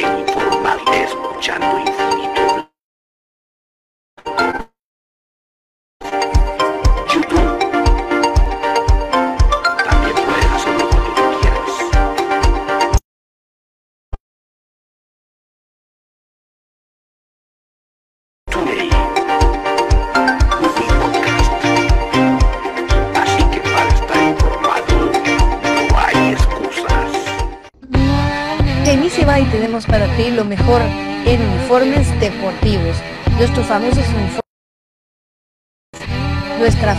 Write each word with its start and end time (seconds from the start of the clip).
informada 0.00 1.04
escuchando 1.04 2.05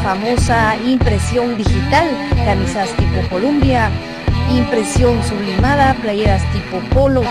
famosa 0.07 0.77
impresión 0.85 1.57
digital, 1.57 2.07
camisas 2.45 2.89
tipo 2.91 3.27
Columbia, 3.29 3.89
impresión 4.49 5.21
sublimada, 5.21 5.93
playeras 5.95 6.41
tipo 6.53 6.79
polo 6.95 7.23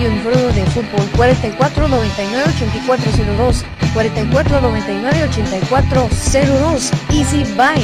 y 0.00 0.06
uniforme 0.06 0.52
de 0.52 0.64
fútbol 0.66 1.04
44 1.16 1.88
99 1.88 2.44
8402 2.54 3.64
44 3.92 4.60
99 4.60 5.24
8402 5.24 6.92
Easy 7.12 7.42
Buy. 7.56 7.82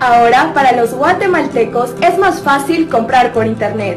Ahora, 0.00 0.52
para 0.52 0.72
los 0.72 0.92
guatemaltecos 0.92 1.94
es 2.02 2.18
más 2.18 2.42
fácil 2.42 2.90
comprar 2.90 3.32
por 3.32 3.46
internet. 3.46 3.96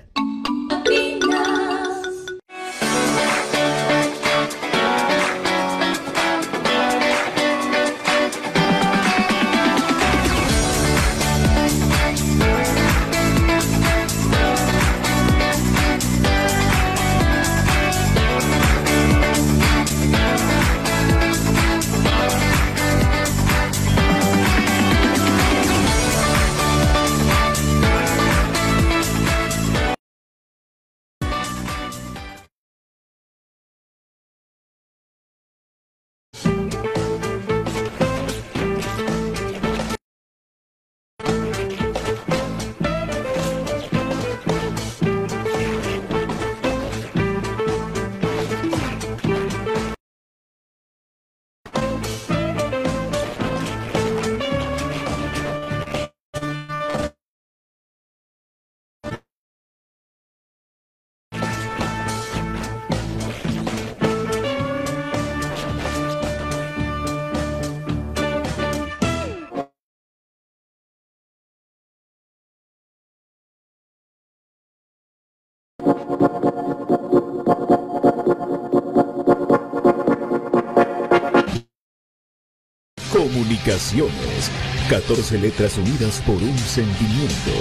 Comunicaciones. 83.71 84.51
14 84.89 85.37
letras 85.39 85.77
unidas 85.77 86.21
por 86.25 86.35
un 86.35 86.57
sentimiento. 86.59 87.51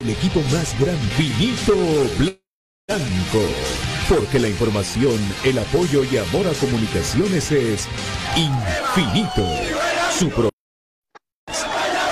El 0.00 0.10
equipo 0.10 0.40
más 0.52 0.78
gran 0.78 0.96
finito 1.16 1.74
blanco. 2.18 3.42
Porque 4.08 4.38
la 4.38 4.48
información, 4.48 5.18
el 5.44 5.58
apoyo 5.58 6.04
y 6.04 6.18
amor 6.18 6.46
a 6.46 6.52
comunicaciones 6.52 7.50
es 7.50 7.88
infinito. 8.36 9.44
Su 10.16 10.30
pro- 10.30 10.50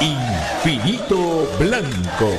Infinito 0.01 1.49
Blanco. 1.61 2.31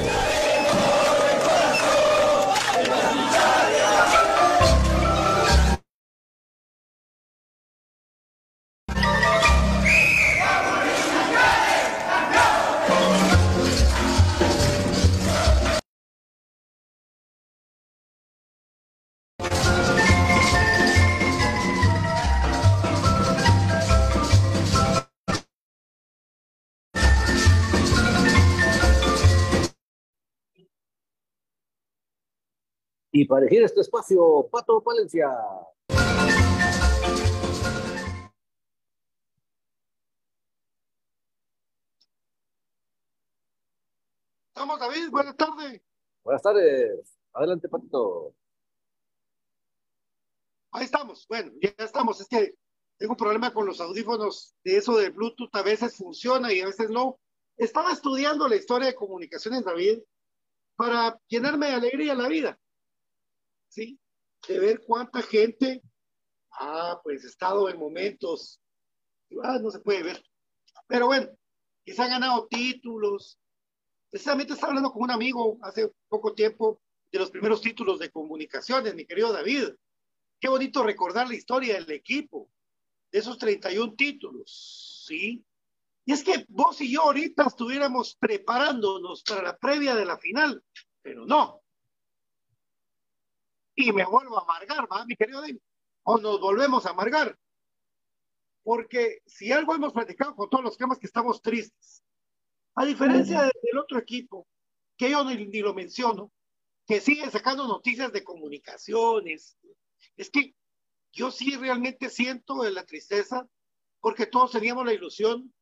Y 33.18 33.24
para 33.24 33.44
elegir 33.44 33.64
este 33.64 33.80
espacio, 33.80 34.46
Pato 34.52 34.84
Palencia. 34.84 35.30
Estamos, 44.50 44.80
David, 44.82 45.10
buenas 45.12 45.38
tardes. 45.38 45.82
Buenas 46.26 46.42
tardes. 46.42 47.18
Adelante, 47.32 47.70
Patito. 47.70 48.36
Ahí 50.74 50.84
estamos. 50.84 51.26
Bueno, 51.30 51.54
ya 51.62 51.74
estamos. 51.86 52.20
Es 52.20 52.28
que 52.28 52.56
tengo 52.98 53.14
un 53.14 53.18
problema 53.18 53.54
con 53.54 53.66
los 53.66 53.80
audífonos 53.80 54.58
de 54.62 54.76
eso 54.76 54.98
de 54.98 55.12
Bluetooth. 55.12 55.56
A 55.56 55.62
veces 55.62 55.96
funciona 55.96 56.52
y 56.52 56.60
a 56.60 56.66
veces 56.66 56.90
no. 56.90 57.18
Estaba 57.56 57.94
estudiando 57.94 58.50
la 58.50 58.58
historia 58.58 58.88
de 58.88 58.96
comunicaciones, 58.96 59.64
David, 59.64 60.00
para 60.76 61.18
llenarme 61.30 61.68
de 61.68 61.76
alegría 61.76 62.12
en 62.12 62.18
la 62.18 62.28
vida. 62.28 62.60
¿Sí? 63.68 64.00
De 64.48 64.60
ver 64.60 64.82
cuánta 64.86 65.22
gente 65.22 65.82
ha 66.52 67.00
pues 67.04 67.24
estado 67.24 67.70
en 67.70 67.78
momentos, 67.78 68.62
ah, 69.44 69.60
no 69.62 69.72
se 69.72 69.80
puede 69.80 70.04
ver. 70.04 70.24
Pero 70.88 71.08
bueno, 71.08 71.30
que 71.84 71.94
se 71.94 72.02
han 72.02 72.10
ganado 72.10 72.48
títulos. 72.48 73.40
Precisamente 74.10 74.54
estaba 74.54 74.72
hablando 74.72 74.92
con 74.92 75.04
un 75.04 75.12
amigo 75.12 75.58
hace 75.62 75.92
poco 76.08 76.34
tiempo 76.34 76.82
de 77.12 77.20
los 77.20 77.32
primeros 77.32 77.62
títulos 77.62 78.00
de 78.00 78.12
comunicaciones, 78.12 78.96
mi 78.96 79.06
querido 79.06 79.32
David. 79.32 79.70
Qué 80.40 80.50
bonito 80.50 80.84
recordar 80.84 81.28
la 81.28 81.36
historia 81.36 81.76
del 81.76 81.90
equipo, 81.92 82.50
de 83.12 83.20
esos 83.20 83.38
31 83.38 83.94
títulos, 83.96 85.04
¿sí? 85.08 85.44
Y 86.06 86.14
es 86.14 86.24
que 86.24 86.46
vos 86.50 86.80
y 86.82 86.92
yo 86.92 87.02
ahorita 87.04 87.46
estuviéramos 87.48 88.16
preparándonos 88.16 89.24
para 89.24 89.42
la 89.42 89.58
previa 89.58 89.96
de 89.96 90.06
la 90.06 90.18
final, 90.18 90.64
pero 91.02 91.26
no. 91.26 91.62
Y 93.76 93.92
me 93.92 94.06
vuelvo 94.06 94.38
a 94.40 94.44
amargar, 94.44 94.90
¿va, 94.92 95.06
mi 95.06 95.16
querido 95.16 95.42
David? 95.42 95.58
O 96.04 96.18
nos 96.18 96.40
volvemos 96.40 96.86
a 96.86 96.92
amargar. 96.92 97.38
Porque 98.64 99.22
si 99.26 99.52
algo 99.52 99.76
hemos 99.76 99.94
platicado 99.94 100.36
con 100.36 100.50
todos 100.50 100.64
los 100.64 100.78
temas 100.78 100.98
que 100.98 101.08
estamos 101.08 101.42
tristes, 101.42 102.04
a 102.76 102.86
diferencia 102.86 103.44
de- 103.44 103.52
del 103.62 103.78
otro 103.78 104.00
equipo, 104.00 104.48
que 104.98 105.12
yo 105.12 105.24
ni, 105.24 105.46
ni 105.46 105.60
lo 105.60 105.74
menciono, 105.74 106.32
que 106.88 107.00
sigue 107.02 107.30
sacando 107.30 107.68
noticias 107.68 108.12
de 108.12 108.24
comunicaciones, 108.24 109.58
es 110.18 110.30
que 110.30 110.56
yo 111.12 111.32
sí 111.32 111.56
realmente 111.58 112.10
siento 112.10 112.64
la 112.70 112.86
tristeza 112.86 113.48
porque 114.00 114.26
todos 114.26 114.52
teníamos 114.52 114.86
la 114.86 114.94
ilusión 114.94 115.54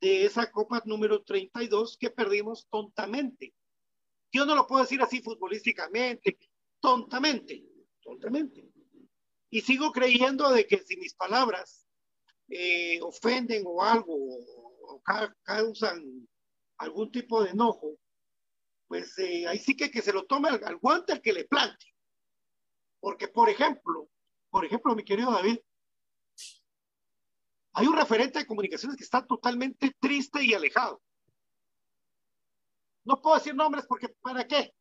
de 0.00 0.24
esa 0.26 0.50
Copa 0.50 0.82
número 0.86 1.22
32 1.22 1.96
que 1.98 2.10
perdimos 2.10 2.66
tontamente. 2.70 3.54
Yo 4.32 4.44
no 4.46 4.54
lo 4.54 4.66
puedo 4.66 4.82
decir 4.82 5.00
así 5.02 5.20
futbolísticamente, 5.22 6.38
tontamente, 6.84 7.64
tontamente. 8.02 8.70
Y 9.48 9.62
sigo 9.62 9.90
creyendo 9.90 10.50
de 10.50 10.66
que 10.66 10.76
si 10.84 10.98
mis 10.98 11.14
palabras 11.14 11.86
eh, 12.48 13.00
ofenden 13.00 13.62
o 13.64 13.82
algo, 13.82 14.14
o, 14.14 15.02
causan 15.42 16.28
algún 16.76 17.10
tipo 17.10 17.42
de 17.42 17.52
enojo, 17.52 17.96
pues 18.86 19.16
eh, 19.18 19.46
ahí 19.46 19.58
sí 19.58 19.74
que, 19.74 19.90
que 19.90 20.02
se 20.02 20.12
lo 20.12 20.26
tome 20.26 20.50
al, 20.50 20.62
al 20.62 20.76
guante 20.76 21.12
al 21.14 21.22
que 21.22 21.32
le 21.32 21.46
plante. 21.46 21.86
Porque, 23.00 23.28
por 23.28 23.48
ejemplo, 23.48 24.10
por 24.50 24.66
ejemplo, 24.66 24.94
mi 24.94 25.04
querido 25.04 25.30
David, 25.30 25.58
hay 27.72 27.86
un 27.86 27.96
referente 27.96 28.40
de 28.40 28.46
comunicaciones 28.46 28.98
que 28.98 29.04
está 29.04 29.24
totalmente 29.24 29.96
triste 29.98 30.44
y 30.44 30.52
alejado. 30.52 31.00
No 33.04 33.22
puedo 33.22 33.36
decir 33.36 33.54
nombres 33.54 33.86
porque 33.88 34.10
¿para 34.20 34.46
qué? 34.46 34.74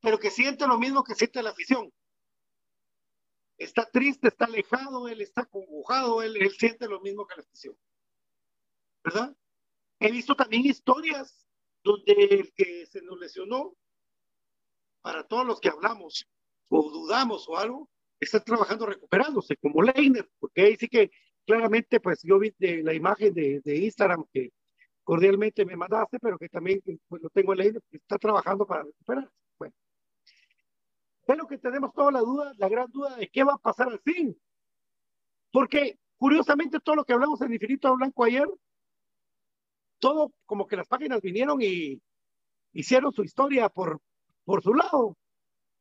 Pero 0.00 0.18
que 0.18 0.30
siente 0.30 0.66
lo 0.66 0.78
mismo 0.78 1.02
que 1.02 1.14
siente 1.14 1.42
la 1.42 1.50
afición. 1.50 1.92
Está 3.56 3.90
triste, 3.90 4.28
está 4.28 4.44
alejado, 4.44 5.08
él 5.08 5.20
está 5.20 5.44
congojado, 5.44 6.22
él, 6.22 6.36
siente 6.56 6.88
lo 6.88 7.00
mismo 7.00 7.26
que 7.26 7.36
la 7.36 7.42
afición. 7.42 7.76
¿Verdad? 9.04 9.36
He 9.98 10.12
visto 10.12 10.36
también 10.36 10.64
historias 10.64 11.44
donde 11.82 12.12
el 12.12 12.52
que 12.54 12.86
se 12.86 13.02
nos 13.02 13.18
lesionó, 13.18 13.74
para 15.00 15.26
todos 15.26 15.46
los 15.46 15.60
que 15.60 15.70
hablamos 15.70 16.28
o 16.68 16.90
dudamos 16.90 17.48
o 17.48 17.56
algo, 17.56 17.90
está 18.20 18.40
trabajando 18.40 18.86
recuperándose, 18.86 19.56
como 19.56 19.82
Leiner, 19.82 20.28
porque 20.38 20.62
ahí 20.62 20.76
sí 20.76 20.88
que 20.88 21.10
claramente, 21.46 21.98
pues 21.98 22.20
yo 22.22 22.38
vi 22.38 22.52
de 22.58 22.82
la 22.82 22.94
imagen 22.94 23.32
de, 23.32 23.60
de 23.64 23.76
Instagram 23.76 24.24
que 24.32 24.52
cordialmente 25.02 25.64
me 25.64 25.76
mandaste, 25.76 26.18
pero 26.20 26.38
que 26.38 26.48
también 26.48 26.82
pues, 27.08 27.22
lo 27.22 27.30
tengo 27.30 27.52
en 27.52 27.58
Leiner, 27.58 27.82
que 27.90 27.96
está 27.96 28.18
trabajando 28.18 28.66
para 28.66 28.82
recuperarse. 28.82 29.32
Es 31.28 31.36
lo 31.36 31.46
que 31.46 31.58
tenemos 31.58 31.92
toda 31.92 32.10
la 32.10 32.20
duda, 32.20 32.54
la 32.56 32.68
gran 32.70 32.90
duda 32.90 33.14
de 33.16 33.28
qué 33.28 33.44
va 33.44 33.52
a 33.52 33.58
pasar 33.58 33.88
al 33.88 34.00
fin. 34.00 34.34
Porque 35.52 35.98
curiosamente 36.16 36.80
todo 36.80 36.96
lo 36.96 37.04
que 37.04 37.12
hablamos 37.12 37.40
en 37.42 37.52
Infinito 37.52 37.94
Blanco 37.94 38.24
ayer, 38.24 38.48
todo 39.98 40.32
como 40.46 40.66
que 40.66 40.76
las 40.76 40.88
páginas 40.88 41.20
vinieron 41.20 41.60
y 41.60 42.00
hicieron 42.72 43.12
su 43.12 43.24
historia 43.24 43.68
por, 43.68 44.00
por 44.44 44.62
su 44.62 44.72
lado. 44.72 45.18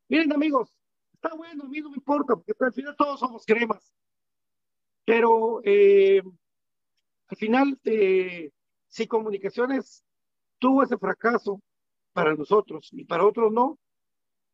Miren 0.10 0.34
amigos, 0.34 0.76
está 1.14 1.34
bueno, 1.34 1.64
a 1.64 1.68
mí 1.70 1.80
no 1.80 1.92
me 1.92 1.96
importa, 1.96 2.36
porque 2.36 2.54
al 2.60 2.74
final 2.74 2.96
todos 2.98 3.18
somos 3.18 3.46
cremas. 3.46 3.94
Pero 5.06 5.62
eh, 5.64 6.22
al 7.30 7.38
final, 7.38 7.80
eh, 7.86 8.52
si 8.90 9.08
comunicaciones 9.08 10.04
tuvo 10.60 10.84
ese 10.84 10.98
fracaso 10.98 11.62
para 12.12 12.36
nosotros 12.36 12.90
y 12.92 13.06
para 13.06 13.26
otros 13.26 13.54
no, 13.54 13.80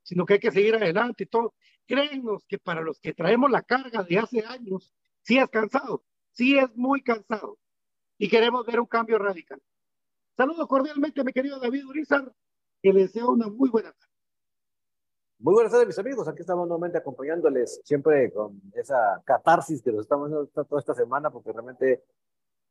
sino 0.03 0.25
que 0.25 0.33
hay 0.33 0.39
que 0.39 0.51
seguir 0.51 0.75
adelante 0.75 1.23
y 1.23 1.27
todo. 1.27 1.53
Créenos 1.85 2.45
que 2.47 2.59
para 2.59 2.81
los 2.81 2.99
que 2.99 3.13
traemos 3.13 3.49
la 3.49 3.61
carga 3.61 4.03
de 4.03 4.19
hace 4.19 4.45
años, 4.45 4.93
sí 5.21 5.37
es 5.37 5.49
cansado, 5.49 6.03
sí 6.31 6.57
es 6.57 6.73
muy 6.75 7.01
cansado 7.01 7.57
y 8.17 8.29
queremos 8.29 8.65
ver 8.65 8.79
un 8.79 8.85
cambio 8.85 9.17
radical. 9.17 9.61
Saludo 10.35 10.67
cordialmente 10.67 11.23
mi 11.23 11.33
querido 11.33 11.59
David 11.59 11.85
Urizar, 11.85 12.31
que 12.81 12.93
le 12.93 13.01
deseo 13.01 13.31
una 13.31 13.47
muy 13.47 13.69
buena 13.69 13.91
tarde. 13.91 14.13
Muy 15.39 15.53
buenas 15.53 15.71
tardes, 15.71 15.87
mis 15.87 15.99
amigos. 15.99 16.27
Aquí 16.27 16.41
estamos 16.41 16.67
nuevamente 16.67 16.97
acompañándoles, 16.97 17.81
siempre 17.83 18.31
con 18.31 18.61
esa 18.75 19.21
catarsis 19.25 19.81
que 19.81 19.91
nos 19.91 20.01
estamos 20.01 20.27
haciendo 20.27 20.47
toda 20.47 20.79
esta 20.79 20.93
semana, 20.93 21.29
porque 21.29 21.51
realmente 21.51 22.03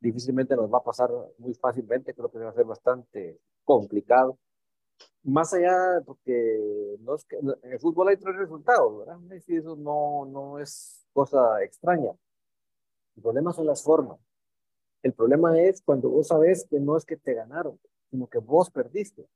difícilmente 0.00 0.56
nos 0.56 0.72
va 0.72 0.78
a 0.78 0.82
pasar 0.82 1.10
muy 1.38 1.54
fácilmente. 1.54 2.14
Creo 2.14 2.30
que 2.30 2.38
va 2.38 2.48
a 2.48 2.54
ser 2.54 2.64
bastante 2.64 3.38
complicado 3.64 4.38
más 5.24 5.52
allá, 5.54 6.02
porque 6.04 6.96
no 7.00 7.14
es 7.14 7.24
que, 7.24 7.36
en 7.36 7.72
el 7.72 7.78
fútbol 7.78 8.08
hay 8.08 8.16
tres 8.16 8.36
resultados, 8.36 8.98
¿verdad? 8.98 9.18
Y 9.46 9.56
eso 9.56 9.76
no, 9.76 10.58
es 10.58 11.06
cosa 11.12 11.62
extraña. 11.62 12.10
El 13.16 13.22
problema 13.22 13.52
son 13.52 13.66
las 13.66 13.82
formas. 13.82 14.18
El 15.02 15.12
problema 15.12 15.60
es 15.60 15.82
cuando 15.82 16.10
vos 16.10 16.28
sabes 16.28 16.66
que 16.68 16.80
no 16.80 16.96
es 16.96 17.04
que 17.04 17.16
te 17.16 17.34
ganaron, 17.34 17.78
sino 18.10 18.26
que 18.28 18.38
vos 18.38 18.70
perdiste. 18.70 19.26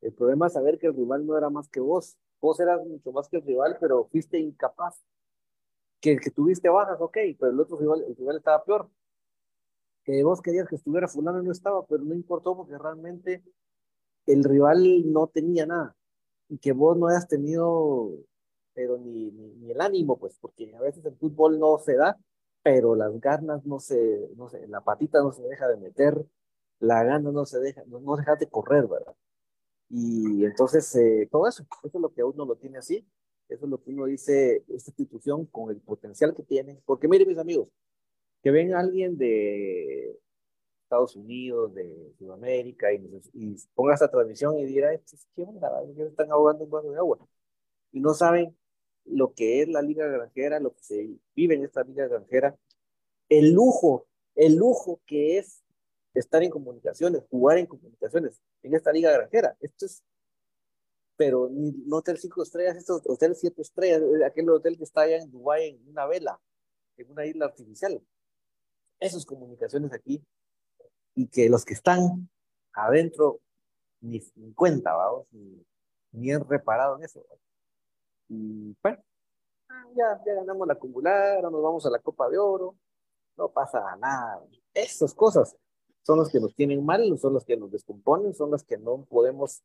El 0.00 0.12
problema 0.12 0.46
es 0.46 0.52
saber 0.52 0.78
que 0.78 0.88
el 0.88 0.94
rival 0.94 1.26
no 1.26 1.36
era 1.36 1.50
más 1.50 1.68
que 1.68 1.80
vos. 1.80 2.16
Vos 2.40 2.60
eras 2.60 2.84
mucho 2.84 3.10
más 3.12 3.28
que 3.28 3.38
el 3.38 3.42
rival, 3.42 3.76
pero 3.80 4.04
fuiste 4.06 4.38
incapaz. 4.38 5.02
Que 6.00 6.18
que 6.18 6.30
tuviste 6.30 6.68
bajas, 6.68 7.00
ok, 7.00 7.16
pero 7.38 7.50
el 7.50 7.60
otro 7.60 7.76
rival, 7.78 8.04
el 8.06 8.14
rival 8.14 8.36
estaba 8.36 8.62
peor. 8.62 8.90
Que 10.04 10.22
vos 10.22 10.42
querías 10.42 10.68
que 10.68 10.76
estuviera 10.76 11.08
fulano 11.08 11.42
no 11.42 11.50
estaba, 11.50 11.86
pero 11.86 12.04
no 12.04 12.14
importó 12.14 12.54
porque 12.56 12.76
realmente 12.76 13.42
el 14.26 14.44
rival 14.44 15.12
no 15.12 15.26
tenía 15.28 15.66
nada 15.66 15.96
y 16.48 16.58
que 16.58 16.72
vos 16.72 16.96
no 16.96 17.08
hayas 17.08 17.28
tenido, 17.28 18.12
pero 18.74 18.98
ni, 18.98 19.30
ni, 19.30 19.70
el 19.70 19.80
ánimo, 19.80 20.18
pues, 20.18 20.38
porque 20.40 20.74
a 20.74 20.80
veces 20.80 21.04
el 21.04 21.16
fútbol 21.16 21.58
no 21.58 21.78
se 21.78 21.96
da, 21.96 22.18
pero 22.62 22.94
las 22.94 23.18
ganas 23.20 23.64
no 23.66 23.80
se, 23.80 24.30
no 24.36 24.48
sé, 24.48 24.66
la 24.68 24.82
patita 24.82 25.20
no 25.20 25.32
se 25.32 25.42
deja 25.42 25.68
de 25.68 25.76
meter, 25.76 26.24
la 26.80 27.04
gana 27.04 27.30
no 27.32 27.46
se 27.46 27.60
deja, 27.60 27.82
no, 27.86 28.00
no 28.00 28.16
deja 28.16 28.36
de 28.36 28.48
correr, 28.48 28.86
¿verdad? 28.86 29.14
Y 29.88 30.44
entonces, 30.44 30.94
eh, 30.96 31.28
todo 31.30 31.48
eso, 31.48 31.64
eso 31.84 31.98
es 31.98 32.02
lo 32.02 32.12
que 32.12 32.24
uno 32.24 32.44
lo 32.44 32.56
tiene 32.56 32.78
así, 32.78 33.06
eso 33.48 33.66
es 33.66 33.70
lo 33.70 33.82
que 33.82 33.90
uno 33.90 34.06
dice, 34.06 34.64
esta 34.68 34.90
institución 34.90 35.46
con 35.46 35.70
el 35.70 35.80
potencial 35.80 36.34
que 36.34 36.42
tiene, 36.42 36.80
porque 36.86 37.08
miren 37.08 37.28
mis 37.28 37.38
amigos, 37.38 37.68
que 38.42 38.50
ven 38.50 38.74
a 38.74 38.80
alguien 38.80 39.16
de 39.16 40.18
Estados 40.94 41.16
Unidos, 41.16 41.74
de 41.74 42.12
Sudamérica, 42.18 42.92
y, 42.92 43.20
y 43.32 43.56
ponga 43.74 43.94
esta 43.94 44.08
transmisión 44.08 44.56
y 44.58 44.64
dirá, 44.64 44.96
¿qué 45.34 45.42
onda? 45.42 45.70
¿Qué 45.96 46.04
están 46.04 46.30
ahogando 46.30 46.64
un 46.64 46.70
vaso 46.70 46.90
de 46.92 46.98
agua? 46.98 47.18
Y 47.90 48.00
no 48.00 48.14
saben 48.14 48.56
lo 49.04 49.34
que 49.34 49.60
es 49.62 49.68
la 49.68 49.82
liga 49.82 50.06
granjera, 50.06 50.60
lo 50.60 50.72
que 50.72 50.82
se 50.82 51.10
vive 51.34 51.56
en 51.56 51.64
esta 51.64 51.82
liga 51.82 52.06
granjera, 52.06 52.56
el 53.28 53.52
lujo, 53.52 54.06
el 54.36 54.54
lujo 54.54 55.00
que 55.04 55.38
es 55.38 55.64
estar 56.14 56.42
en 56.44 56.50
comunicaciones, 56.50 57.24
jugar 57.28 57.58
en 57.58 57.66
comunicaciones, 57.66 58.40
en 58.62 58.74
esta 58.74 58.92
liga 58.92 59.10
granjera. 59.10 59.56
Esto 59.60 59.86
es, 59.86 60.04
pero 61.16 61.50
no 61.50 61.96
hotel 61.96 62.18
cinco 62.18 62.44
estrellas, 62.44 62.76
esto 62.76 62.98
es 62.98 63.02
hotel 63.08 63.34
siete 63.34 63.62
estrellas, 63.62 64.00
aquel 64.24 64.48
hotel 64.48 64.78
que 64.78 64.84
está 64.84 65.02
allá 65.02 65.16
en 65.16 65.30
Dubái 65.30 65.70
en 65.70 65.88
una 65.88 66.06
vela, 66.06 66.40
en 66.96 67.10
una 67.10 67.26
isla 67.26 67.46
artificial. 67.46 68.00
Esas 69.00 69.26
comunicaciones 69.26 69.92
aquí 69.92 70.24
y 71.14 71.28
que 71.28 71.48
los 71.48 71.64
que 71.64 71.74
están 71.74 72.28
adentro 72.72 73.40
ni, 74.00 74.20
ni 74.36 74.52
cuenta, 74.52 74.94
vamos, 74.94 75.26
ni, 75.32 75.64
ni 76.12 76.32
han 76.32 76.46
reparado 76.48 76.96
en 76.96 77.04
eso. 77.04 77.24
Y 78.28 78.76
bueno, 78.82 78.98
ya, 79.94 80.20
ya 80.26 80.34
ganamos 80.34 80.66
la 80.66 80.74
acumular, 80.74 81.42
nos 81.42 81.62
vamos 81.62 81.86
a 81.86 81.90
la 81.90 81.98
Copa 81.98 82.28
de 82.28 82.38
Oro, 82.38 82.76
no 83.36 83.48
pasa 83.48 83.80
nada. 83.96 84.42
Esas 84.72 85.14
cosas 85.14 85.56
son 86.02 86.18
las 86.18 86.30
que 86.30 86.40
nos 86.40 86.54
tienen 86.54 86.84
mal, 86.84 87.18
son 87.18 87.34
las 87.34 87.44
que 87.44 87.56
nos 87.56 87.70
descomponen, 87.70 88.34
son 88.34 88.50
las 88.50 88.64
que 88.64 88.76
no 88.76 89.04
podemos 89.04 89.62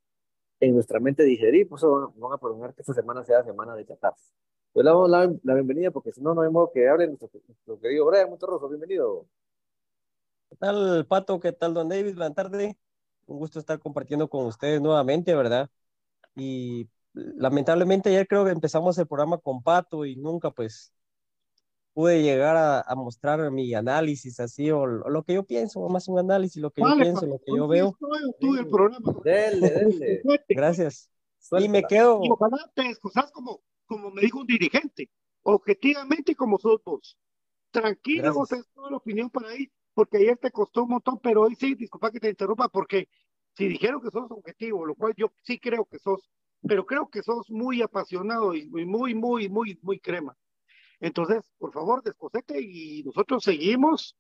en 0.59 0.73
nuestra 0.73 0.99
mente 0.99 1.23
digerir, 1.23 1.67
por 1.67 1.79
eso 1.79 2.13
van 2.15 2.33
a 2.33 2.37
proponer 2.37 2.73
que 2.73 2.81
esta 2.81 2.93
semana 2.93 3.23
sea 3.23 3.43
semana 3.43 3.75
de 3.75 3.85
catarse. 3.85 4.31
Pues 4.73 4.83
le 4.83 4.91
damos 4.91 5.09
la, 5.09 5.33
la, 5.43 5.53
bienvenida 5.55 5.89
porque 5.89 6.11
si 6.11 6.21
no, 6.21 6.33
no 6.33 6.49
modo 6.51 6.71
que 6.71 6.87
hable 6.87 7.07
nuestro, 7.07 7.29
nuestro 7.47 7.79
querido 7.79 8.05
Brian 8.05 8.29
Monterroso. 8.29 8.69
Bienvenido. 8.69 9.25
¿Qué 10.49 10.55
tal, 10.55 11.05
Pato? 11.05 11.39
¿Qué 11.39 11.51
tal, 11.51 11.75
Don 11.75 11.89
David? 11.89 12.15
Buenas 12.15 12.35
tardes. 12.35 12.75
Un 13.27 13.37
gusto 13.37 13.59
estar 13.59 13.77
compartiendo 13.79 14.27
con 14.27 14.47
ustedes 14.47 14.81
nuevamente, 14.81 15.35
¿verdad? 15.35 15.69
Y 16.35 16.89
lamentablemente 17.13 18.09
ayer 18.09 18.27
creo 18.27 18.45
que 18.45 18.51
empezamos 18.51 18.97
el 18.97 19.05
programa 19.05 19.37
con 19.37 19.61
Pato 19.61 20.05
y 20.05 20.15
nunca 20.15 20.49
pues 20.49 20.91
pude 21.93 22.23
llegar 22.23 22.57
a, 22.57 22.81
a 22.81 22.95
mostrar 22.95 23.51
mi 23.51 23.75
análisis 23.75 24.39
así 24.39 24.71
o, 24.71 24.81
o, 24.81 24.87
lo 24.87 25.23
que 25.23 25.35
yo 25.35 25.43
pienso, 25.43 25.87
más 25.87 26.07
un 26.07 26.17
análisis, 26.17 26.59
lo 26.59 26.71
que 26.71 26.81
vale, 26.81 26.95
yo 26.95 27.03
pienso, 27.03 27.25
lo 27.27 27.37
que 27.37 27.55
yo 27.55 27.67
veo. 27.67 27.95
Tú 28.39 28.55
el 28.55 28.67
programa. 28.67 29.13
Dele, 29.23 29.69
dele. 29.69 30.23
Gracias. 30.49 31.11
Suéltala. 31.37 31.65
Y 31.65 31.69
me 31.69 31.87
quedo. 31.87 32.21
Y 32.23 32.29
ojalá 32.31 32.57
te 32.73 32.89
excusas 32.89 33.31
como, 33.31 33.61
como 33.85 34.09
me 34.09 34.21
dijo 34.21 34.39
un 34.39 34.47
dirigente, 34.47 35.11
objetivamente 35.43 36.35
como 36.35 36.57
sos 36.57 36.81
vos. 36.83 37.19
Tranquilo, 37.69 38.33
vos 38.33 38.51
es 38.51 38.67
toda 38.73 38.89
la 38.89 38.97
opinión 38.97 39.29
para 39.29 39.49
ahí 39.49 39.71
porque 39.99 40.15
ayer 40.15 40.37
te 40.37 40.49
costó 40.49 40.83
un 40.83 40.91
montón, 40.91 41.19
pero 41.21 41.41
hoy 41.41 41.55
sí, 41.55 41.75
disculpa 41.75 42.09
que 42.09 42.21
te 42.21 42.29
interrumpa, 42.29 42.69
porque 42.69 43.09
si 43.57 43.67
dijeron 43.67 44.01
que 44.01 44.09
sos 44.09 44.31
objetivo, 44.31 44.85
lo 44.85 44.95
cual 44.95 45.13
yo 45.17 45.29
sí 45.43 45.59
creo 45.59 45.83
que 45.83 45.99
sos, 45.99 46.21
pero 46.65 46.85
creo 46.85 47.09
que 47.09 47.21
sos 47.21 47.49
muy 47.49 47.81
apasionado 47.81 48.55
y 48.55 48.65
muy, 48.69 49.13
muy, 49.13 49.49
muy, 49.49 49.77
muy, 49.81 49.99
crema. 49.99 50.37
Entonces, 51.01 51.51
por 51.57 51.73
favor, 51.73 52.01
descosete 52.01 52.61
y 52.61 53.03
nosotros 53.03 53.43
seguimos 53.43 54.15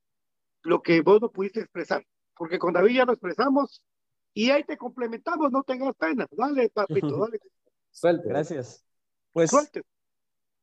lo 0.63 0.81
que 0.81 0.99
vos 0.99 1.21
no 1.21 1.31
pudiste 1.31 1.61
expresar, 1.61 2.05
porque 2.35 2.59
con 2.59 2.73
David 2.73 2.97
ya 2.97 3.05
lo 3.05 3.13
expresamos 3.13 3.81
y 4.33 4.49
ahí 4.49 4.65
te 4.65 4.75
complementamos, 4.75 5.49
no 5.49 5.63
tengas 5.63 5.95
pena. 5.95 6.27
Dale, 6.29 6.67
papito, 6.71 7.19
dale. 7.19 7.39
Suelte. 7.91 8.27
Gracias. 8.27 8.83
Pues 9.31 9.51
Suelte. 9.51 9.83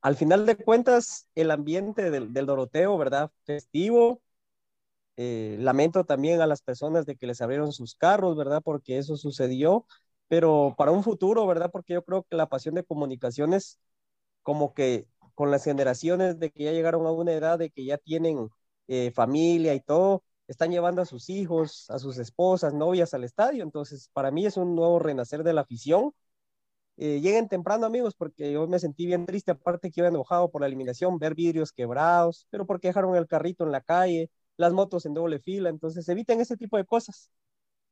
al 0.03 0.17
final 0.17 0.45
de 0.45 0.57
cuentas, 0.57 1.27
el 1.35 1.51
ambiente 1.51 2.11
del, 2.11 2.35
del 2.35 2.45
Doroteo, 2.45 2.99
¿verdad? 2.99 3.33
Festivo. 3.47 4.21
Eh, 5.17 5.57
lamento 5.61 6.05
también 6.05 6.41
a 6.41 6.47
las 6.47 6.63
personas 6.63 7.07
de 7.07 7.17
que 7.17 7.27
les 7.27 7.41
abrieron 7.41 7.73
sus 7.73 7.95
carros, 7.95 8.37
¿verdad? 8.37 8.63
Porque 8.65 8.99
eso 8.99 9.17
sucedió, 9.17 9.87
pero 10.29 10.75
para 10.77 10.91
un 10.93 11.03
futuro, 11.05 11.47
¿verdad? 11.47 11.71
Porque 11.73 11.95
yo 11.95 12.05
creo 12.05 12.25
que 12.29 12.37
la 12.37 12.49
pasión 12.49 12.75
de 12.75 12.85
comunicaciones, 12.85 13.79
como 14.43 14.75
que 14.75 15.07
con 15.35 15.51
las 15.51 15.65
generaciones 15.65 16.39
de 16.39 16.51
que 16.51 16.65
ya 16.65 16.73
llegaron 16.73 17.07
a 17.07 17.13
una 17.13 17.33
edad 17.33 17.59
de 17.59 17.71
que 17.71 17.85
ya 17.85 17.99
tienen 17.99 18.49
eh, 18.89 19.11
familia 19.13 19.75
y 19.75 19.81
todo, 19.81 20.23
están 20.49 20.71
llevando 20.71 21.03
a 21.03 21.07
sus 21.07 21.29
hijos, 21.31 21.91
a 21.91 21.99
sus 21.99 22.19
esposas, 22.19 22.73
novias 22.75 23.15
al 23.15 23.25
estadio. 23.25 23.63
Entonces, 23.65 24.11
para 24.13 24.31
mí 24.31 24.47
es 24.47 24.57
un 24.57 24.75
nuevo 24.77 24.99
renacer 24.99 25.43
de 25.43 25.53
la 25.53 25.63
afición. 25.63 26.13
Eh, 26.99 27.21
lleguen 27.21 27.49
temprano, 27.49 27.85
amigos, 27.87 28.15
porque 28.17 28.53
yo 28.53 28.67
me 28.69 28.79
sentí 28.79 29.05
bien 29.07 29.27
triste, 29.27 29.51
aparte 29.51 29.91
que 29.91 30.01
iba 30.01 30.09
enojado 30.09 30.51
por 30.51 30.63
la 30.63 30.67
eliminación, 30.67 31.19
ver 31.19 31.35
vidrios 31.35 31.73
quebrados, 31.73 32.47
pero 32.51 32.67
porque 32.67 32.89
dejaron 32.89 33.15
el 33.17 33.27
carrito 33.27 33.65
en 33.65 33.73
la 33.73 33.83
calle, 33.83 34.31
las 34.57 34.73
motos 34.73 35.07
en 35.07 35.15
doble 35.15 35.39
fila, 35.41 35.69
entonces 35.69 36.09
eviten 36.09 36.41
ese 36.41 36.57
tipo 36.57 36.77
de 36.77 36.85
cosas. 36.85 37.31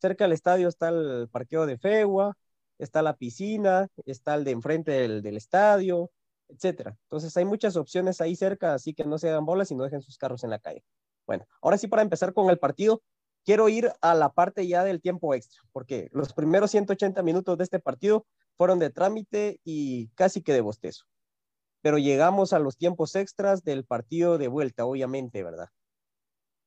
Cerca 0.01 0.25
del 0.25 0.33
estadio 0.33 0.69
está 0.69 0.89
el 0.89 1.29
parqueo 1.31 1.67
de 1.67 1.79
Fegua, 1.79 2.37
está 2.79 3.03
la 3.03 3.17
piscina, 3.17 3.89
está 4.07 4.35
el 4.35 4.45
de 4.45 4.51
enfrente 4.53 4.93
del, 4.93 5.23
del 5.23 5.37
estadio, 5.37 6.11
etcétera. 6.49 6.97
Entonces 7.05 7.37
hay 7.37 7.45
muchas 7.45 7.77
opciones 7.77 8.21
ahí 8.21 8.37
cerca, 8.37 8.75
así 8.75 8.95
que 8.95 9.05
no 9.05 9.19
se 9.19 9.31
hagan 9.31 9.47
bolas 9.47 9.71
y 9.71 9.75
no 9.75 9.85
dejen 9.85 10.03
sus 10.03 10.19
carros 10.19 10.45
en 10.45 10.51
la 10.51 10.59
calle. 10.59 10.85
Bueno, 11.27 11.47
ahora 11.63 11.79
sí 11.79 11.87
para 11.89 12.03
empezar 12.03 12.35
con 12.35 12.51
el 12.51 12.59
partido, 12.59 13.03
quiero 13.45 13.69
ir 13.69 13.93
a 14.01 14.15
la 14.15 14.31
parte 14.33 14.67
ya 14.67 14.85
del 14.85 15.01
tiempo 15.01 15.35
extra, 15.35 15.63
porque 15.73 16.09
los 16.13 16.33
primeros 16.33 16.71
180 16.71 17.23
minutos 17.23 17.59
de 17.59 17.65
este 17.65 17.81
partido 17.81 18.27
fueron 18.57 18.79
de 18.79 18.91
trámite 18.91 19.61
y 19.65 20.09
casi 20.11 20.43
que 20.43 20.53
de 20.53 20.61
bostezo. 20.61 21.05
Pero 21.83 21.99
llegamos 21.99 22.53
a 22.53 22.59
los 22.59 22.77
tiempos 22.77 23.15
extras 23.15 23.63
del 23.65 23.85
partido 23.85 24.39
de 24.39 24.49
vuelta, 24.49 24.87
obviamente, 24.87 25.43
¿verdad? 25.43 25.69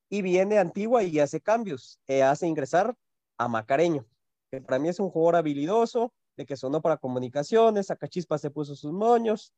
Y 0.09 0.21
viene 0.21 0.57
Antigua 0.57 1.03
y 1.03 1.19
hace 1.19 1.41
cambios, 1.41 1.99
e 2.07 2.23
hace 2.23 2.47
ingresar 2.47 2.95
a 3.37 3.47
Macareño, 3.47 4.05
que 4.49 4.61
para 4.61 4.79
mí 4.79 4.89
es 4.89 4.99
un 4.99 5.09
jugador 5.09 5.35
habilidoso, 5.35 6.13
de 6.37 6.45
que 6.45 6.55
sonó 6.55 6.81
para 6.81 6.97
comunicaciones, 6.97 7.91
Cachispa 7.99 8.37
se 8.37 8.51
puso 8.51 8.75
sus 8.75 8.93
moños, 8.93 9.53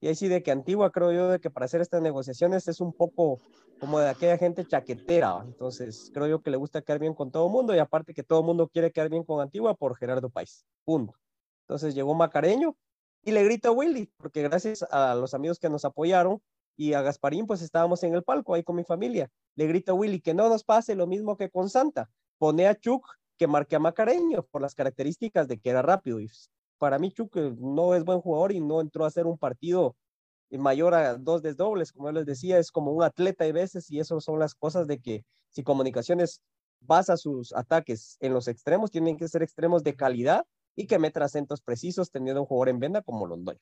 y 0.00 0.08
ahí 0.08 0.14
sí 0.16 0.26
de 0.26 0.42
que 0.42 0.50
Antigua 0.50 0.90
creo 0.90 1.12
yo 1.12 1.28
de 1.28 1.38
que 1.38 1.50
para 1.50 1.66
hacer 1.66 1.80
estas 1.80 2.02
negociaciones 2.02 2.66
es 2.66 2.80
un 2.80 2.92
poco 2.92 3.40
como 3.78 4.00
de 4.00 4.08
aquella 4.08 4.36
gente 4.36 4.66
chaquetera, 4.66 5.42
entonces 5.44 6.10
creo 6.12 6.26
yo 6.26 6.42
que 6.42 6.50
le 6.50 6.56
gusta 6.56 6.82
quedar 6.82 6.98
bien 6.98 7.14
con 7.14 7.30
todo 7.30 7.46
el 7.46 7.52
mundo 7.52 7.74
y 7.74 7.78
aparte 7.78 8.12
que 8.12 8.24
todo 8.24 8.40
el 8.40 8.46
mundo 8.46 8.68
quiere 8.68 8.90
quedar 8.90 9.10
bien 9.10 9.22
con 9.22 9.40
Antigua 9.40 9.74
por 9.74 9.96
Gerardo 9.96 10.28
País, 10.30 10.64
punto. 10.84 11.14
Entonces 11.62 11.94
llegó 11.94 12.14
Macareño 12.14 12.76
y 13.22 13.30
le 13.30 13.44
grita 13.44 13.68
a 13.68 13.72
Willy, 13.72 14.10
porque 14.16 14.42
gracias 14.42 14.82
a 14.90 15.14
los 15.14 15.34
amigos 15.34 15.60
que 15.60 15.70
nos 15.70 15.84
apoyaron 15.84 16.42
y 16.76 16.94
a 16.94 17.02
Gasparín, 17.02 17.46
pues 17.46 17.62
estábamos 17.62 18.02
en 18.02 18.14
el 18.14 18.22
palco 18.22 18.54
ahí 18.54 18.62
con 18.62 18.76
mi 18.76 18.84
familia. 18.84 19.30
Le 19.54 19.66
grita 19.66 19.92
a 19.92 19.94
Willy 19.94 20.20
que 20.20 20.34
no 20.34 20.48
nos 20.48 20.64
pase 20.64 20.94
lo 20.94 21.06
mismo 21.06 21.36
que 21.36 21.50
con 21.50 21.68
Santa. 21.68 22.10
Pone 22.38 22.66
a 22.66 22.74
Chuck 22.74 23.06
que 23.36 23.46
marque 23.46 23.76
a 23.76 23.78
Macareño 23.78 24.44
por 24.50 24.62
las 24.62 24.74
características 24.74 25.48
de 25.48 25.58
que 25.58 25.70
era 25.70 25.82
rápido. 25.82 26.20
Y 26.20 26.30
para 26.78 26.98
mí 26.98 27.12
Chuck 27.12 27.36
eh, 27.36 27.54
no 27.58 27.94
es 27.94 28.04
buen 28.04 28.20
jugador 28.20 28.52
y 28.52 28.60
no 28.60 28.80
entró 28.80 29.04
a 29.04 29.08
hacer 29.08 29.26
un 29.26 29.38
partido 29.38 29.96
mayor 30.58 30.94
a 30.94 31.16
dos 31.16 31.42
desdobles, 31.42 31.92
como 31.92 32.08
yo 32.08 32.12
les 32.12 32.26
decía, 32.26 32.58
es 32.58 32.70
como 32.70 32.92
un 32.92 33.02
atleta 33.02 33.44
de 33.44 33.52
veces 33.52 33.90
y 33.90 34.00
eso 34.00 34.20
son 34.20 34.38
las 34.38 34.54
cosas 34.54 34.86
de 34.86 35.00
que 35.00 35.24
si 35.48 35.62
comunicaciones 35.62 36.42
basa 36.80 37.16
sus 37.16 37.54
ataques 37.54 38.16
en 38.20 38.34
los 38.34 38.48
extremos, 38.48 38.90
tienen 38.90 39.16
que 39.16 39.28
ser 39.28 39.42
extremos 39.42 39.82
de 39.82 39.94
calidad 39.94 40.44
y 40.74 40.86
que 40.86 40.98
meta 40.98 41.24
acentos 41.24 41.60
precisos 41.60 42.10
teniendo 42.10 42.40
un 42.40 42.46
jugador 42.46 42.68
en 42.70 42.80
venda 42.80 43.02
como 43.02 43.26
Londoño. 43.26 43.60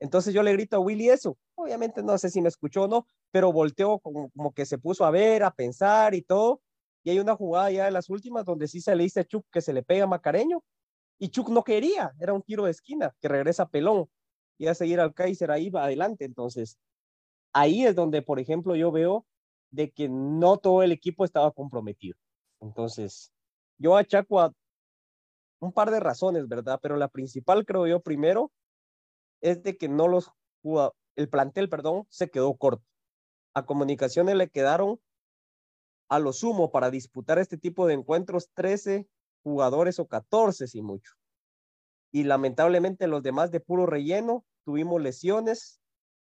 Entonces 0.00 0.32
yo 0.32 0.42
le 0.42 0.52
grito 0.52 0.76
a 0.76 0.80
Willy 0.80 1.08
eso. 1.10 1.36
Obviamente 1.54 2.02
no 2.02 2.16
sé 2.18 2.30
si 2.30 2.40
me 2.40 2.48
escuchó 2.48 2.84
o 2.84 2.88
no, 2.88 3.06
pero 3.30 3.52
volteó 3.52 3.98
como, 3.98 4.52
que 4.54 4.66
se 4.66 4.78
puso 4.78 5.04
a 5.04 5.10
ver, 5.10 5.42
a 5.42 5.50
pensar 5.50 6.14
y 6.14 6.22
todo. 6.22 6.60
Y 7.02 7.10
hay 7.10 7.18
una 7.18 7.36
jugada 7.36 7.70
ya 7.70 7.84
de 7.86 7.90
las 7.90 8.08
últimas 8.10 8.44
donde 8.44 8.68
sí 8.68 8.80
se 8.80 8.94
le 8.94 9.04
dice 9.04 9.20
a 9.20 9.24
Chuck 9.24 9.46
que 9.50 9.60
se 9.60 9.72
le 9.72 9.82
pega 9.82 10.04
a 10.04 10.08
Macareño. 10.08 10.62
Y 11.18 11.30
Chuck 11.30 11.48
no 11.48 11.64
quería, 11.64 12.12
era 12.20 12.32
un 12.32 12.42
tiro 12.42 12.64
de 12.64 12.70
esquina 12.70 13.14
que 13.20 13.28
regresa 13.28 13.68
Pelón 13.68 14.08
y 14.56 14.66
a 14.68 14.74
seguir 14.74 15.00
al 15.00 15.14
Kaiser 15.14 15.50
ahí 15.50 15.70
va 15.70 15.84
adelante. 15.84 16.24
Entonces, 16.24 16.78
ahí 17.52 17.84
es 17.84 17.94
donde, 17.94 18.22
por 18.22 18.38
ejemplo, 18.38 18.76
yo 18.76 18.92
veo 18.92 19.26
de 19.70 19.90
que 19.90 20.08
no 20.08 20.58
todo 20.58 20.82
el 20.82 20.92
equipo 20.92 21.24
estaba 21.24 21.50
comprometido. 21.50 22.16
Entonces, 22.60 23.32
yo 23.78 23.96
achaco 23.96 24.40
a 24.40 24.52
un 25.60 25.72
par 25.72 25.90
de 25.90 26.00
razones, 26.00 26.46
¿verdad? 26.48 26.78
Pero 26.82 26.96
la 26.96 27.08
principal, 27.08 27.64
creo 27.64 27.86
yo, 27.86 28.00
primero, 28.00 28.52
es 29.40 29.62
de 29.62 29.76
que 29.76 29.88
no 29.88 30.08
los 30.08 30.30
el 31.16 31.28
plantel, 31.28 31.68
perdón, 31.68 32.06
se 32.10 32.30
quedó 32.30 32.56
corto. 32.56 32.84
A 33.54 33.66
comunicaciones 33.66 34.36
le 34.36 34.48
quedaron 34.48 35.00
a 36.08 36.18
lo 36.18 36.32
sumo 36.32 36.70
para 36.70 36.90
disputar 36.90 37.38
este 37.38 37.58
tipo 37.58 37.86
de 37.86 37.94
encuentros 37.94 38.50
13 38.54 39.08
jugadores 39.42 39.98
o 39.98 40.06
14 40.06 40.66
si 40.66 40.82
mucho. 40.82 41.12
Y 42.12 42.24
lamentablemente 42.24 43.06
los 43.06 43.22
demás 43.22 43.50
de 43.50 43.60
puro 43.60 43.86
relleno 43.86 44.44
tuvimos 44.64 45.02
lesiones. 45.02 45.80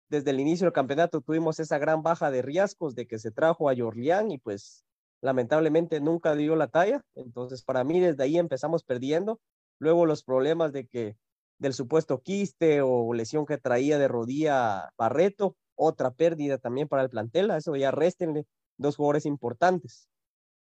Desde 0.08 0.30
el 0.30 0.40
inicio 0.40 0.66
del 0.66 0.74
campeonato 0.74 1.22
tuvimos 1.22 1.58
esa 1.58 1.78
gran 1.78 2.02
baja 2.02 2.30
de 2.30 2.42
riesgos 2.42 2.94
de 2.94 3.06
que 3.06 3.18
se 3.18 3.30
trajo 3.30 3.70
a 3.70 3.76
Jorlián 3.76 4.30
y 4.30 4.38
pues 4.38 4.84
lamentablemente 5.22 6.00
nunca 6.00 6.34
dio 6.34 6.54
la 6.56 6.68
talla. 6.68 7.02
Entonces 7.14 7.62
para 7.62 7.84
mí 7.84 8.00
desde 8.00 8.22
ahí 8.24 8.36
empezamos 8.36 8.84
perdiendo. 8.84 9.40
Luego 9.78 10.04
los 10.04 10.22
problemas 10.22 10.72
de 10.72 10.86
que 10.86 11.16
del 11.62 11.74
supuesto 11.74 12.20
quiste 12.20 12.82
o 12.82 13.14
lesión 13.14 13.46
que 13.46 13.56
traía 13.56 13.96
de 13.96 14.08
rodilla 14.08 14.90
Barreto, 14.98 15.56
otra 15.76 16.10
pérdida 16.10 16.58
también 16.58 16.88
para 16.88 17.04
el 17.04 17.08
plantel, 17.08 17.52
a 17.52 17.56
eso 17.56 17.76
ya 17.76 17.92
restenle 17.92 18.46
dos 18.78 18.96
jugadores 18.96 19.26
importantes. 19.26 20.08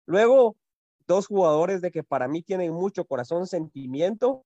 Luego, 0.05 0.55
dos 1.07 1.25
jugadores 1.25 1.81
de 1.81 1.89
que 1.89 2.03
para 2.03 2.27
mí 2.27 2.43
tienen 2.43 2.73
mucho 2.73 3.05
corazón, 3.05 3.47
sentimiento 3.47 4.45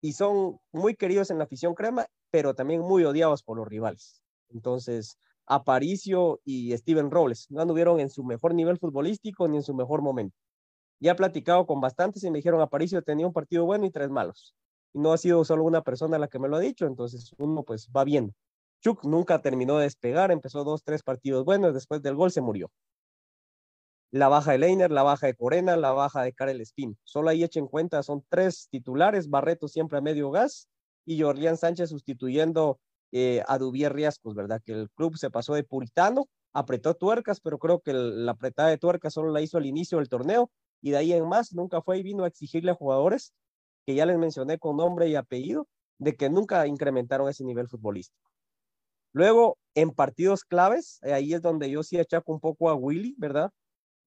y 0.00 0.14
son 0.14 0.58
muy 0.72 0.96
queridos 0.96 1.30
en 1.30 1.36
la 1.38 1.44
afición 1.44 1.74
crema, 1.74 2.06
pero 2.30 2.54
también 2.54 2.80
muy 2.80 3.04
odiados 3.04 3.42
por 3.42 3.58
los 3.58 3.68
rivales. 3.68 4.22
Entonces, 4.48 5.18
Aparicio 5.44 6.40
y 6.42 6.74
Steven 6.74 7.10
Robles 7.10 7.50
no 7.50 7.60
anduvieron 7.60 8.00
en 8.00 8.08
su 8.08 8.24
mejor 8.24 8.54
nivel 8.54 8.78
futbolístico 8.78 9.46
ni 9.46 9.58
en 9.58 9.62
su 9.62 9.74
mejor 9.74 10.00
momento. 10.00 10.38
Ya 11.00 11.12
he 11.12 11.16
platicado 11.16 11.66
con 11.66 11.82
bastantes 11.82 12.24
y 12.24 12.30
me 12.30 12.38
dijeron 12.38 12.62
Aparicio 12.62 13.02
tenía 13.02 13.26
un 13.26 13.34
partido 13.34 13.66
bueno 13.66 13.84
y 13.84 13.90
tres 13.90 14.08
malos 14.08 14.56
no 14.96 15.12
ha 15.12 15.18
sido 15.18 15.44
solo 15.44 15.64
una 15.64 15.82
persona 15.82 16.18
la 16.18 16.28
que 16.28 16.38
me 16.38 16.48
lo 16.48 16.56
ha 16.56 16.60
dicho, 16.60 16.86
entonces 16.86 17.34
uno 17.38 17.62
pues 17.62 17.88
va 17.94 18.04
viendo. 18.04 18.32
Chuck 18.80 19.04
nunca 19.04 19.42
terminó 19.42 19.76
de 19.76 19.84
despegar, 19.84 20.30
empezó 20.30 20.64
dos, 20.64 20.82
tres 20.82 21.02
partidos 21.02 21.44
buenos, 21.44 21.74
después 21.74 22.02
del 22.02 22.14
gol 22.14 22.30
se 22.30 22.40
murió. 22.40 22.70
La 24.10 24.28
baja 24.28 24.52
de 24.52 24.58
Leiner, 24.58 24.90
la 24.90 25.02
baja 25.02 25.26
de 25.26 25.34
Corena, 25.34 25.76
la 25.76 25.92
baja 25.92 26.22
de 26.22 26.32
Karel 26.32 26.60
Espín. 26.60 26.96
Solo 27.04 27.28
ahí 27.28 27.44
echen 27.44 27.66
cuenta, 27.66 28.02
son 28.02 28.24
tres 28.28 28.68
titulares, 28.70 29.28
Barreto 29.28 29.68
siempre 29.68 29.98
a 29.98 30.00
medio 30.00 30.30
gas 30.30 30.68
y 31.04 31.20
Jorlián 31.20 31.56
Sánchez 31.56 31.90
sustituyendo 31.90 32.78
eh, 33.12 33.42
a 33.46 33.58
Dubier 33.58 33.92
Riascos, 33.92 34.34
¿verdad? 34.34 34.62
Que 34.64 34.72
el 34.72 34.90
club 34.90 35.16
se 35.18 35.30
pasó 35.30 35.54
de 35.54 35.64
puritano, 35.64 36.28
apretó 36.52 36.94
tuercas, 36.94 37.40
pero 37.40 37.58
creo 37.58 37.80
que 37.80 37.92
la 37.92 38.32
apretada 38.32 38.70
de 38.70 38.78
tuercas 38.78 39.12
solo 39.12 39.30
la 39.30 39.42
hizo 39.42 39.58
al 39.58 39.66
inicio 39.66 39.98
del 39.98 40.08
torneo 40.08 40.50
y 40.80 40.92
de 40.92 40.96
ahí 40.96 41.12
en 41.12 41.28
más 41.28 41.52
nunca 41.52 41.82
fue 41.82 41.98
y 41.98 42.02
vino 42.02 42.24
a 42.24 42.28
exigirle 42.28 42.70
a 42.70 42.74
jugadores 42.74 43.34
que 43.86 43.94
ya 43.94 44.04
les 44.04 44.18
mencioné 44.18 44.58
con 44.58 44.76
nombre 44.76 45.08
y 45.08 45.14
apellido, 45.14 45.68
de 45.98 46.16
que 46.16 46.28
nunca 46.28 46.66
incrementaron 46.66 47.28
ese 47.28 47.44
nivel 47.44 47.68
futbolístico. 47.68 48.30
Luego, 49.12 49.56
en 49.74 49.92
partidos 49.92 50.44
claves, 50.44 50.98
eh, 51.02 51.12
ahí 51.14 51.32
es 51.32 51.40
donde 51.40 51.70
yo 51.70 51.82
sí 51.82 51.98
achaco 51.98 52.32
un 52.32 52.40
poco 52.40 52.68
a 52.68 52.74
Willy, 52.74 53.14
¿verdad? 53.16 53.50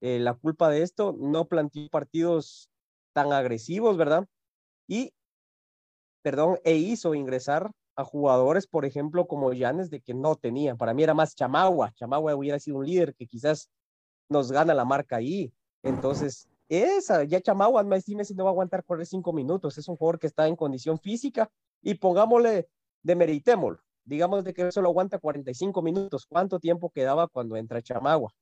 Eh, 0.00 0.18
la 0.20 0.34
culpa 0.34 0.68
de 0.68 0.82
esto, 0.82 1.16
no 1.18 1.46
planteó 1.46 1.88
partidos 1.88 2.70
tan 3.12 3.32
agresivos, 3.32 3.96
¿verdad? 3.96 4.26
Y, 4.86 5.12
perdón, 6.22 6.58
e 6.64 6.76
hizo 6.76 7.14
ingresar 7.14 7.70
a 7.96 8.04
jugadores, 8.04 8.66
por 8.66 8.84
ejemplo, 8.84 9.26
como 9.26 9.52
Llanes, 9.52 9.90
de 9.90 10.00
que 10.00 10.14
no 10.14 10.36
tenía. 10.36 10.76
Para 10.76 10.94
mí 10.94 11.02
era 11.02 11.14
más 11.14 11.34
Chamagua. 11.34 11.92
Chamagua 11.94 12.36
hubiera 12.36 12.58
sido 12.60 12.78
un 12.78 12.86
líder 12.86 13.14
que 13.14 13.26
quizás 13.26 13.70
nos 14.28 14.52
gana 14.52 14.74
la 14.74 14.84
marca 14.84 15.16
ahí. 15.16 15.52
Entonces, 15.82 16.48
esa, 16.70 17.24
ya 17.24 17.40
Chamagua, 17.40 17.82
dime 18.06 18.24
si 18.24 18.34
no 18.34 18.44
va 18.44 18.50
a 18.50 18.52
aguantar 18.52 18.84
correr 18.84 19.04
cinco 19.04 19.32
minutos. 19.32 19.76
Es 19.76 19.88
un 19.88 19.96
jugador 19.96 20.20
que 20.20 20.28
está 20.28 20.46
en 20.46 20.54
condición 20.54 20.98
física 20.98 21.50
y 21.82 21.94
pongámosle, 21.94 22.68
demeritémoslo. 23.02 23.82
Digamos 24.04 24.44
de 24.44 24.54
que 24.54 24.70
solo 24.70 24.88
aguanta 24.88 25.18
45 25.18 25.82
minutos. 25.82 26.26
¿Cuánto 26.26 26.60
tiempo 26.60 26.90
quedaba 26.90 27.26
cuando 27.26 27.56
entra 27.56 27.82
Chamagua? 27.82 28.32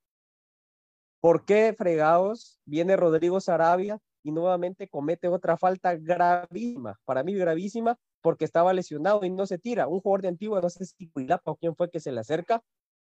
¿Por 1.21 1.47
qué 1.47 1.75
fregados 1.77 2.61
viene 2.65 2.97
Rodrigo 2.97 3.41
Sarabia 3.41 3.99
y 4.23 4.31
nuevamente 4.31 4.89
comete 4.89 5.29
otra 5.29 5.57
falta 5.57 5.97
gravísima? 5.97 7.01
Para 7.07 7.23
mí 7.23 7.35
gravísima 7.35 7.99
porque 8.21 8.45
estaba 8.45 8.75
lesionado 8.75 9.25
y 9.25 9.31
no 9.31 9.47
se 9.47 9.59
tira. 9.59 9.89
Un 9.89 10.01
jugador 10.01 10.23
de 10.23 10.29
Antigua, 10.29 10.61
no 10.61 10.69
sé 10.69 10.85
si 10.85 11.09
Cuilapa 11.09 11.51
o 11.51 11.57
quién 11.57 11.75
fue 11.75 11.91
que 11.91 11.99
se 11.99 12.13
le 12.13 12.21
acerca 12.21 12.63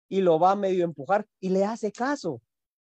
y 0.08 0.22
lo 0.22 0.39
va 0.39 0.51
a 0.51 0.56
medio 0.56 0.86
empujar 0.86 1.27
y 1.39 1.50
le 1.50 1.65
hace 1.65 1.91
caso 1.91 2.41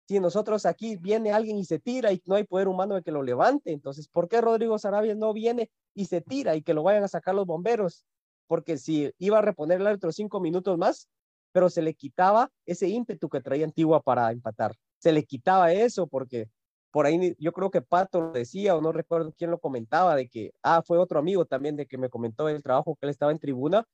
si 0.09 0.21
nosotros 0.21 0.67
aquí 0.67 0.97
viene 0.97 1.33
alguien 1.33 1.59
y 1.59 1.65
se 1.65 1.79
tira 1.79 2.13
y 2.13 2.23
no 2.27 2.35
hay 2.37 2.45
poder 2.45 2.67
humano 2.69 2.95
de 2.95 3.03
que 3.03 3.13
lo 3.13 3.23
levante, 3.23 3.73
entonces, 3.73 4.09
¿por 4.09 4.29
qué 4.29 4.41
Rodrigo 4.41 4.79
Sarabia 4.79 5.15
no 5.15 5.33
viene 5.33 5.71
y 5.95 6.07
se 6.07 6.23
tira 6.23 6.57
y 6.57 6.63
que 6.63 6.75
lo 6.75 6.83
vayan 6.83 7.05
a 7.05 7.09
sacar 7.09 7.35
los 7.35 7.47
bomberos? 7.47 8.07
porque 8.49 8.79
si 8.79 9.13
iba 9.19 9.39
a 9.39 9.43
reponer 9.43 9.81
el 9.81 9.87
árbitro 9.87 10.11
cinco 10.11 10.41
minutos 10.41 10.77
más, 10.77 11.09
pero 11.53 11.71
se 11.71 11.83
le 11.83 11.95
quitaba 11.95 12.51
ese 12.67 12.89
ímpetu 12.89 13.29
que 13.29 13.41
traía 13.41 13.65
Antigua 13.65 14.01
para 14.01 14.33
empatar. 14.33 14.75
Se 14.99 15.13
le 15.13 15.25
quitaba 15.25 15.73
eso 15.73 16.09
porque 16.09 16.49
por 16.91 17.07
ahí 17.07 17.37
yo 17.39 17.53
creo 17.53 17.71
que 17.71 17.83
Pato 17.83 18.21
lo 18.21 18.33
decía 18.33 18.75
o 18.75 18.81
no 18.81 18.91
recuerdo 18.91 19.33
quién 19.37 19.51
lo 19.51 19.59
comentaba 19.59 20.17
de 20.17 20.29
que, 20.29 20.53
ah, 20.63 20.83
fue 20.83 20.99
otro 20.99 21.19
amigo 21.21 21.45
también 21.45 21.77
de 21.77 21.87
que 21.87 21.99
me 21.99 22.09
comentó 22.09 22.49
el 22.49 22.63
trabajo 22.63 22.97
que 22.97 23.07
él 23.07 23.11
estaba 23.11 23.31
en 23.31 23.39
tribuna, 23.39 23.85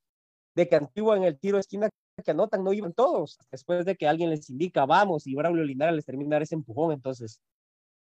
de 0.55 0.69
que 0.69 0.77
Antigua 0.77 1.17
en 1.17 1.25
el 1.25 1.39
tiro 1.39 1.59
esquina 1.59 1.91
que 2.25 2.31
anotan 2.31 2.63
no 2.63 2.73
iban 2.73 2.93
todos, 2.93 3.39
después 3.51 3.85
de 3.85 3.97
que 3.97 4.07
alguien 4.07 4.31
les 4.31 4.49
indica 4.49 4.87
vamos 4.87 5.27
y 5.27 5.35
Braulio 5.35 5.65
Linares 5.65 5.97
les 5.97 6.05
termina 6.05 6.39
ese 6.39 6.55
empujón, 6.55 6.93
entonces 6.93 7.41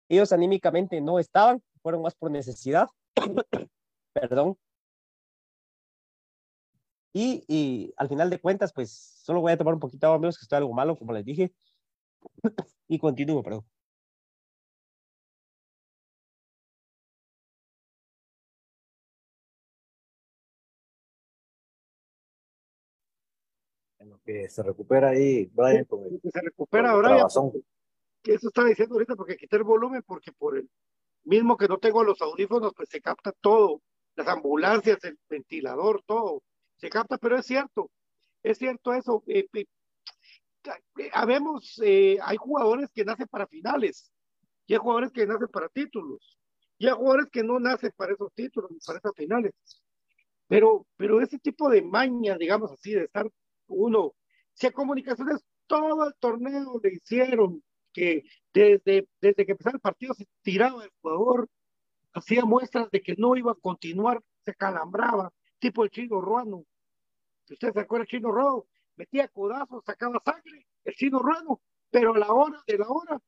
ellos 0.09 0.33
anímicamente 0.33 1.01
no 1.01 1.19
estaban, 1.19 1.63
fueron 1.83 2.03
más 2.03 2.15
por 2.15 2.31
necesidad, 2.31 2.89
perdón. 4.13 4.57
Y, 7.15 7.45
y, 7.47 7.93
al 7.97 8.09
final 8.09 8.31
de 8.31 8.41
cuentas, 8.41 8.73
pues 8.73 8.91
solo 9.23 9.41
voy 9.43 9.53
a 9.53 9.59
tomar 9.59 9.75
un 9.75 9.81
poquito 9.81 10.09
de 10.09 10.15
amigos 10.15 10.39
que 10.39 10.45
estoy 10.45 10.59
algo 10.59 10.73
malo, 10.73 10.97
como 10.97 11.13
les 11.13 11.25
dije, 11.25 11.53
y 12.89 12.99
continúo, 12.99 13.43
perdón. 13.43 13.65
Que 24.25 24.49
se 24.49 24.63
recupera 24.63 25.11
ahí, 25.11 25.47
Brian, 25.53 25.85
con 25.85 26.05
el, 26.05 26.21
se 26.23 26.41
recupera 26.41 26.93
con 26.93 27.05
el 27.05 27.11
Brian, 27.11 27.29
que 28.23 28.35
eso 28.35 28.49
estaba 28.49 28.69
diciendo 28.69 28.95
ahorita 28.95 29.17
porque 29.17 29.37
quité 29.37 29.57
el 29.57 29.65
volumen 29.65 30.03
porque 30.07 30.33
por 30.33 30.57
el 30.57 30.69
mismo 31.25 31.57
que 31.57 31.69
no 31.69 31.79
tengo 31.79 32.05
los 32.05 32.21
audífonos 32.23 32.73
pues 32.75 32.89
se 32.89 33.01
capta 33.01 33.33
todo 33.41 33.83
las 34.15 34.29
ambulancias 34.29 35.03
el 35.05 35.19
ventilador 35.29 36.03
todo 36.07 36.43
se 36.77 36.89
capta 36.89 37.19
pero 37.19 37.37
es 37.39 37.47
cierto 37.47 37.91
es 38.43 38.59
cierto 38.59 38.95
eso 38.95 39.23
eh, 39.27 39.47
eh, 39.53 39.65
eh, 40.99 41.11
habemos 41.13 41.81
eh, 41.85 42.19
hay 42.23 42.37
jugadores 42.37 42.91
que 42.93 43.05
nacen 43.05 43.27
para 43.29 43.47
finales 43.47 44.13
y 44.67 44.75
hay 44.75 44.79
jugadores 44.79 45.13
que 45.13 45.27
nacen 45.27 45.49
para 45.49 45.69
títulos 45.69 46.39
y 46.79 46.87
hay 46.87 46.95
jugadores 46.95 47.27
que 47.31 47.43
no 47.43 47.59
nacen 47.59 47.93
para 47.97 48.13
esos 48.13 48.33
títulos 48.35 48.71
ni 48.71 48.79
para 48.79 48.99
esas 48.99 49.13
finales 49.17 49.53
pero 50.47 50.87
pero 50.97 51.21
ese 51.21 51.39
tipo 51.39 51.69
de 51.69 51.83
maña 51.83 52.37
digamos 52.37 52.71
así 52.71 52.93
de 52.93 53.05
estar 53.05 53.29
uno 53.69 54.15
si 54.55 54.67
a 54.67 54.73
comunicaciones 54.73 55.45
todo 55.67 56.07
el 56.07 56.15
torneo 56.19 56.81
le 56.83 56.95
hicieron 56.95 57.63
que 57.93 58.25
desde, 58.53 59.09
desde 59.21 59.47
que 59.47 59.53
empezó 59.53 59.71
el 59.71 59.81
partido 59.81 60.15
se 60.15 60.27
tiraba 60.43 60.85
el 60.85 60.91
jugador, 61.01 61.49
hacía 62.13 62.45
muestras 62.45 62.91
de 62.91 63.03
que 63.03 63.15
no 63.17 63.37
iba 63.37 63.53
a 63.53 63.57
continuar, 63.57 64.23
se 64.45 64.55
calambraba, 64.55 65.33
tipo 65.59 65.85
el 65.85 65.91
chino 65.91 66.21
ruano. 66.21 66.65
Si 67.45 67.55
usted 67.55 67.73
se 67.73 67.81
acuerda, 67.81 68.03
el 68.05 68.09
chino 68.09 68.31
ruano 68.31 68.67
metía 68.97 69.29
codazos, 69.29 69.83
sacaba 69.85 70.21
sangre, 70.25 70.67
el 70.85 70.95
chino 70.95 71.19
ruano, 71.19 71.61
pero 71.91 72.15
a 72.15 72.19
la 72.19 72.33
hora 72.33 72.63
de 72.67 72.79
la 72.79 72.89
hora, 72.89 73.21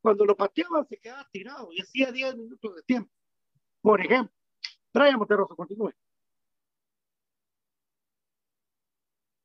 cuando 0.00 0.24
lo 0.24 0.36
pateaba, 0.36 0.84
se 0.84 0.98
quedaba 0.98 1.28
tirado 1.30 1.68
y 1.72 1.80
hacía 1.80 2.12
10 2.12 2.36
minutos 2.36 2.76
de 2.76 2.82
tiempo. 2.82 3.10
Por 3.80 4.00
ejemplo, 4.00 4.32
Brian 4.92 5.18
Monterroso, 5.18 5.56
continúe. 5.56 5.92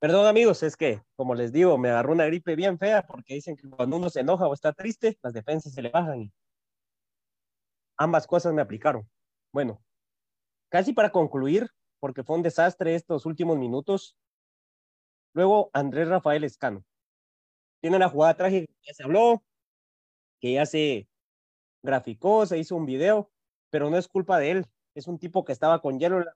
Perdón 0.02 0.26
amigos, 0.26 0.64
es 0.64 0.76
que, 0.76 1.00
como 1.16 1.36
les 1.36 1.52
digo, 1.52 1.78
me 1.78 1.90
agarró 1.90 2.14
una 2.14 2.26
gripe 2.26 2.56
bien 2.56 2.80
fea 2.80 3.06
porque 3.06 3.36
dicen 3.36 3.56
que 3.56 3.70
cuando 3.70 3.98
uno 3.98 4.10
se 4.10 4.22
enoja 4.22 4.48
o 4.48 4.54
está 4.56 4.74
triste, 4.74 5.20
las 5.22 5.32
defensas 5.32 5.74
se 5.74 5.82
le 5.84 5.90
bajan. 5.90 6.34
Ambas 7.98 8.26
cosas 8.26 8.52
me 8.52 8.64
aplicaron. 8.64 9.08
Bueno, 9.54 9.80
casi 10.70 10.94
para 10.94 11.12
concluir, 11.12 11.70
porque 12.00 12.24
fue 12.24 12.36
un 12.36 12.42
desastre 12.42 12.96
estos 12.96 13.28
últimos 13.28 13.60
minutos. 13.60 14.18
Luego, 15.36 15.70
Andrés 15.72 16.08
Rafael 16.08 16.44
Escano. 16.46 16.84
Tiene 17.80 17.98
una 17.98 18.10
jugada 18.10 18.36
trágica 18.36 18.66
que 18.66 18.88
ya 18.88 18.94
se 18.96 19.04
habló, 19.04 19.44
que 20.40 20.54
ya 20.54 20.66
se 20.66 21.08
graficó, 21.84 22.48
se 22.48 22.58
hizo 22.58 22.76
un 22.76 22.88
video, 22.88 23.32
pero 23.70 23.92
no 23.92 24.00
es 24.00 24.08
culpa 24.08 24.40
de 24.40 24.50
él. 24.50 24.66
Es 24.96 25.08
un 25.08 25.20
tipo 25.20 25.46
que 25.46 25.52
estaba 25.54 25.80
con 25.80 26.00
hielo 26.00 26.18
en 26.18 26.26
la 26.26 26.36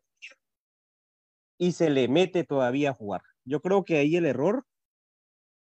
y 1.58 1.71
se 1.71 1.89
le 1.89 2.08
mete 2.08 2.43
todavía 2.43 2.91
a 2.91 2.93
jugar. 2.93 3.23
Yo 3.45 3.62
creo 3.62 3.86
que 3.86 3.97
ahí 3.97 4.15
el 4.15 4.25
error 4.25 4.65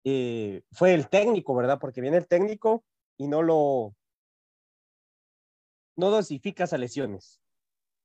eh, 0.04 0.62
fue 0.72 0.94
el 0.94 1.09
técnico, 1.09 1.54
¿verdad? 1.54 1.78
Porque 1.78 2.00
viene 2.00 2.16
el 2.16 2.26
técnico 2.26 2.85
y 3.16 3.28
no 3.28 3.42
lo, 3.42 3.94
no 5.96 6.11
dosifica 6.11 6.64
esas 6.64 6.81
lesiones. 6.81 7.40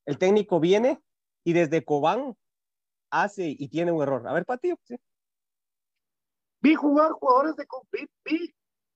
El 0.06 0.18
técnico 0.18 0.60
viene 0.60 1.02
y 1.46 1.54
desde 1.54 1.86
Cobán 1.86 2.36
hace 3.10 3.56
y 3.58 3.70
tiene 3.70 3.92
un 3.92 4.02
error. 4.02 4.28
A 4.28 4.34
ver, 4.34 4.46
Patio. 4.46 4.78
¿sí? 4.84 4.96
Vi 6.62 6.76
jugar 6.76 7.12
jugadores 7.12 7.56
de 7.56 7.66
vi 8.26 8.54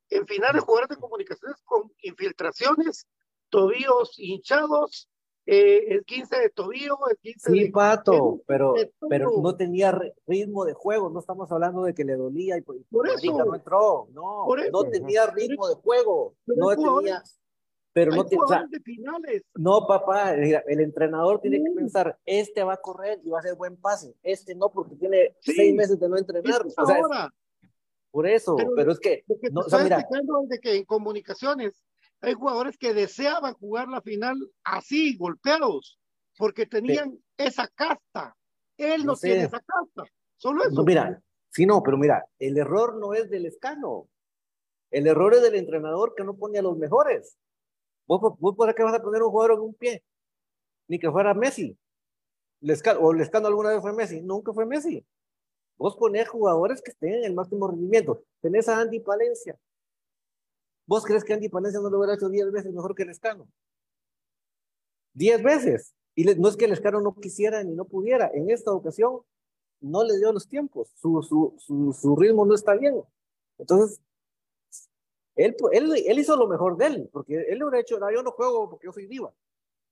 en 0.09 0.25
finales 0.25 0.63
jugadores 0.63 0.89
de 0.89 1.01
comunicaciones 1.01 1.61
con 1.63 1.91
infiltraciones, 2.01 3.05
tobillos 3.49 4.17
hinchados, 4.17 5.09
eh, 5.49 5.85
el 5.93 6.03
15 6.05 6.37
de 6.39 6.49
tobillo, 6.49 6.97
el 7.09 7.17
15 7.17 7.51
Sí, 7.51 7.63
de... 7.63 7.71
Pato, 7.71 8.41
pero, 8.45 8.73
de 8.73 8.91
pero 9.09 9.31
no 9.41 9.55
tenía 9.55 9.91
ri- 9.93 10.13
ritmo 10.27 10.65
de 10.65 10.73
juego, 10.73 11.09
no 11.09 11.19
estamos 11.21 11.49
hablando 11.51 11.83
de 11.83 11.93
que 11.93 12.03
le 12.03 12.15
dolía 12.17 12.57
y 12.57 12.61
por, 12.61 12.75
Por 12.91 13.07
Marica 13.07 13.33
eso. 13.33 13.45
no 13.45 13.55
entró, 13.55 14.07
no, 14.11 14.43
Por 14.45 14.59
eso. 14.59 14.71
no 14.71 14.83
tenía 14.89 15.25
ritmo 15.27 15.67
de 15.69 15.75
juego, 15.75 16.35
Pero 16.45 16.59
no 16.59 16.69
tenía, 16.75 17.23
pero 17.93 18.11
no 18.11 18.25
tenía, 18.25 18.43
o 18.43 18.47
sea, 18.47 18.57
jugadores 18.57 18.71
de 18.71 18.79
finales. 18.81 19.43
no 19.55 19.87
papá, 19.87 20.33
mira, 20.37 20.63
el 20.67 20.81
entrenador 20.81 21.39
tiene 21.39 21.63
que 21.63 21.71
pensar, 21.71 22.17
este 22.25 22.63
va 22.63 22.73
a 22.73 22.77
correr 22.77 23.19
y 23.23 23.29
va 23.29 23.37
a 23.37 23.39
hacer 23.39 23.55
buen 23.55 23.77
pase, 23.77 24.13
este 24.23 24.53
no 24.53 24.69
porque 24.69 24.95
tiene 24.95 25.33
Sí. 25.39 25.53
seis 25.53 25.73
meses 25.73 25.99
de 25.99 26.09
no 26.09 26.17
entrenar, 26.17 26.61
Es 26.67 26.73
o 26.77 26.85
sea, 26.85 26.97
es- 26.99 27.05
por 28.11 28.27
eso, 28.27 28.55
Pero- 28.55 28.71
pero 28.75 28.91
es 28.91 28.99
que, 28.99 29.23
no, 29.51 29.61
te 29.61 29.67
o 29.67 29.69
sea, 29.69 29.83
mira, 29.83 30.03
de 30.47 30.59
que 30.59 30.75
en 30.75 30.85
comunicaciones 30.85 31.83
hay 32.21 32.33
jugadores 32.33 32.77
que 32.77 32.93
deseaban 32.93 33.53
jugar 33.53 33.87
la 33.87 34.01
final 34.01 34.37
así, 34.63 35.17
golpeados, 35.17 35.99
porque 36.37 36.65
tenían 36.65 37.17
esa 37.37 37.67
casta. 37.67 38.35
Él 38.77 39.01
no, 39.01 39.13
No 39.13 39.15
sé. 39.15 39.29
tiene 39.29 39.43
esa 39.43 39.59
casta. 39.59 40.03
Solo 40.37 40.63
eso. 40.63 40.71
No, 40.75 40.83
mira, 40.83 41.21
sí, 41.49 41.65
no, 41.65 41.81
pero 41.81 41.97
mira, 41.97 42.23
el 42.39 42.57
error 42.57 42.97
no 42.97 43.13
es 43.13 43.29
del 43.29 43.45
escano. 43.45 44.07
El 44.91 45.07
error 45.07 45.33
es 45.33 45.41
del 45.41 45.55
entrenador 45.55 46.13
que 46.15 46.23
no 46.23 46.35
pone 46.35 46.59
a 46.59 46.61
los 46.61 46.77
mejores. 46.77 47.37
Vos, 48.07 48.21
vos 48.39 48.55
por 48.55 48.73
qué 48.73 48.83
vas 48.83 48.95
a 48.95 49.01
poner 49.01 49.21
un 49.21 49.31
jugador 49.31 49.57
en 49.57 49.61
un 49.61 49.73
pie? 49.73 50.03
Ni 50.87 50.97
que 50.97 51.11
fuera 51.11 51.33
Messi. 51.33 51.77
Lescano, 52.61 53.01
o 53.01 53.13
Lescano 53.13 53.47
alguna 53.47 53.71
vez 53.71 53.81
fue 53.81 53.93
Messi. 53.93 54.21
Nunca 54.21 54.53
fue 54.53 54.65
Messi. 54.65 55.05
Vos 55.77 55.95
ponés 55.97 56.27
jugadores 56.27 56.81
que 56.81 56.91
estén 56.91 57.15
en 57.15 57.25
el 57.25 57.33
máximo 57.33 57.67
rendimiento. 57.67 58.23
Tenés 58.41 58.67
a 58.69 58.79
Andy 58.79 58.99
Palencia. 58.99 59.57
¿Vos 60.87 61.03
crees 61.03 61.23
que 61.23 61.33
Andy 61.33 61.49
Palencia 61.49 61.81
no 61.81 61.89
lo 61.89 61.97
hubiera 61.99 62.15
hecho 62.15 62.29
10 62.29 62.51
veces 62.51 62.73
mejor 62.73 62.95
que 62.95 63.05
Lescano? 63.05 63.47
10 65.13 65.43
veces. 65.43 65.93
Y 66.15 66.23
no 66.23 66.47
es 66.47 66.55
que 66.55 66.67
Lescano 66.67 67.01
no 67.01 67.13
quisiera 67.13 67.63
ni 67.63 67.75
no 67.75 67.85
pudiera. 67.85 68.31
En 68.33 68.49
esta 68.49 68.71
ocasión 68.71 69.21
no 69.81 70.03
le 70.03 70.17
dio 70.17 70.31
los 70.31 70.47
tiempos, 70.47 70.91
su, 70.95 71.21
su, 71.21 71.55
su, 71.59 71.93
su 71.93 72.15
ritmo 72.15 72.45
no 72.45 72.55
está 72.55 72.73
bien. 72.73 73.03
Entonces, 73.59 74.01
él, 75.35 75.55
él, 75.71 75.93
él 76.07 76.19
hizo 76.19 76.35
lo 76.35 76.47
mejor 76.47 76.77
de 76.77 76.87
él, 76.87 77.09
porque 77.11 77.35
él 77.35 77.59
le 77.59 77.65
hubiera 77.65 77.79
hecho, 77.79 77.99
no, 77.99 78.11
yo 78.11 78.23
no 78.23 78.31
juego 78.31 78.69
porque 78.69 78.85
yo 78.85 78.91
soy 78.91 79.05
diva. 79.05 79.31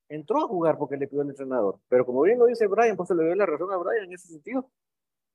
Entró 0.10 0.40
a 0.40 0.48
jugar 0.48 0.78
porque 0.78 0.98
le 0.98 1.08
pidió 1.08 1.22
el 1.22 1.30
entrenador. 1.30 1.80
Pero 1.88 2.06
como 2.06 2.22
bien 2.22 2.40
lo 2.40 2.46
dice 2.46 2.68
Brian, 2.68 2.96
pues 2.96 3.08
se 3.08 3.16
le 3.16 3.26
dio 3.26 3.36
la 3.36 3.46
razón 3.46 3.72
a 3.72 3.78
Brian 3.78 4.06
en 4.06 4.14
ese 4.14 4.28
sentido, 4.28 4.70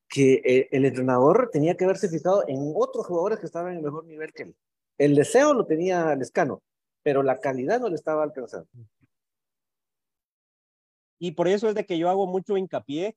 que 0.09 0.41
eh, 0.43 0.67
el 0.71 0.85
entrenador 0.85 1.49
tenía 1.51 1.77
que 1.77 1.85
haberse 1.85 2.09
fijado 2.09 2.43
en 2.47 2.73
otros 2.75 3.05
jugadores 3.05 3.39
que 3.39 3.45
estaban 3.45 3.71
en 3.71 3.77
el 3.77 3.83
mejor 3.83 4.05
nivel 4.05 4.33
que 4.33 4.43
él. 4.43 4.55
El 4.97 5.15
deseo 5.15 5.53
lo 5.53 5.65
tenía 5.65 6.15
Lescano, 6.15 6.61
pero 7.03 7.23
la 7.23 7.39
calidad 7.39 7.79
no 7.79 7.89
le 7.89 7.95
estaba 7.95 8.23
alcanzando. 8.23 8.69
Y 11.19 11.31
por 11.31 11.47
eso 11.47 11.69
es 11.69 11.75
de 11.75 11.85
que 11.85 11.97
yo 11.97 12.09
hago 12.09 12.27
mucho 12.27 12.57
hincapié 12.57 13.15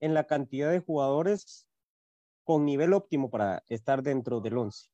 en 0.00 0.14
la 0.14 0.24
cantidad 0.24 0.70
de 0.70 0.80
jugadores 0.80 1.66
con 2.44 2.64
nivel 2.64 2.92
óptimo 2.92 3.30
para 3.30 3.62
estar 3.68 4.02
dentro 4.02 4.40
del 4.40 4.58
11. 4.58 4.88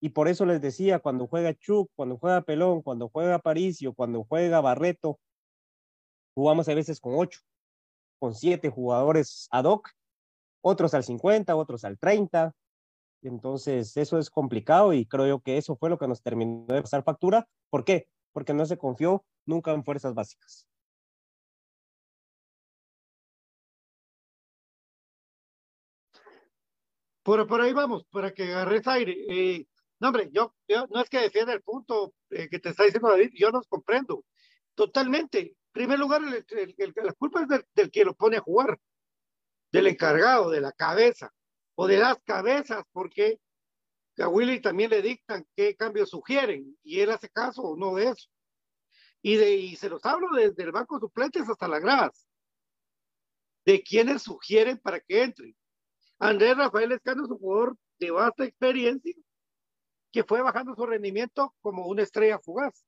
Y 0.00 0.10
por 0.10 0.28
eso 0.28 0.46
les 0.46 0.60
decía, 0.60 1.00
cuando 1.00 1.26
juega 1.26 1.54
Chuk, 1.54 1.90
cuando 1.96 2.18
juega 2.18 2.42
Pelón, 2.42 2.82
cuando 2.82 3.08
juega 3.08 3.38
Paricio, 3.38 3.94
cuando 3.94 4.24
juega 4.24 4.60
Barreto, 4.60 5.18
jugamos 6.34 6.68
a 6.68 6.74
veces 6.74 7.00
con 7.00 7.14
ocho, 7.16 7.40
con 8.20 8.34
siete 8.34 8.68
jugadores 8.68 9.48
ad 9.50 9.64
hoc, 9.64 9.90
otros 10.60 10.94
al 10.94 11.02
50, 11.02 11.56
otros 11.56 11.84
al 11.84 11.98
30. 11.98 12.52
Entonces, 13.22 13.96
eso 13.96 14.18
es 14.18 14.30
complicado 14.30 14.92
y 14.92 15.06
creo 15.06 15.26
yo 15.26 15.40
que 15.40 15.56
eso 15.58 15.76
fue 15.76 15.90
lo 15.90 15.98
que 15.98 16.08
nos 16.08 16.22
terminó 16.22 16.66
de 16.66 16.82
pasar 16.82 17.02
factura. 17.02 17.48
¿Por 17.70 17.84
qué? 17.84 18.08
Porque 18.32 18.54
no 18.54 18.64
se 18.66 18.78
confió 18.78 19.24
nunca 19.44 19.72
en 19.72 19.84
fuerzas 19.84 20.14
básicas. 20.14 20.68
Por, 27.22 27.60
ahí 27.60 27.74
vamos, 27.74 28.04
para 28.10 28.32
que 28.32 28.44
agarres 28.44 28.86
aire. 28.86 29.14
Eh, 29.28 29.66
no, 30.00 30.08
hombre, 30.08 30.30
yo, 30.32 30.54
no 30.90 31.02
es 31.02 31.10
que 31.10 31.20
defienda 31.20 31.52
el 31.52 31.60
punto 31.60 32.14
eh, 32.30 32.48
que 32.48 32.58
te 32.58 32.70
está 32.70 32.84
diciendo 32.84 33.10
David, 33.10 33.32
yo 33.34 33.50
los 33.50 33.66
comprendo 33.66 34.24
totalmente. 34.74 35.40
En 35.40 35.56
primer 35.72 35.98
lugar, 35.98 36.22
el, 36.22 36.46
el, 36.58 36.74
el, 36.78 36.94
la 37.04 37.12
culpa 37.12 37.42
es 37.42 37.48
del, 37.74 37.90
que 37.90 38.04
lo 38.04 38.14
pone 38.14 38.38
a 38.38 38.40
jugar. 38.40 38.78
del 39.70 39.88
encargado, 39.88 40.50
de 40.50 40.60
la 40.62 40.72
cabeza, 40.72 41.30
o 41.80 41.86
de 41.86 41.96
las 41.96 42.18
cabezas, 42.24 42.84
porque 42.90 43.38
a 44.18 44.26
Willy 44.26 44.60
también 44.60 44.90
le 44.90 45.00
dictan 45.00 45.46
qué 45.54 45.76
cambios 45.76 46.10
sugieren, 46.10 46.76
y 46.82 46.98
él 46.98 47.10
hace 47.10 47.28
caso 47.28 47.62
o 47.62 47.76
no 47.76 47.94
de 47.94 48.08
eso. 48.08 48.28
Y, 49.22 49.36
de, 49.36 49.54
y 49.54 49.76
se 49.76 49.88
los 49.88 50.04
hablo 50.04 50.26
desde 50.34 50.64
el 50.64 50.72
banco 50.72 50.98
suplentes 50.98 51.48
hasta 51.48 51.68
la 51.68 51.78
gras, 51.78 52.26
de 53.64 53.80
quienes 53.80 54.22
sugieren 54.22 54.78
para 54.78 54.98
que 54.98 55.22
entren. 55.22 55.56
Andrés 56.18 56.56
Rafael 56.56 56.90
Escano 56.90 57.26
es 57.26 57.30
un 57.30 57.38
jugador 57.38 57.76
de 58.00 58.10
vasta 58.10 58.44
experiencia, 58.44 59.14
que 60.10 60.24
fue 60.24 60.42
bajando 60.42 60.74
su 60.74 60.84
rendimiento 60.84 61.54
como 61.60 61.86
una 61.86 62.02
estrella 62.02 62.40
fugaz, 62.40 62.84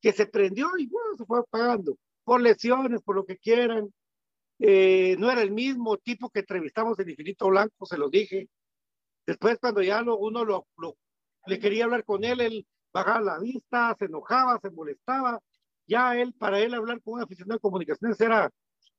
que 0.00 0.12
se 0.12 0.26
prendió 0.26 0.70
y 0.76 0.88
bueno, 0.88 1.14
se 1.16 1.24
fue 1.24 1.38
apagando 1.38 1.96
por 2.24 2.40
lesiones, 2.40 3.00
por 3.00 3.14
lo 3.14 3.24
que 3.24 3.38
quieran. 3.38 3.94
Eh, 4.58 5.16
no 5.18 5.30
era 5.30 5.42
el 5.42 5.52
mismo 5.52 5.96
tipo 5.98 6.30
que 6.30 6.40
entrevistamos 6.40 6.98
en 6.98 7.10
Infinito 7.10 7.48
Blanco, 7.48 7.86
se 7.86 7.96
los 7.96 8.10
dije. 8.10 8.48
Después, 9.26 9.58
cuando 9.60 9.82
ya 9.82 10.02
lo, 10.02 10.16
uno 10.18 10.44
lo, 10.44 10.66
le 11.46 11.58
quería 11.58 11.84
hablar 11.84 12.04
con 12.04 12.24
él, 12.24 12.40
él 12.40 12.66
bajaba 12.92 13.20
la 13.20 13.38
vista, 13.38 13.94
se 13.98 14.06
enojaba, 14.06 14.58
se 14.60 14.70
molestaba. 14.70 15.40
Ya 15.86 16.16
él, 16.16 16.34
para 16.34 16.60
él 16.60 16.74
hablar 16.74 17.00
con 17.02 17.14
un 17.14 17.22
aficionado 17.22 17.56
de 17.56 17.60
comunicaciones 17.60 18.20
era 18.20 18.50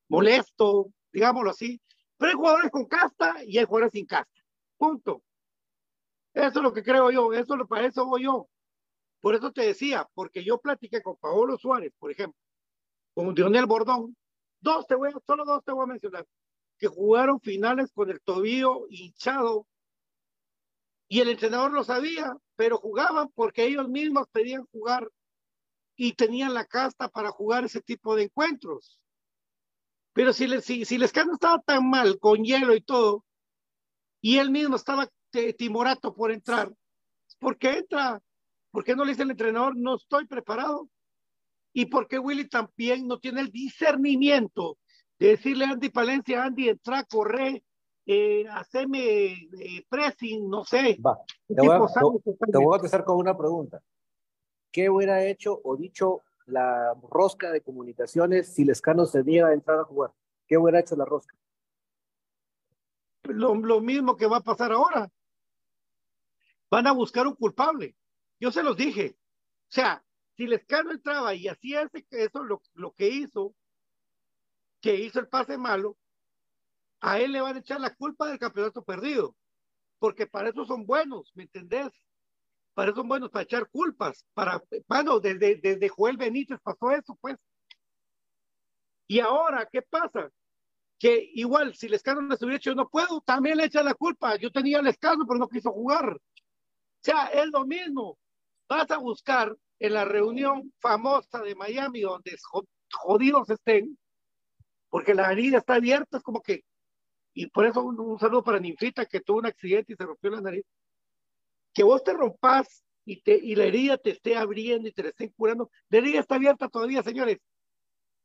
molesto, 0.08 0.92
digámoslo 1.12 1.52
así. 1.52 1.82
Pero 2.18 2.30
hay 2.32 2.36
jugadores 2.36 2.72
con 2.72 2.86
casta 2.86 3.44
y 3.46 3.58
hay 3.58 3.66
jugadores 3.66 3.92
sin 3.94 4.06
casta. 4.06 4.42
Punto. 4.78 5.24
Eso 6.34 6.60
es 6.60 6.64
lo 6.64 6.74
que 6.74 6.84
creo 6.84 7.12
yo, 7.12 7.34
eso 7.34 7.56
lo 7.56 7.68
para 7.68 7.88
eso 7.88 8.06
voy 8.06 8.24
yo. 8.24 8.48
Por 9.20 9.36
eso 9.36 9.52
te 9.52 9.64
decía, 9.64 10.08
porque 10.14 10.44
yo 10.44 10.60
platiqué 10.60 11.02
con 11.02 11.18
Paolo 11.18 11.58
Suárez, 11.58 11.92
por 12.00 12.12
ejemplo, 12.12 12.40
con 13.14 13.34
Dionel 13.34 13.66
Bordón, 13.66 14.16
dos 14.62 14.88
te 14.88 14.96
voy 14.96 15.12
solo 15.26 15.46
dos 15.46 15.64
te 15.64 15.72
voy 15.72 15.84
a 15.84 15.88
mencionar, 15.88 16.26
que 16.78 16.88
jugaron 16.88 17.40
finales 17.40 17.92
con 17.92 18.10
el 18.10 18.22
tobillo 18.22 18.86
hinchado 18.90 19.68
y 21.08 21.22
el 21.22 21.30
entrenador 21.30 21.72
lo 21.72 21.84
sabía, 21.84 22.38
pero 22.56 22.78
jugaban 22.78 23.30
porque 23.34 23.66
ellos 23.66 23.90
mismos 23.90 24.28
pedían 24.32 24.66
jugar 24.72 25.10
y 25.96 26.14
tenían 26.14 26.54
la 26.54 26.66
casta 26.66 27.10
para 27.10 27.32
jugar 27.32 27.66
ese 27.66 27.82
tipo 27.82 28.16
de 28.16 28.24
encuentros. 28.24 29.00
Pero 30.14 30.34
si, 30.34 30.48
les, 30.48 30.64
si, 30.64 30.86
si 30.86 30.98
les 30.98 31.12
estaba 31.16 31.60
tan 31.60 31.90
mal 31.90 32.20
con 32.20 32.44
hielo 32.44 32.76
y 32.76 32.82
todo, 32.82 33.26
y 34.22 34.38
él 34.38 34.52
mismo 34.52 34.76
estaba 34.76 35.10
timorato 35.58 36.14
por 36.14 36.32
entrar. 36.32 36.74
¿Por 37.40 37.58
qué 37.58 37.78
entra? 37.80 38.22
¿Por 38.72 38.84
qué 38.84 38.96
no 38.96 39.04
le 39.04 39.12
dice 39.12 39.24
el 39.24 39.32
entrenador, 39.32 39.76
no 39.76 39.96
estoy 39.96 40.26
preparado? 40.26 40.90
¿Y 41.74 41.86
por 41.86 42.08
qué 42.08 42.20
Willy 42.20 42.48
también 42.48 43.08
no 43.08 43.20
tiene 43.20 43.42
el 43.42 43.52
discernimiento 43.52 44.78
de 45.20 45.28
decirle 45.30 45.66
a 45.66 45.72
Andy 45.72 45.90
Palencia, 45.90 46.44
Andy, 46.44 46.70
entra, 46.70 47.04
corre, 47.04 47.64
eh, 48.06 48.48
haceme 48.50 49.34
eh, 49.34 49.86
pressing, 49.88 50.50
no 50.50 50.64
sé. 50.64 50.98
Va, 51.06 51.20
te, 51.48 51.56
voy 51.56 51.76
a, 51.76 51.88
te, 52.52 52.58
voy 52.58 52.66
a 52.66 52.78
contestar 52.78 53.04
con 53.04 53.18
una 53.18 53.38
pregunta. 53.38 53.82
¿Qué 54.72 54.90
hubiera 54.90 55.24
hecho 55.26 55.60
o 55.64 55.76
dicho 55.76 56.24
la 56.46 56.96
rosca 57.04 57.52
de 57.52 57.62
comunicaciones 57.62 58.54
si 58.54 58.66
Lescano 58.66 59.06
se 59.06 59.22
diera 59.22 59.50
a 59.50 59.54
entrar 59.54 59.80
a 59.80 59.84
jugar? 59.84 60.12
¿Qué 60.48 60.58
hubiera 60.58 60.80
hecho 60.80 60.96
la 60.96 61.06
rosca? 61.06 61.36
Lo, 63.24 63.54
lo 63.54 63.82
mismo 63.82 64.16
que 64.16 64.26
va 64.26 64.38
a 64.38 64.44
pasar 64.44 64.72
ahora 64.72 65.12
van 66.72 66.88
a 66.88 66.94
buscar 66.94 67.28
un 67.28 67.36
culpable. 67.36 67.96
Yo 68.40 68.52
se 68.52 68.64
los 68.64 68.78
dije. 68.78 69.18
O 69.18 69.72
sea, 69.72 70.04
si 70.40 70.48
Lescano 70.48 70.94
entraba 70.94 71.36
y 71.36 71.50
hacía 71.50 71.82
ese, 71.82 72.08
eso, 72.12 72.46
lo, 72.46 72.62
lo 72.74 72.94
que 72.94 73.10
hizo, 73.10 73.54
que 74.80 74.96
hizo 74.96 75.20
el 75.20 75.28
pase 75.28 75.58
malo, 75.58 75.98
a 77.02 77.20
él 77.20 77.34
le 77.34 77.42
van 77.42 77.58
a 77.58 77.60
echar 77.60 77.82
la 77.82 77.94
culpa 77.94 78.26
del 78.26 78.40
campeonato 78.40 78.82
perdido. 78.82 79.36
Porque 80.00 80.28
para 80.28 80.48
eso 80.48 80.64
son 80.64 80.86
buenos, 80.86 81.30
¿me 81.36 81.44
entendés? 81.44 81.92
Para 82.74 82.92
eso 82.92 83.02
son 83.02 83.10
buenos, 83.10 83.30
para 83.32 83.44
echar 83.44 83.68
culpas. 83.70 84.26
Para, 84.34 84.64
bueno, 84.88 85.20
desde, 85.20 85.58
desde 85.58 85.90
Joel 85.90 86.16
Benítez 86.16 86.58
pasó 86.64 86.92
eso, 86.92 87.18
pues. 87.20 87.36
Y 89.08 89.20
ahora, 89.20 89.68
¿qué 89.70 89.82
pasa? 89.82 90.32
Que 90.98 91.32
igual, 91.34 91.76
si 91.76 91.90
Lescano 91.90 92.22
les 92.22 92.42
hubiera 92.42 92.56
hecho, 92.56 92.74
no 92.76 92.88
puedo, 92.88 93.20
también 93.26 93.58
le 93.58 93.66
echa 93.66 93.84
la 93.84 93.94
culpa. 93.94 94.38
Yo 94.38 94.54
tenía 94.54 94.82
Lescano, 94.82 95.26
pero 95.28 95.38
no 95.38 95.50
quiso 95.50 95.74
jugar. 95.74 96.14
O 96.14 96.22
sea, 97.02 97.26
es 97.26 97.48
lo 97.48 97.66
mismo. 97.66 98.18
Vas 98.70 98.90
a 98.90 99.00
buscar 99.00 99.54
en 99.80 99.94
la 99.94 100.06
reunión 100.06 100.74
famosa 100.80 101.42
de 101.42 101.56
Miami, 101.56 102.02
donde 102.02 102.36
jodidos 102.92 103.50
estén, 103.50 103.98
porque 104.90 105.14
la 105.14 105.32
herida 105.32 105.60
está 105.60 105.76
abierta, 105.76 106.18
es 106.18 106.24
como 106.24 106.42
que, 106.42 106.64
y 107.34 107.48
por 107.48 107.66
eso 107.66 107.84
un, 107.84 108.20
saludo 108.20 108.44
para 108.44 108.60
Ninfita, 108.60 109.06
que 109.06 109.22
tuvo 109.22 109.40
un 109.40 109.46
accidente 109.46 109.94
y 109.94 109.96
se 109.96 110.06
rompió 110.06 110.32
la 110.32 110.42
nariz, 110.42 110.66
que 111.74 111.84
vos 111.84 112.04
te 112.04 112.14
rompas 112.14 112.84
y, 113.06 113.22
te, 113.22 113.36
y 113.36 113.56
la 113.56 113.66
herida 113.66 113.98
te 113.98 114.12
esté 114.12 114.36
abriendo 114.36 114.88
y 114.88 114.92
te 114.92 115.04
la 115.04 115.10
estén 115.10 115.30
curando. 115.30 115.72
La 115.90 116.00
herida 116.00 116.20
está 116.20 116.36
abierta 116.36 116.68
todavía, 116.68 117.04
señores, 117.04 117.38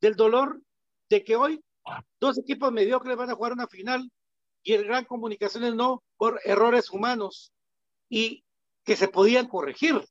del 0.00 0.16
dolor 0.16 0.60
de 1.08 1.22
que 1.22 1.36
hoy 1.36 1.62
dos 2.18 2.38
equipos 2.38 2.72
mediocres 2.72 3.16
van 3.16 3.30
a 3.30 3.34
jugar 3.34 3.52
una 3.52 3.68
final 3.68 4.10
y 4.62 4.72
el 4.72 4.84
Gran 4.84 5.04
Comunicaciones 5.04 5.74
no, 5.74 6.02
por 6.16 6.40
errores 6.44 6.90
humanos. 6.90 7.52
Y 8.08 8.44
que 8.84 8.96
se 8.96 9.08
podían 9.08 9.48
corregir. 9.48 10.02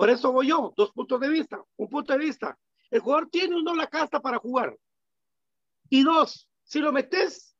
Por 0.00 0.08
eso 0.08 0.32
voy 0.32 0.48
yo, 0.48 0.72
dos 0.78 0.92
puntos 0.92 1.20
de 1.20 1.28
vista. 1.28 1.62
Un 1.76 1.90
punto 1.90 2.14
de 2.14 2.20
vista, 2.20 2.58
el 2.90 3.00
jugador 3.00 3.28
tiene 3.28 3.54
uno 3.54 3.74
la 3.74 3.86
casta 3.86 4.18
para 4.18 4.38
jugar. 4.38 4.74
Y 5.90 6.02
dos, 6.04 6.48
si 6.62 6.78
lo 6.78 6.90
metes, 6.90 7.54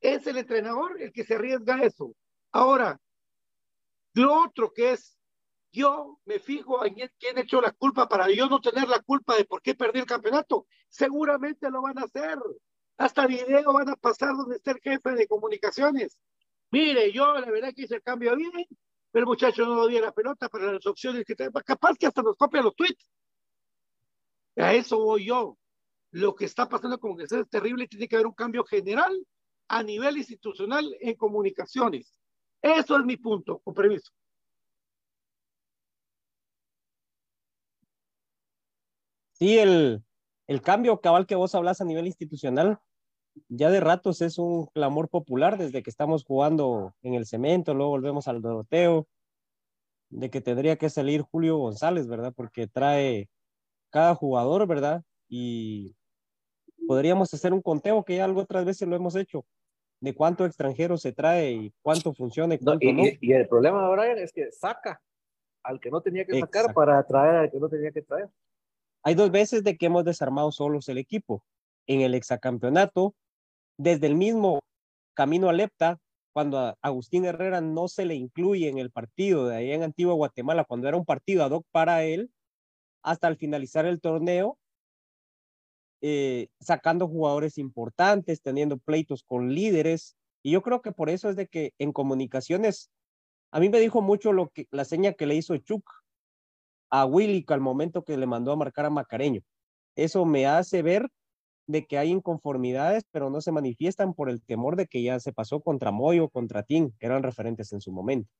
es 0.00 0.24
el 0.28 0.36
entrenador 0.36 1.02
el 1.02 1.12
que 1.12 1.24
se 1.24 1.34
arriesga 1.34 1.74
a 1.74 1.82
eso. 1.82 2.14
Ahora, 2.52 3.00
lo 4.14 4.44
otro 4.44 4.72
que 4.72 4.92
es, 4.92 5.18
yo 5.72 6.20
me 6.24 6.38
fijo 6.38 6.84
en 6.86 6.94
quién 7.18 7.38
echó 7.38 7.60
la 7.60 7.72
culpa 7.72 8.08
para 8.08 8.30
yo 8.30 8.46
no 8.46 8.60
tener 8.60 8.88
la 8.88 9.00
culpa 9.00 9.34
de 9.34 9.44
por 9.44 9.60
qué 9.60 9.74
perdí 9.74 9.98
el 9.98 10.06
campeonato. 10.06 10.68
Seguramente 10.88 11.68
lo 11.68 11.82
van 11.82 11.98
a 11.98 12.04
hacer. 12.04 12.38
Hasta 12.96 13.26
video 13.26 13.72
van 13.72 13.88
a 13.88 13.96
pasar 13.96 14.36
donde 14.36 14.54
está 14.54 14.70
el 14.70 14.80
jefe 14.80 15.16
de 15.16 15.26
comunicaciones. 15.26 16.16
Mire, 16.70 17.10
yo 17.10 17.40
la 17.40 17.50
verdad 17.50 17.72
que 17.74 17.82
hice 17.82 17.96
el 17.96 18.02
cambio 18.04 18.36
bien, 18.36 18.68
el 19.20 19.26
muchacho 19.26 19.66
no 19.66 19.86
dio 19.86 20.00
la 20.00 20.12
pelota 20.12 20.48
para 20.48 20.72
las 20.72 20.86
opciones 20.86 21.24
que 21.24 21.34
tenemos. 21.34 21.62
Capaz 21.62 21.96
que 21.96 22.06
hasta 22.06 22.22
nos 22.22 22.36
copia 22.36 22.62
los 22.62 22.74
tweets. 22.74 23.08
A 24.56 24.72
eso 24.74 24.98
voy 24.98 25.26
yo. 25.26 25.58
Lo 26.10 26.34
que 26.34 26.44
está 26.44 26.68
pasando 26.68 26.98
con 26.98 27.16
que 27.16 27.24
es 27.24 27.48
terrible 27.48 27.88
tiene 27.88 28.08
que 28.08 28.16
haber 28.16 28.26
un 28.26 28.34
cambio 28.34 28.64
general 28.64 29.26
a 29.68 29.82
nivel 29.82 30.18
institucional 30.18 30.94
en 31.00 31.14
comunicaciones. 31.14 32.18
Eso 32.60 32.98
es 32.98 33.04
mi 33.04 33.16
punto, 33.16 33.58
con 33.60 33.74
permiso. 33.74 34.12
Sí, 39.32 39.58
el, 39.58 40.04
el 40.46 40.62
cambio 40.62 41.00
cabal 41.00 41.26
que 41.26 41.34
vos 41.34 41.54
hablas 41.54 41.80
a 41.80 41.84
nivel 41.84 42.06
institucional 42.06 42.78
ya 43.48 43.70
de 43.70 43.80
ratos 43.80 44.20
es 44.22 44.38
un 44.38 44.66
clamor 44.66 45.08
popular 45.08 45.58
desde 45.58 45.82
que 45.82 45.90
estamos 45.90 46.24
jugando 46.24 46.94
en 47.02 47.14
el 47.14 47.26
cemento, 47.26 47.74
luego 47.74 47.90
volvemos 47.90 48.28
al 48.28 48.42
Doroteo, 48.42 49.06
de 50.10 50.30
que 50.30 50.40
tendría 50.40 50.76
que 50.76 50.90
salir 50.90 51.22
Julio 51.22 51.56
González, 51.56 52.06
¿verdad? 52.06 52.32
Porque 52.36 52.66
trae 52.66 53.30
cada 53.90 54.14
jugador, 54.14 54.66
¿verdad? 54.66 55.02
Y 55.28 55.96
podríamos 56.86 57.32
hacer 57.32 57.52
un 57.52 57.62
conteo 57.62 58.04
que 58.04 58.16
ya 58.16 58.24
algo 58.24 58.42
otras 58.42 58.64
veces 58.64 58.86
lo 58.88 58.96
hemos 58.96 59.16
hecho, 59.16 59.44
de 60.00 60.14
cuánto 60.14 60.44
extranjero 60.44 60.98
se 60.98 61.12
trae 61.12 61.52
y 61.52 61.74
cuánto 61.80 62.12
funciona 62.12 62.54
y 62.54 62.58
cuánto 62.58 62.92
no. 62.92 63.02
Y, 63.20 63.32
el 63.32 63.48
problema, 63.48 63.88
Brian, 63.90 64.18
es 64.18 64.32
que 64.32 64.50
saca 64.52 65.00
al 65.62 65.80
que 65.80 65.90
no 65.90 66.00
tenía 66.00 66.26
que 66.26 66.40
sacar 66.40 66.74
para 66.74 67.02
traer 67.06 67.36
al 67.36 67.50
que 67.50 67.58
no 67.58 67.68
tenía 67.68 67.92
que 67.92 68.02
traer. 68.02 68.28
Hay 69.04 69.14
dos 69.14 69.30
veces 69.30 69.64
de 69.64 69.76
que 69.76 69.86
hemos 69.86 70.04
desarmado 70.04 70.52
solos 70.52 70.88
el 70.88 70.98
equipo. 70.98 71.44
En 71.86 72.00
el 72.00 72.14
exacampeonato 72.14 73.14
desde 73.78 74.06
el 74.06 74.14
mismo 74.14 74.60
camino 75.14 75.48
a 75.48 75.52
Lepta, 75.52 75.98
cuando 76.32 76.58
a 76.58 76.76
Agustín 76.80 77.24
Herrera 77.24 77.60
no 77.60 77.88
se 77.88 78.06
le 78.06 78.14
incluye 78.14 78.68
en 78.68 78.78
el 78.78 78.90
partido 78.90 79.46
de 79.48 79.56
ahí 79.56 79.72
en 79.72 79.82
Antigua 79.82 80.14
Guatemala, 80.14 80.64
cuando 80.64 80.88
era 80.88 80.96
un 80.96 81.04
partido 81.04 81.44
ad 81.44 81.50
hoc 81.50 81.66
para 81.70 82.04
él, 82.04 82.30
hasta 83.02 83.26
al 83.26 83.36
finalizar 83.36 83.84
el 83.86 84.00
torneo, 84.00 84.58
eh, 86.00 86.48
sacando 86.60 87.06
jugadores 87.06 87.58
importantes, 87.58 88.42
teniendo 88.42 88.78
pleitos 88.78 89.22
con 89.24 89.54
líderes. 89.54 90.16
Y 90.42 90.52
yo 90.52 90.62
creo 90.62 90.82
que 90.82 90.92
por 90.92 91.10
eso 91.10 91.28
es 91.28 91.36
de 91.36 91.46
que 91.46 91.74
en 91.78 91.92
comunicaciones, 91.92 92.90
a 93.52 93.60
mí 93.60 93.68
me 93.68 93.80
dijo 93.80 94.00
mucho 94.00 94.32
lo 94.32 94.48
que, 94.48 94.66
la 94.70 94.84
seña 94.84 95.12
que 95.12 95.26
le 95.26 95.34
hizo 95.34 95.56
Chuck 95.58 95.88
a 96.90 97.06
Willy 97.06 97.44
al 97.48 97.60
momento 97.60 98.04
que 98.04 98.16
le 98.16 98.26
mandó 98.26 98.52
a 98.52 98.56
marcar 98.56 98.86
a 98.86 98.90
Macareño. 98.90 99.42
Eso 99.94 100.24
me 100.24 100.46
hace 100.46 100.82
ver 100.82 101.08
de 101.66 101.86
que 101.86 101.98
hay 101.98 102.10
inconformidades, 102.10 103.04
pero 103.10 103.30
no 103.30 103.40
se 103.40 103.52
manifiestan 103.52 104.14
por 104.14 104.30
el 104.30 104.42
temor 104.42 104.76
de 104.76 104.86
que 104.86 105.02
ya 105.02 105.20
se 105.20 105.32
pasó 105.32 105.60
contra 105.60 105.92
Moyo, 105.92 106.28
contra 106.28 106.62
Tim, 106.62 106.92
que 106.98 107.06
eran 107.06 107.22
referentes 107.22 107.72
en 107.72 107.80
su 107.80 107.92
momento. 107.92 108.30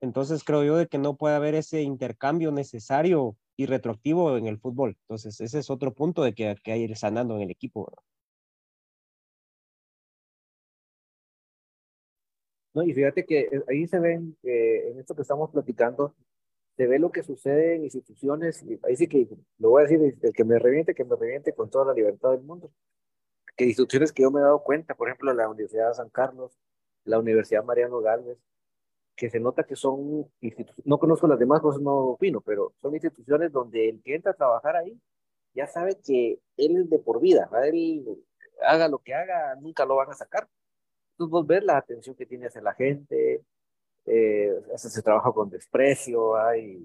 Entonces 0.00 0.42
creo 0.44 0.64
yo 0.64 0.76
de 0.76 0.88
que 0.88 0.98
no 0.98 1.16
puede 1.16 1.36
haber 1.36 1.54
ese 1.54 1.82
intercambio 1.82 2.50
necesario 2.52 3.36
y 3.56 3.66
retroactivo 3.66 4.36
en 4.36 4.46
el 4.46 4.58
fútbol. 4.58 4.96
Entonces 5.02 5.40
ese 5.40 5.60
es 5.60 5.70
otro 5.70 5.94
punto 5.94 6.22
de 6.22 6.34
que, 6.34 6.56
que 6.62 6.72
hay 6.72 6.82
ir 6.82 6.96
sanando 6.96 7.36
en 7.36 7.42
el 7.42 7.50
equipo. 7.50 7.92
No, 12.74 12.82
y 12.82 12.94
fíjate 12.94 13.24
que 13.26 13.40
eh, 13.40 13.62
ahí 13.68 13.86
se 13.86 13.98
ven 13.98 14.36
eh, 14.42 14.90
en 14.90 14.98
esto 14.98 15.14
que 15.14 15.22
estamos 15.22 15.50
platicando, 15.50 16.14
se 16.76 16.86
ve 16.86 16.98
lo 16.98 17.12
que 17.12 17.22
sucede 17.22 17.76
en 17.76 17.84
instituciones, 17.84 18.62
y 18.62 18.80
ahí 18.84 18.96
sí 18.96 19.06
que 19.08 19.28
lo 19.58 19.70
voy 19.70 19.82
a 19.82 19.86
decir, 19.86 20.18
el 20.22 20.32
que 20.32 20.44
me 20.44 20.58
reviente, 20.58 20.94
que 20.94 21.04
me 21.04 21.16
reviente 21.16 21.54
con 21.54 21.70
toda 21.70 21.86
la 21.86 21.94
libertad 21.94 22.30
del 22.30 22.42
mundo. 22.42 22.72
Que 23.56 23.64
instituciones 23.64 24.12
que 24.12 24.22
yo 24.22 24.30
me 24.30 24.40
he 24.40 24.42
dado 24.42 24.62
cuenta, 24.62 24.94
por 24.94 25.08
ejemplo, 25.08 25.32
la 25.34 25.48
Universidad 25.48 25.88
de 25.88 25.94
San 25.94 26.10
Carlos, 26.10 26.58
la 27.04 27.18
Universidad 27.18 27.64
Mariano 27.64 28.00
Galvez, 28.00 28.38
que 29.16 29.30
se 29.30 29.40
nota 29.40 29.64
que 29.64 29.76
son 29.76 30.30
instituciones, 30.40 30.86
no 30.86 30.98
conozco 30.98 31.26
las 31.26 31.38
demás 31.38 31.60
cosas, 31.60 31.82
no 31.82 31.92
opino, 31.98 32.40
pero 32.40 32.74
son 32.80 32.94
instituciones 32.94 33.52
donde 33.52 33.88
el 33.90 34.02
que 34.02 34.14
entra 34.14 34.32
a 34.32 34.34
trabajar 34.34 34.76
ahí 34.76 34.98
ya 35.54 35.66
sabe 35.66 35.98
que 36.02 36.40
él 36.56 36.76
es 36.78 36.90
de 36.90 36.98
por 36.98 37.20
vida, 37.20 37.50
él 37.64 38.06
haga 38.66 38.88
lo 38.88 38.98
que 38.98 39.14
haga, 39.14 39.54
nunca 39.56 39.84
lo 39.84 39.96
van 39.96 40.10
a 40.10 40.14
sacar. 40.14 40.48
Entonces 41.12 41.30
vos 41.30 41.46
ves 41.46 41.62
la 41.62 41.76
atención 41.76 42.16
que 42.16 42.26
tiene 42.26 42.46
hacia 42.46 42.62
la 42.62 42.74
gente, 42.74 43.44
eh, 44.06 44.52
se 44.76 45.02
trabaja 45.02 45.32
con 45.32 45.50
desprecio, 45.50 46.36
hay, 46.36 46.80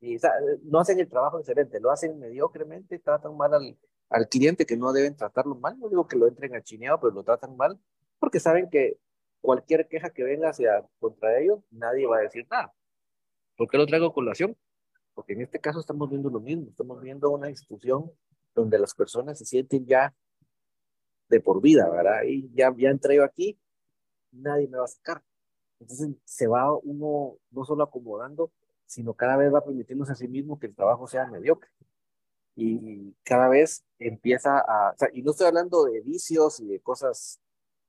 y, 0.00 0.18
no 0.64 0.80
hacen 0.80 1.00
el 1.00 1.08
trabajo 1.08 1.38
excelente, 1.38 1.80
lo 1.80 1.90
hacen 1.90 2.18
mediocremente, 2.18 2.98
tratan 2.98 3.36
mal 3.36 3.54
al, 3.54 3.78
al 4.10 4.28
cliente 4.28 4.66
que 4.66 4.76
no 4.76 4.92
deben 4.92 5.16
tratarlo 5.16 5.54
mal, 5.54 5.78
no 5.78 5.88
digo 5.88 6.06
que 6.06 6.16
lo 6.16 6.26
entren 6.26 6.54
a 6.54 6.62
chineado, 6.62 7.00
pero 7.00 7.12
lo 7.12 7.24
tratan 7.24 7.56
mal, 7.56 7.78
porque 8.18 8.40
saben 8.40 8.68
que 8.68 8.98
cualquier 9.40 9.88
queja 9.88 10.10
que 10.10 10.22
venga 10.22 10.50
hacia 10.50 10.84
contra 10.98 11.38
ellos, 11.40 11.60
nadie 11.70 12.06
va 12.06 12.18
a 12.18 12.22
decir 12.22 12.46
nada. 12.50 12.72
¿Por 13.56 13.68
qué 13.68 13.78
lo 13.78 13.86
traigo 13.86 14.06
a 14.06 14.14
colación? 14.14 14.56
Porque 15.14 15.34
en 15.34 15.42
este 15.42 15.60
caso 15.60 15.80
estamos 15.80 16.10
viendo 16.10 16.30
lo 16.30 16.40
mismo, 16.40 16.68
estamos 16.70 17.00
viendo 17.00 17.30
una 17.30 17.48
institución 17.48 18.10
donde 18.54 18.78
las 18.78 18.94
personas 18.94 19.38
se 19.38 19.44
sienten 19.44 19.86
ya 19.86 20.14
de 21.28 21.40
por 21.40 21.60
vida, 21.60 21.88
¿verdad? 21.88 22.22
Y 22.26 22.50
ya, 22.54 22.74
ya 22.76 22.90
entré 22.90 23.16
yo 23.16 23.24
aquí, 23.24 23.58
nadie 24.32 24.68
me 24.68 24.78
va 24.78 24.84
a 24.84 24.88
sacar. 24.88 25.22
Entonces 25.80 26.10
se 26.24 26.46
va 26.46 26.74
uno 26.76 27.36
no 27.50 27.64
solo 27.64 27.84
acomodando, 27.84 28.52
sino 28.86 29.14
cada 29.14 29.36
vez 29.36 29.52
va 29.52 29.64
permitiéndose 29.64 30.12
a 30.12 30.16
sí 30.16 30.28
mismo 30.28 30.58
que 30.58 30.66
el 30.66 30.74
trabajo 30.74 31.06
sea 31.06 31.26
mediocre. 31.26 31.70
Y 32.56 33.12
cada 33.24 33.48
vez 33.48 33.84
empieza 33.98 34.58
a, 34.60 34.92
o 34.92 35.06
y 35.12 35.22
no 35.22 35.32
estoy 35.32 35.48
hablando 35.48 35.84
de 35.84 36.00
vicios 36.02 36.60
y 36.60 36.66
de 36.66 36.80
cosas 36.80 37.40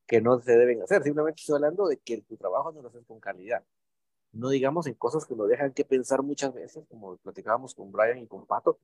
que 0.06 0.20
no 0.20 0.40
se 0.40 0.56
deben 0.56 0.82
hacer. 0.82 1.02
Simplemente 1.02 1.40
estoy 1.40 1.56
hablando 1.56 1.86
de 1.88 1.98
que 1.98 2.22
tu 2.22 2.36
trabajo 2.36 2.72
no 2.72 2.82
lo 2.82 2.88
haces 2.88 3.04
con 3.06 3.20
calidad. 3.20 3.64
No 4.32 4.50
digamos 4.50 4.86
en 4.86 4.94
cosas 4.94 5.24
que 5.26 5.34
nos 5.34 5.48
dejan 5.48 5.72
que 5.72 5.84
pensar 5.84 6.22
muchas 6.22 6.52
veces, 6.52 6.84
como 6.88 7.16
platicábamos 7.18 7.74
con 7.74 7.90
Brian 7.92 8.18
y 8.18 8.26
con 8.26 8.46
Pato, 8.46 8.78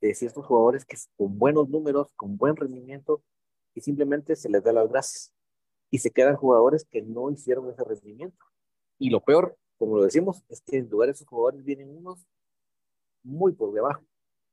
de 0.00 0.14
ciertos 0.14 0.46
jugadores 0.46 0.84
que 0.84 0.96
con 1.16 1.38
buenos 1.38 1.68
números, 1.68 2.12
con 2.16 2.36
buen 2.36 2.56
rendimiento, 2.56 3.22
y 3.74 3.80
simplemente 3.80 4.36
se 4.36 4.48
les 4.48 4.62
da 4.62 4.72
las 4.72 4.88
gracias. 4.88 5.32
Y 5.90 5.98
se 5.98 6.10
quedan 6.10 6.36
jugadores 6.36 6.84
que 6.84 7.02
no 7.02 7.30
hicieron 7.30 7.68
ese 7.70 7.84
rendimiento. 7.84 8.44
Y 8.98 9.10
lo 9.10 9.20
peor, 9.20 9.56
como 9.78 9.96
lo 9.96 10.04
decimos, 10.04 10.44
es 10.48 10.60
que 10.60 10.78
en 10.78 10.88
lugar 10.88 11.08
de 11.08 11.12
esos 11.12 11.26
jugadores 11.26 11.64
vienen 11.64 11.90
unos 11.90 12.26
muy 13.22 13.52
por 13.52 13.72
debajo. 13.72 14.02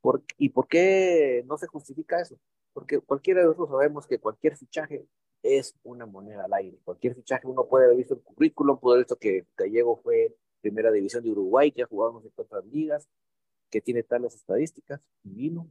¿Por, 0.01 0.23
¿Y 0.37 0.49
por 0.49 0.67
qué 0.67 1.43
no 1.47 1.57
se 1.57 1.67
justifica 1.67 2.21
eso? 2.21 2.37
Porque 2.73 2.99
cualquiera 2.99 3.41
de 3.41 3.47
nosotros 3.47 3.69
sabemos 3.69 4.07
que 4.07 4.19
cualquier 4.19 4.57
fichaje 4.57 5.07
es 5.43 5.75
una 5.83 6.05
moneda 6.05 6.45
al 6.45 6.53
aire. 6.53 6.79
Cualquier 6.83 7.15
fichaje 7.15 7.47
uno 7.47 7.67
puede 7.67 7.85
haber 7.85 7.97
visto 7.97 8.15
el 8.15 8.21
currículum, 8.21 8.79
puede 8.79 8.95
haber 8.95 9.05
visto 9.05 9.17
que 9.17 9.45
Gallego 9.55 9.97
fue 9.97 10.35
primera 10.61 10.91
división 10.91 11.23
de 11.23 11.31
Uruguay, 11.31 11.71
que 11.71 11.83
ha 11.83 11.87
jugado 11.87 12.13
no 12.13 12.21
sé 12.21 12.29
cuántas 12.35 12.65
ligas, 12.65 13.07
que 13.69 13.81
tiene 13.81 14.03
tales 14.03 14.35
estadísticas, 14.35 15.01
y 15.23 15.33
vino, 15.33 15.69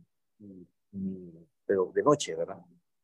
pero 1.65 1.93
de 1.95 2.03
noche, 2.03 2.35
¿verdad? 2.35 2.61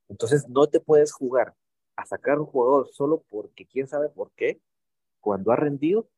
Entonces 0.09 0.49
no 0.49 0.67
te 0.67 0.81
puedes 0.81 1.13
jugar 1.13 1.55
a 1.97 2.07
sacar 2.07 2.39
un 2.39 2.47
jugador 2.47 2.89
solo 2.93 3.25
porque 3.29 3.67
quién 3.67 3.87
sabe 3.87 4.09
por 4.09 4.31
qué, 4.33 4.61
cuando 5.21 5.53
ha 5.53 5.57
rendido 5.57 6.09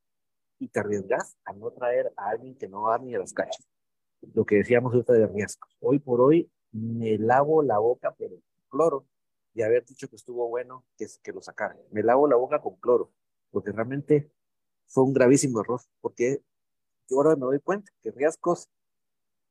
y 0.59 0.69
te 0.69 0.81
arriesgas 0.81 1.37
a 1.45 1.53
no 1.53 1.71
traer 1.71 2.13
a 2.17 2.31
alguien 2.31 2.57
que 2.57 2.69
no 2.69 2.83
va 2.83 2.99
ni 2.99 3.15
a 3.15 3.19
las 3.19 3.33
cachas. 3.33 3.67
Lo 4.35 4.45
que 4.45 4.57
decíamos 4.57 4.93
ahorita 4.93 5.13
de 5.13 5.27
riesgos. 5.27 5.77
Hoy 5.81 5.99
por 5.99 6.21
hoy 6.21 6.51
me 6.73 7.19
lavo 7.19 7.63
la 7.63 7.79
boca, 7.79 8.15
pero 8.19 8.37
cloro, 8.69 9.07
y 9.53 9.63
haber 9.63 9.85
dicho 9.85 10.09
que 10.09 10.17
estuvo 10.17 10.49
bueno 10.49 10.85
que, 10.97 11.07
que 11.23 11.33
lo 11.33 11.43
sacaran. 11.43 11.79
Me 11.91 12.03
lavo 12.03 12.27
la 12.27 12.37
boca 12.37 12.61
con 12.61 12.77
cloro, 12.77 13.13
porque 13.51 13.71
realmente 13.73 14.31
fue 14.87 15.05
un 15.05 15.13
gravísimo 15.13 15.61
error, 15.61 15.81
porque 16.01 16.43
yo 17.09 17.19
ahora 17.19 17.37
me 17.37 17.43
doy 17.43 17.61
cuenta 17.61 17.91
que 18.03 18.11
Riascos, 18.11 18.69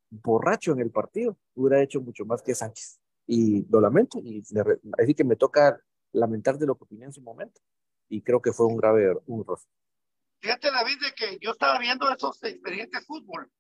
borracho 0.10 0.74
en 0.74 0.80
el 0.80 0.92
partido, 0.92 1.38
hubiera 1.56 1.82
hecho 1.82 2.02
mucho 2.02 2.26
más 2.26 2.42
que 2.42 2.56
Sánchez. 2.56 3.00
Y 3.26 3.66
lo 3.70 3.80
lamento, 3.80 4.20
y 4.20 4.44
así 4.98 5.14
que 5.14 5.24
me 5.24 5.36
toca 5.36 5.80
lamentar 6.14 6.58
de 6.58 6.66
lo 6.66 6.76
que 6.76 6.86
opiné 6.86 7.06
en 7.06 7.14
su 7.14 7.22
momento. 7.22 7.62
Y 8.10 8.22
creo 8.22 8.42
que 8.42 8.54
fue 8.54 8.68
un 8.68 8.78
grave 8.78 9.04
er-, 9.04 9.22
un 9.28 9.42
error. 9.42 9.60
Fíjate, 10.42 10.72
David, 10.72 11.00
de 11.02 11.14
que 11.14 11.38
yo 11.40 11.52
estaba 11.52 11.80
viendo 11.80 12.10
esos 12.10 12.42
expedientes 12.44 13.06
fútbol 13.06 13.52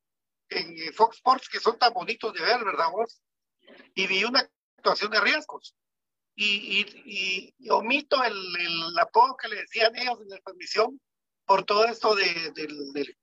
en 0.49 0.77
eh, 0.77 0.91
Fox 0.93 1.17
Sports 1.17 1.49
que 1.49 1.59
son 1.59 1.77
tan 1.77 1.93
bonitos 1.93 2.33
de 2.33 2.41
ver, 2.41 2.63
¿verdad 2.63 2.91
vos? 2.91 3.21
Y 3.95 4.07
vi 4.07 4.23
una 4.23 4.49
actuación 4.77 5.11
de 5.11 5.21
riesgos 5.21 5.75
y, 6.35 7.53
y, 7.59 7.69
omito 7.69 8.23
el, 8.23 8.33
el, 8.33 8.99
apodo 8.99 9.37
que 9.37 9.47
le 9.47 9.57
decían 9.57 9.95
ellos 9.95 10.19
en 10.21 10.29
la 10.29 10.39
transmisión 10.39 10.99
por 11.45 11.63
todo 11.63 11.85
esto 11.85 12.15
de, 12.15 12.51
de, 12.55 13.17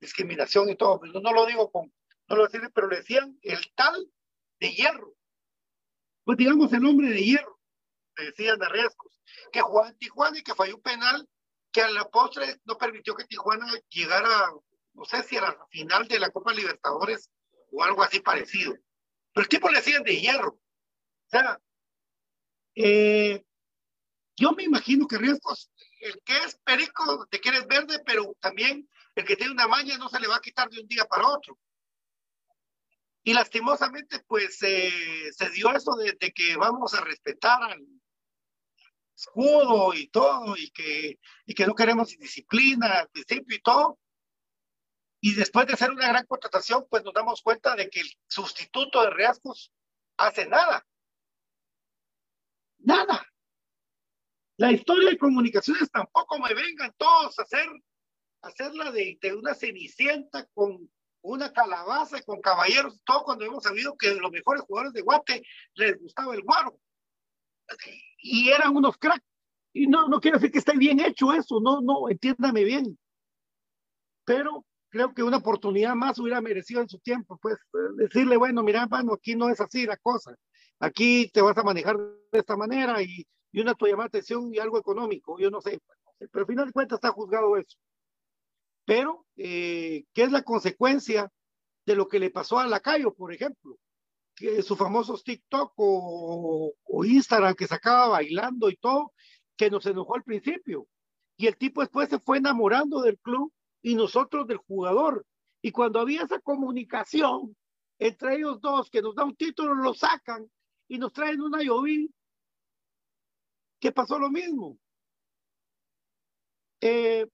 discriminación 0.00 0.70
y 0.70 0.76
todo. 0.76 0.98
Pues 0.98 1.12
no, 1.12 1.32
lo 1.32 1.44
digo 1.46 1.70
con, 1.70 1.92
no 2.28 2.36
lo 2.36 2.46
decía, 2.46 2.70
pero 2.74 2.88
le 2.88 2.96
decían 2.96 3.38
el 3.42 3.60
tal 3.74 4.10
de 4.58 4.72
hierro. 4.72 5.14
Pues 6.24 6.38
digamos 6.38 6.72
el 6.72 6.86
hombre 6.86 7.10
de 7.10 7.22
hierro, 7.22 7.59
decían 8.16 8.58
de 8.58 8.68
riesgos, 8.68 9.20
que 9.52 9.60
jugaba 9.60 9.88
en 9.88 9.98
Tijuana 9.98 10.38
y 10.38 10.42
que 10.42 10.54
falló 10.54 10.76
un 10.76 10.82
penal 10.82 11.28
que 11.72 11.82
a 11.82 11.90
la 11.90 12.08
postre 12.08 12.60
no 12.64 12.76
permitió 12.76 13.14
que 13.14 13.24
Tijuana 13.24 13.66
llegara, 13.88 14.52
no 14.94 15.04
sé 15.04 15.22
si 15.22 15.36
a 15.36 15.42
la 15.42 15.66
final 15.70 16.08
de 16.08 16.18
la 16.18 16.30
Copa 16.30 16.52
Libertadores 16.52 17.30
o 17.72 17.82
algo 17.84 18.02
así 18.02 18.20
parecido. 18.20 18.74
Pero 19.32 19.42
el 19.42 19.48
tipo 19.48 19.68
le 19.68 19.78
decían 19.78 20.02
de 20.02 20.20
hierro. 20.20 20.50
O 20.50 21.28
sea, 21.30 21.60
eh, 22.74 23.44
yo 24.36 24.52
me 24.52 24.64
imagino 24.64 25.06
que 25.06 25.18
riesgos, 25.18 25.70
el 26.00 26.20
que 26.24 26.36
es 26.38 26.56
perico 26.64 27.26
te 27.30 27.40
quieres 27.40 27.66
verde, 27.66 28.00
pero 28.04 28.34
también 28.40 28.88
el 29.14 29.24
que 29.24 29.36
tiene 29.36 29.52
una 29.52 29.68
maña 29.68 29.98
no 29.98 30.08
se 30.08 30.18
le 30.18 30.28
va 30.28 30.36
a 30.36 30.40
quitar 30.40 30.68
de 30.70 30.80
un 30.80 30.88
día 30.88 31.04
para 31.04 31.28
otro. 31.28 31.58
Y 33.22 33.34
lastimosamente, 33.34 34.20
pues 34.26 34.62
eh, 34.62 35.30
se 35.32 35.50
dio 35.50 35.70
eso 35.74 35.94
de, 35.96 36.16
que 36.32 36.56
vamos 36.56 36.94
a 36.94 37.02
respetar 37.02 37.62
al 37.62 37.86
escudo 39.20 39.94
y 39.94 40.08
todo, 40.08 40.56
y 40.56 40.70
que, 40.70 41.18
y 41.46 41.54
que 41.54 41.66
no 41.66 41.74
queremos 41.74 42.12
indisciplina 42.12 43.00
al 43.00 43.08
principio 43.10 43.56
y 43.56 43.60
todo. 43.60 43.98
Y 45.20 45.34
después 45.34 45.66
de 45.66 45.74
hacer 45.74 45.90
una 45.90 46.08
gran 46.08 46.26
contratación, 46.26 46.86
pues 46.88 47.04
nos 47.04 47.12
damos 47.12 47.42
cuenta 47.42 47.76
de 47.76 47.90
que 47.90 48.00
el 48.00 48.10
sustituto 48.26 49.02
de 49.02 49.10
riesgos 49.10 49.70
hace 50.16 50.46
nada. 50.46 50.86
Nada. 52.78 53.26
La 54.56 54.72
historia 54.72 55.10
de 55.10 55.18
comunicaciones 55.18 55.90
tampoco 55.90 56.38
me 56.38 56.54
vengan 56.54 56.94
todos 56.96 57.38
a 57.38 57.42
hacer, 57.42 57.66
hacerla 58.42 58.90
de, 58.90 59.18
de 59.20 59.34
una 59.34 59.54
cenicienta 59.54 60.46
con 60.54 60.90
una 61.22 61.52
calabaza, 61.52 62.22
con 62.22 62.40
caballeros, 62.40 63.00
todo 63.04 63.24
cuando 63.24 63.44
hemos 63.44 63.62
sabido 63.62 63.96
que 63.96 64.14
los 64.14 64.30
mejores 64.30 64.62
jugadores 64.62 64.94
de 64.94 65.02
Guate 65.02 65.42
les 65.74 65.98
gustaba 66.00 66.34
el 66.34 66.42
guaro. 66.42 66.80
Y 68.22 68.50
eran 68.50 68.76
unos 68.76 68.96
cracks. 68.98 69.24
Y 69.72 69.86
no, 69.86 70.08
no 70.08 70.20
quiero 70.20 70.38
decir 70.38 70.50
que 70.52 70.58
esté 70.58 70.76
bien 70.76 71.00
hecho 71.00 71.32
eso, 71.32 71.60
no, 71.60 71.80
no, 71.80 72.08
entiéndame 72.08 72.64
bien. 72.64 72.98
Pero 74.24 74.64
creo 74.88 75.14
que 75.14 75.22
una 75.22 75.36
oportunidad 75.38 75.94
más 75.94 76.18
hubiera 76.18 76.40
merecido 76.40 76.80
en 76.80 76.88
su 76.88 76.98
tiempo, 76.98 77.38
pues 77.40 77.56
decirle, 77.96 78.36
bueno, 78.36 78.62
mira, 78.62 78.86
bueno, 78.86 79.14
aquí 79.14 79.36
no 79.36 79.48
es 79.48 79.60
así 79.60 79.86
la 79.86 79.96
cosa 79.96 80.34
aquí 80.80 81.28
te 81.28 81.42
vas 81.42 81.56
a 81.56 81.62
manejar 81.62 81.96
de 81.96 82.38
esta 82.38 82.56
manera 82.56 83.00
y, 83.02 83.26
y 83.52 83.60
una 83.60 83.74
tu 83.74 83.86
llamada 83.86 84.08
atención 84.08 84.52
y 84.52 84.58
algo 84.58 84.78
económico, 84.78 85.38
yo 85.38 85.50
no 85.50 85.60
sé, 85.60 85.80
pero 86.18 86.40
al 86.40 86.46
final 86.46 86.66
de 86.66 86.72
cuentas 86.72 86.96
está 86.96 87.10
juzgado 87.10 87.56
eso. 87.56 87.78
Pero, 88.86 89.26
eh, 89.36 90.04
¿qué 90.12 90.22
es 90.22 90.32
la 90.32 90.42
consecuencia 90.42 91.30
de 91.86 91.94
lo 91.94 92.08
que 92.08 92.18
le 92.18 92.30
pasó 92.30 92.58
a 92.58 92.66
Lacayo, 92.66 93.14
por 93.14 93.32
ejemplo? 93.32 93.78
Sus 94.62 94.78
famosos 94.78 95.22
TikTok 95.22 95.72
o, 95.76 96.74
Instagram 97.04 97.54
que 97.54 97.66
sacaba 97.66 98.08
bailando 98.08 98.70
y 98.70 98.76
todo, 98.76 99.12
que 99.56 99.70
nos 99.70 99.84
enojó 99.86 100.16
al 100.16 100.22
principio. 100.22 100.86
Y 101.36 101.46
el 101.46 101.56
tipo 101.56 101.80
después 101.80 102.08
se 102.08 102.18
fue 102.18 102.38
enamorando 102.38 103.02
del 103.02 103.18
club 103.18 103.52
y 103.82 103.94
nosotros 103.94 104.46
del 104.46 104.58
jugador. 104.58 105.26
Y 105.62 105.72
cuando 105.72 106.00
había 106.00 106.22
esa 106.22 106.40
comunicación 106.40 107.54
entre 107.98 108.36
ellos 108.36 108.60
dos 108.60 108.90
que 108.90 109.02
nos 109.02 109.14
da 109.14 109.24
un 109.24 109.36
título, 109.36 109.74
lo 109.74 109.92
sacan 109.92 110.50
y 110.88 110.98
nos 110.98 111.12
traen 111.12 111.42
una 111.42 111.62
Yoví 111.62 112.12
que 113.78 113.92
pasó 113.92 114.18
lo 114.18 114.30
mismo. 114.30 114.78
Eh, 116.80 117.26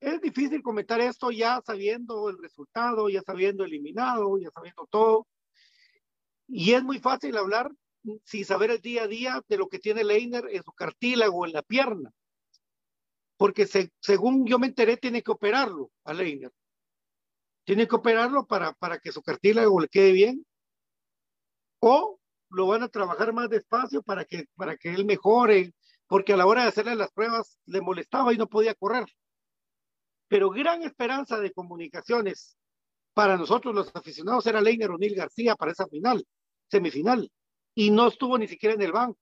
es 0.00 0.20
difícil 0.20 0.62
comentar 0.62 1.00
esto 1.00 1.30
ya 1.30 1.60
sabiendo 1.64 2.28
el 2.28 2.38
resultado, 2.38 3.08
ya 3.08 3.22
sabiendo 3.22 3.64
eliminado, 3.64 4.38
ya 4.38 4.50
sabiendo 4.50 4.86
todo. 4.90 5.26
Y 6.48 6.72
es 6.72 6.82
muy 6.82 6.98
fácil 6.98 7.36
hablar 7.36 7.70
sin 8.24 8.44
saber 8.44 8.70
el 8.70 8.80
día 8.80 9.04
a 9.04 9.06
día 9.06 9.42
de 9.48 9.56
lo 9.56 9.68
que 9.68 9.78
tiene 9.78 10.04
Leiner 10.04 10.44
en 10.50 10.62
su 10.62 10.72
cartílago, 10.72 11.46
en 11.46 11.52
la 11.52 11.62
pierna. 11.62 12.10
porque 13.36 13.66
se, 13.66 13.92
según 14.00 14.46
yo 14.46 14.58
me 14.58 14.68
enteré, 14.68 14.96
tiene 14.96 15.22
que 15.22 15.32
operarlo 15.32 15.90
a 16.04 16.12
Leiner. 16.12 16.52
Tiene 17.64 17.88
que 17.88 17.96
operarlo 17.96 18.46
para, 18.46 18.72
para 18.74 18.98
que 18.98 19.10
su 19.12 19.22
cartílago 19.22 19.80
le 19.80 19.88
quede 19.88 20.12
bien. 20.12 20.46
O 21.80 22.20
lo 22.50 22.66
van 22.68 22.82
a 22.84 22.88
trabajar 22.88 23.32
más 23.32 23.48
despacio 23.48 24.02
para 24.02 24.24
que, 24.24 24.44
para 24.54 24.76
que 24.76 24.94
él 24.94 25.04
mejore, 25.04 25.72
porque 26.06 26.34
a 26.34 26.36
la 26.36 26.46
hora 26.46 26.62
de 26.62 26.68
hacerle 26.68 26.94
las 26.94 27.10
pruebas 27.10 27.58
le 27.66 27.80
molestaba 27.80 28.32
y 28.32 28.36
no 28.36 28.46
podía 28.46 28.74
correr. 28.74 29.06
Pero 30.28 30.50
gran 30.50 30.82
esperanza 30.82 31.40
de 31.40 31.52
comunicaciones 31.52 32.56
para 33.14 33.36
nosotros 33.36 33.74
los 33.74 33.94
aficionados 33.94 34.46
era 34.46 34.60
Leiner 34.60 34.90
O'Neill 34.90 35.14
García 35.14 35.54
para 35.54 35.72
esa 35.72 35.86
final, 35.86 36.26
semifinal, 36.70 37.30
y 37.74 37.90
no 37.90 38.08
estuvo 38.08 38.38
ni 38.38 38.48
siquiera 38.48 38.74
en 38.74 38.82
el 38.82 38.92
banco. 38.92 39.18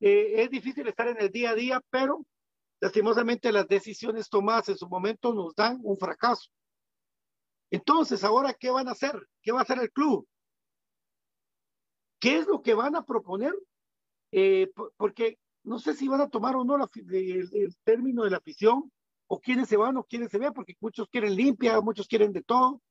Eh, 0.00 0.42
es 0.42 0.50
difícil 0.50 0.86
estar 0.86 1.08
en 1.08 1.20
el 1.20 1.30
día 1.30 1.50
a 1.50 1.54
día, 1.54 1.80
pero 1.90 2.24
lastimosamente 2.80 3.50
las 3.52 3.66
decisiones 3.66 4.28
tomadas 4.28 4.68
en 4.68 4.76
su 4.76 4.88
momento 4.88 5.34
nos 5.34 5.54
dan 5.54 5.80
un 5.82 5.96
fracaso. 5.96 6.50
Entonces, 7.70 8.24
ahora, 8.24 8.54
¿qué 8.54 8.70
van 8.70 8.88
a 8.88 8.92
hacer? 8.92 9.28
¿Qué 9.42 9.52
va 9.52 9.60
a 9.60 9.62
hacer 9.62 9.78
el 9.78 9.90
club? 9.90 10.26
¿Qué 12.20 12.38
es 12.38 12.46
lo 12.46 12.62
que 12.62 12.74
van 12.74 12.96
a 12.96 13.04
proponer? 13.04 13.54
Eh, 14.32 14.70
porque 14.96 15.38
no 15.64 15.78
sé 15.78 15.94
si 15.94 16.08
van 16.08 16.20
a 16.20 16.28
tomar 16.28 16.56
o 16.56 16.64
no 16.64 16.76
el, 16.76 17.76
término 17.84 18.24
de 18.24 18.30
la 18.30 18.38
afición, 18.38 18.90
o 19.28 19.40
quiénes 19.40 19.68
se 19.68 19.76
van 19.76 19.96
o 19.96 20.04
quiénes 20.04 20.30
se 20.30 20.38
vean, 20.38 20.54
porque 20.54 20.74
muchos 20.80 21.08
quieren 21.08 21.36
limpia, 21.36 21.80
muchos 21.80 22.08
quieren 22.08 22.32
de 22.32 22.42
todo. 22.42 22.82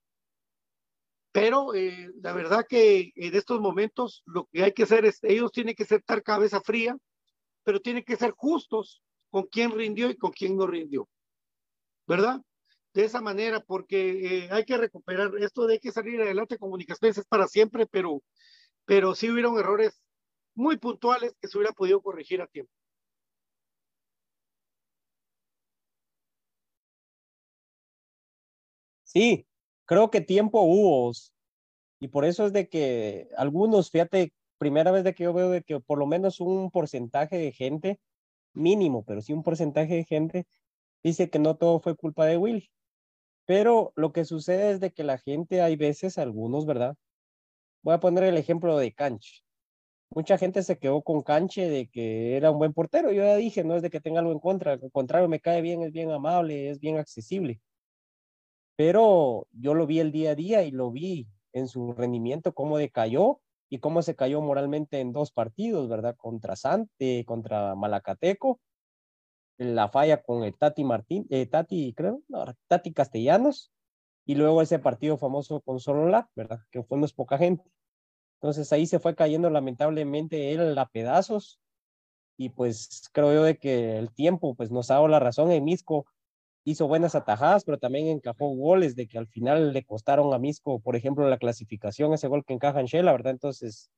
Pero 1.32 1.74
eh, 1.76 2.10
la 2.22 2.34
verdad 2.34 2.66
que 2.68 3.12
en 3.16 3.36
estos 3.36 3.60
momentos 3.60 4.24
lo 4.26 4.46
que 4.46 4.64
hay 4.64 4.72
que 4.72 4.84
hacer 4.84 5.06
es, 5.06 5.20
ellos 5.24 5.52
tienen 5.52 5.76
que 5.76 5.84
estar 5.84 6.24
cabeza 6.24 6.62
fría, 6.62 6.96
pero 7.64 7.82
tienen 7.82 8.04
que 8.04 8.16
ser 8.16 8.32
justos 8.32 9.04
con 9.30 9.44
quién 9.44 9.72
rindió 9.72 10.10
y 10.10 10.16
con 10.16 10.32
quién 10.32 10.56
no 10.56 10.68
rindió. 10.68 11.10
¿Verdad? 12.08 12.42
De 12.94 13.04
esa 13.04 13.20
manera, 13.20 13.60
porque 13.60 14.46
eh, 14.46 14.50
hay 14.52 14.64
que 14.64 14.78
recuperar 14.78 15.32
esto 15.40 15.68
de 15.68 15.80
que 15.80 15.92
salir 15.92 16.22
adelante 16.22 16.58
comunicaciones 16.58 17.18
es 17.18 17.26
para 17.26 17.48
siempre, 17.48 17.86
pero, 17.88 18.24
pero 18.86 19.14
sí 19.14 19.30
hubieron 19.30 19.60
errores 19.60 20.02
muy 20.56 20.78
puntuales 20.78 21.36
que 21.40 21.48
se 21.48 21.58
hubiera 21.58 21.74
podido 21.74 22.02
corregir 22.02 22.42
a 22.42 22.48
tiempo. 22.48 22.72
Sí, 29.18 29.48
creo 29.86 30.12
que 30.12 30.22
tiempo 30.22 30.62
hubo. 30.62 31.12
Y 32.00 32.10
por 32.10 32.24
eso 32.26 32.46
es 32.46 32.54
de 32.54 32.70
que 32.70 33.30
algunos, 33.38 33.90
fíjate, 33.92 34.32
primera 34.60 34.92
vez 34.92 35.04
de 35.04 35.16
que 35.16 35.24
yo 35.24 35.34
veo 35.34 35.50
de 35.50 35.64
que 35.64 35.80
por 35.80 35.98
lo 36.00 36.06
menos 36.08 36.40
un 36.40 36.70
porcentaje 36.72 37.38
de 37.38 37.52
gente, 37.52 38.00
mínimo, 38.54 39.04
pero 39.06 39.22
sí 39.22 39.34
un 39.34 39.44
porcentaje 39.44 39.96
de 39.96 40.06
gente, 40.06 40.48
dice 41.04 41.30
que 41.32 41.40
no 41.40 41.58
todo 41.58 41.80
fue 41.82 41.96
culpa 41.98 42.26
de 42.28 42.38
Will. 42.38 42.70
Pero 43.46 43.94
lo 43.96 44.14
que 44.14 44.26
sucede 44.26 44.72
es 44.72 44.82
de 44.82 44.92
que 44.94 45.04
la 45.04 45.20
gente, 45.20 45.62
hay 45.62 45.78
veces, 45.78 46.18
algunos, 46.20 46.66
¿verdad? 46.68 46.96
Voy 47.84 47.96
a 47.96 48.00
poner 48.02 48.26
el 48.26 48.38
ejemplo 48.38 48.78
de 48.78 48.94
Canche. 48.94 49.44
Mucha 50.12 50.38
gente 50.40 50.64
se 50.64 50.80
quedó 50.80 51.04
con 51.04 51.24
Canche 51.24 51.70
de 51.70 51.90
que 51.90 52.38
era 52.38 52.52
un 52.52 52.60
buen 52.60 52.74
portero. 52.74 53.12
Yo 53.14 53.24
ya 53.24 53.38
dije, 53.38 53.64
no 53.64 53.76
es 53.78 53.84
de 53.84 53.92
que 53.92 54.02
tenga 54.02 54.22
algo 54.22 54.34
en 54.34 54.40
contra, 54.40 54.74
al 54.74 54.92
contrario, 54.92 55.30
me 55.30 55.42
cae 55.42 55.62
bien, 55.62 55.84
es 55.84 55.94
bien 55.94 56.12
amable, 56.12 56.70
es 56.72 56.80
bien 56.80 56.98
accesible 56.98 57.62
pero 58.78 59.48
yo 59.52 59.74
lo 59.74 59.88
vi 59.88 60.00
el 60.00 60.14
día 60.14 60.32
a 60.32 60.36
día 60.36 60.64
y 60.64 60.72
lo 60.72 60.92
vi 60.92 61.28
en 61.52 61.68
su 61.68 61.94
rendimiento, 61.94 62.54
cómo 62.54 62.78
decayó 62.78 63.42
y 63.70 63.80
cómo 63.80 64.02
se 64.04 64.16
cayó 64.16 64.40
moralmente 64.40 65.00
en 65.00 65.12
dos 65.12 65.32
partidos, 65.32 65.90
¿verdad? 65.90 66.16
Contra 66.16 66.56
Sante, 66.56 67.26
contra 67.26 67.76
Malacateco, 67.76 68.62
la 69.58 69.90
falla 69.90 70.22
con 70.22 70.44
el 70.44 70.56
Tati 70.56 70.84
Martín, 70.84 71.26
eh, 71.32 71.48
Tati, 71.48 71.94
creo, 71.96 72.22
no, 72.28 72.46
Tati 72.68 72.94
Castellanos, 72.94 73.72
y 74.26 74.36
luego 74.36 74.62
ese 74.62 74.78
partido 74.78 75.18
famoso 75.18 75.60
con 75.62 75.80
Solola, 75.80 76.30
¿verdad? 76.36 76.60
Que 76.70 76.80
es 76.80 77.14
poca 77.14 77.40
gente. 77.40 77.64
Entonces 78.40 78.72
ahí 78.72 78.86
se 78.86 79.00
fue 79.00 79.16
cayendo 79.16 79.50
lamentablemente 79.50 80.54
él 80.54 80.78
a 80.78 80.88
pedazos, 80.88 81.60
y 82.38 82.50
pues 82.50 83.10
creo 83.12 83.34
yo 83.34 83.44
de 83.44 83.58
que 83.58 83.98
el 83.98 84.14
tiempo 84.14 84.54
pues 84.54 84.70
nos 84.70 84.92
ha 84.92 84.96
dado 84.96 85.08
la 85.08 85.20
razón 85.20 85.52
en 85.52 85.64
Misco 85.64 86.06
hizo 86.68 86.86
buenas 86.86 87.16
atajadas, 87.16 87.64
pero 87.64 87.78
también 87.78 88.08
encajó 88.08 88.50
goles 88.50 88.94
de 88.98 89.08
que 89.08 89.18
al 89.18 89.28
final 89.28 89.72
le 89.72 89.86
costaron 89.86 90.34
a 90.34 90.38
Misco, 90.38 90.82
por 90.82 90.98
ejemplo, 90.98 91.28
la 91.30 91.38
clasificación, 91.38 92.14
ese 92.14 92.28
gol 92.28 92.44
que 92.44 92.54
encaja 92.54 92.82
en 92.82 92.88
Shela, 92.88 93.14
¿verdad? 93.14 93.32
Entonces, 93.32 93.90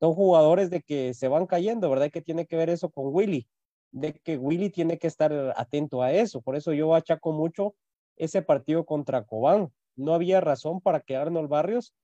son 0.00 0.14
jugadores 0.14 0.70
de 0.70 0.80
que 0.80 1.12
se 1.12 1.28
van 1.28 1.46
cayendo, 1.46 1.90
¿verdad? 1.90 2.10
Que 2.10 2.22
tiene 2.22 2.46
que 2.46 2.56
ver 2.56 2.70
eso 2.70 2.88
con 2.88 3.14
Willy, 3.14 3.46
de 3.92 4.14
que 4.14 4.38
Willy 4.38 4.70
tiene 4.70 4.96
que 4.96 5.06
estar 5.06 5.52
atento 5.56 6.02
a 6.02 6.10
eso. 6.10 6.40
Por 6.40 6.56
eso 6.56 6.72
yo 6.72 6.94
achaco 6.94 7.32
mucho 7.32 7.74
ese 8.16 8.40
partido 8.40 8.86
contra 8.86 9.24
Cobán. 9.24 9.70
No 9.94 10.14
había 10.14 10.40
razón 10.40 10.80
para 10.80 11.00
que 11.00 11.16
Arnold 11.16 11.50
Barrios 11.50 11.94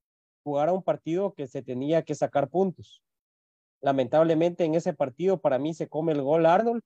jugara 0.45 0.74
un 0.74 0.83
partido 0.83 1.33
que 1.33 1.47
se 1.47 1.62
tenía 1.62 2.03
que 2.03 2.14
sacar 2.14 2.51
puntos. 2.51 3.03
Lamentablemente 3.81 4.64
en 4.66 4.74
ese 4.74 4.93
partido 4.93 5.41
para 5.41 5.59
mí 5.59 5.72
se 5.72 5.89
come 5.89 6.12
el 6.12 6.20
gol 6.20 6.45
Arnold 6.45 6.83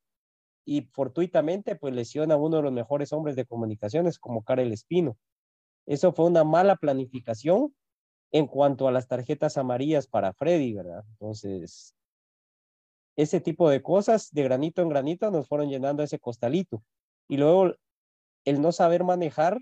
y 0.64 0.82
fortuitamente 0.92 1.76
pues 1.76 1.94
lesiona 1.94 2.34
a 2.34 2.38
uno 2.38 2.58
de 2.58 2.62
los 2.62 2.72
mejores 2.72 3.12
hombres 3.12 3.36
de 3.36 3.44
comunicaciones 3.44 4.18
como 4.18 4.42
Karel 4.42 4.72
Espino. 4.72 5.16
Eso 5.86 6.12
fue 6.12 6.26
una 6.26 6.44
mala 6.44 6.76
planificación 6.76 7.74
en 8.32 8.46
cuanto 8.46 8.88
a 8.88 8.92
las 8.92 9.06
tarjetas 9.06 9.58
amarillas 9.58 10.06
para 10.06 10.32
Freddy, 10.32 10.72
¿verdad? 10.72 11.04
Entonces, 11.10 11.94
ese 13.16 13.40
tipo 13.40 13.70
de 13.70 13.82
cosas 13.82 14.32
de 14.32 14.42
granito 14.42 14.82
en 14.82 14.88
granito 14.88 15.30
nos 15.30 15.46
fueron 15.46 15.68
llenando 15.68 16.02
ese 16.02 16.18
costalito. 16.18 16.82
Y 17.28 17.36
luego 17.36 17.74
el 18.44 18.60
no 18.60 18.72
saber 18.72 19.04
manejar, 19.04 19.60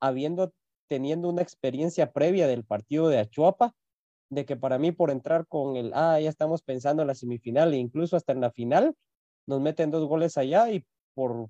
habiendo, 0.00 0.52
teniendo 0.88 1.28
una 1.28 1.42
experiencia 1.42 2.12
previa 2.12 2.46
del 2.46 2.64
partido 2.64 3.08
de 3.08 3.18
Achuapa, 3.18 3.74
de 4.30 4.44
que 4.46 4.56
para 4.56 4.78
mí 4.78 4.92
por 4.92 5.10
entrar 5.10 5.46
con 5.46 5.76
el, 5.76 5.92
ah, 5.94 6.18
ya 6.20 6.30
estamos 6.30 6.62
pensando 6.62 7.02
en 7.02 7.08
la 7.08 7.14
semifinal 7.14 7.74
e 7.74 7.78
incluso 7.78 8.16
hasta 8.16 8.32
en 8.32 8.40
la 8.40 8.50
final, 8.50 8.94
nos 9.46 9.60
meten 9.60 9.90
dos 9.90 10.06
goles 10.08 10.36
allá 10.38 10.70
y 10.70 10.84
por 11.14 11.48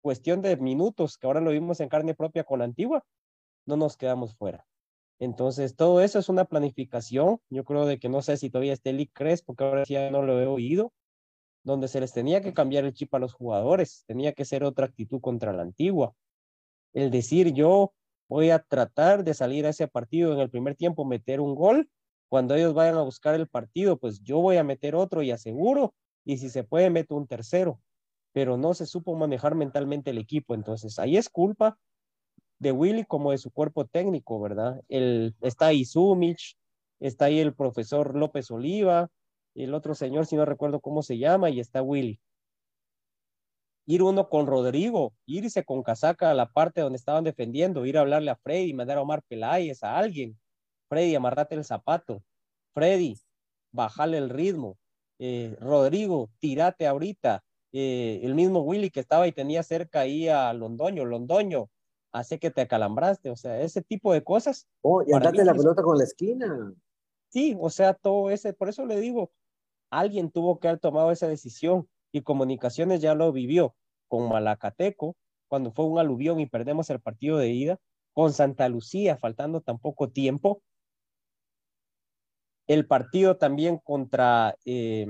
cuestión 0.00 0.42
de 0.42 0.56
minutos, 0.56 1.16
que 1.16 1.26
ahora 1.26 1.40
lo 1.40 1.50
vimos 1.50 1.80
en 1.80 1.88
carne 1.88 2.14
propia 2.14 2.44
con 2.44 2.58
la 2.58 2.64
antigua, 2.64 3.04
no 3.66 3.76
nos 3.76 3.96
quedamos 3.96 4.34
fuera. 4.34 4.66
Entonces, 5.18 5.76
todo 5.76 6.00
eso 6.00 6.18
es 6.18 6.28
una 6.28 6.44
planificación. 6.44 7.38
Yo 7.48 7.64
creo 7.64 7.86
de 7.86 8.00
que 8.00 8.08
no 8.08 8.22
sé 8.22 8.36
si 8.36 8.50
todavía 8.50 8.72
está 8.72 8.90
Eli 8.90 9.06
Crespo, 9.06 9.54
porque 9.54 9.64
ahora 9.64 9.84
ya 9.86 10.10
no 10.10 10.22
lo 10.22 10.40
he 10.40 10.46
oído, 10.46 10.92
donde 11.62 11.86
se 11.86 12.00
les 12.00 12.12
tenía 12.12 12.40
que 12.40 12.52
cambiar 12.52 12.84
el 12.84 12.92
chip 12.92 13.14
a 13.14 13.20
los 13.20 13.32
jugadores, 13.32 14.04
tenía 14.06 14.32
que 14.32 14.44
ser 14.44 14.64
otra 14.64 14.86
actitud 14.86 15.20
contra 15.20 15.52
la 15.52 15.62
antigua. 15.62 16.14
El 16.92 17.10
decir 17.10 17.52
yo 17.52 17.94
voy 18.28 18.50
a 18.50 18.58
tratar 18.58 19.22
de 19.22 19.34
salir 19.34 19.66
a 19.66 19.70
ese 19.70 19.86
partido 19.86 20.32
en 20.32 20.40
el 20.40 20.50
primer 20.50 20.74
tiempo, 20.74 21.04
meter 21.04 21.40
un 21.40 21.54
gol, 21.54 21.88
cuando 22.28 22.54
ellos 22.54 22.74
vayan 22.74 22.96
a 22.96 23.02
buscar 23.02 23.34
el 23.34 23.46
partido, 23.46 23.98
pues 23.98 24.20
yo 24.22 24.40
voy 24.40 24.56
a 24.56 24.64
meter 24.64 24.94
otro 24.94 25.22
y 25.22 25.30
aseguro 25.30 25.94
y 26.24 26.38
si 26.38 26.50
se 26.50 26.64
puede 26.64 26.90
meto 26.90 27.16
un 27.16 27.26
tercero, 27.26 27.80
pero 28.32 28.56
no 28.56 28.74
se 28.74 28.86
supo 28.86 29.14
manejar 29.14 29.54
mentalmente 29.54 30.10
el 30.10 30.18
equipo. 30.18 30.54
Entonces 30.54 30.98
ahí 30.98 31.16
es 31.16 31.28
culpa 31.28 31.78
de 32.58 32.72
Willy 32.72 33.04
como 33.04 33.32
de 33.32 33.38
su 33.38 33.50
cuerpo 33.50 33.86
técnico, 33.86 34.40
¿verdad? 34.40 34.80
El, 34.88 35.34
está 35.40 35.66
ahí 35.66 35.84
Sumich, 35.84 36.56
está 37.00 37.26
ahí 37.26 37.40
el 37.40 37.54
profesor 37.54 38.16
López 38.16 38.50
Oliva, 38.50 39.10
el 39.54 39.74
otro 39.74 39.94
señor, 39.94 40.26
si 40.26 40.36
no 40.36 40.44
recuerdo 40.44 40.80
cómo 40.80 41.02
se 41.02 41.18
llama, 41.18 41.50
y 41.50 41.60
está 41.60 41.82
Willy. 41.82 42.20
Ir 43.84 44.02
uno 44.02 44.28
con 44.28 44.46
Rodrigo, 44.46 45.12
irse 45.26 45.64
con 45.64 45.82
casaca 45.82 46.30
a 46.30 46.34
la 46.34 46.46
parte 46.46 46.80
donde 46.80 46.96
estaban 46.96 47.24
defendiendo, 47.24 47.84
ir 47.84 47.98
a 47.98 48.02
hablarle 48.02 48.30
a 48.30 48.36
Freddy, 48.36 48.72
mandar 48.74 48.98
a 48.98 49.02
Omar 49.02 49.22
Peláez, 49.26 49.82
a 49.82 49.98
alguien. 49.98 50.38
Freddy, 50.88 51.16
amarrate 51.16 51.56
el 51.56 51.64
zapato. 51.64 52.22
Freddy, 52.74 53.18
bajale 53.72 54.18
el 54.18 54.30
ritmo. 54.30 54.78
Eh, 55.24 55.56
Rodrigo, 55.60 56.30
tirate 56.40 56.84
ahorita. 56.84 57.44
Eh, 57.70 58.20
el 58.24 58.34
mismo 58.34 58.62
Willy 58.62 58.90
que 58.90 58.98
estaba 58.98 59.28
y 59.28 59.32
tenía 59.32 59.62
cerca 59.62 60.00
ahí 60.00 60.28
a 60.28 60.52
Londoño, 60.52 61.04
Londoño, 61.04 61.70
hace 62.10 62.40
que 62.40 62.50
te 62.50 62.62
acalambraste, 62.62 63.30
o 63.30 63.36
sea, 63.36 63.60
ese 63.60 63.82
tipo 63.82 64.12
de 64.12 64.24
cosas. 64.24 64.66
Oh, 64.82 65.00
y 65.06 65.12
andate 65.12 65.44
la 65.44 65.54
pelota 65.54 65.80
con 65.80 65.96
la 65.96 66.02
esquina. 66.02 66.74
Sí, 67.28 67.56
o 67.60 67.70
sea, 67.70 67.94
todo 67.94 68.30
ese, 68.30 68.52
por 68.52 68.68
eso 68.68 68.84
le 68.84 68.98
digo, 69.00 69.30
alguien 69.90 70.32
tuvo 70.32 70.58
que 70.58 70.66
haber 70.66 70.80
tomado 70.80 71.12
esa 71.12 71.28
decisión 71.28 71.88
y 72.10 72.22
Comunicaciones 72.22 73.00
ya 73.00 73.14
lo 73.14 73.30
vivió 73.30 73.76
con 74.08 74.28
Malacateco, 74.28 75.14
cuando 75.46 75.70
fue 75.70 75.84
un 75.84 76.00
aluvión 76.00 76.40
y 76.40 76.46
perdemos 76.46 76.90
el 76.90 77.00
partido 77.00 77.38
de 77.38 77.50
ida, 77.50 77.78
con 78.12 78.32
Santa 78.32 78.68
Lucía, 78.68 79.18
faltando 79.18 79.60
tan 79.60 79.78
poco 79.78 80.10
tiempo, 80.10 80.62
el 82.66 82.86
partido 82.86 83.36
también 83.36 83.78
contra, 83.78 84.56
eh, 84.64 85.06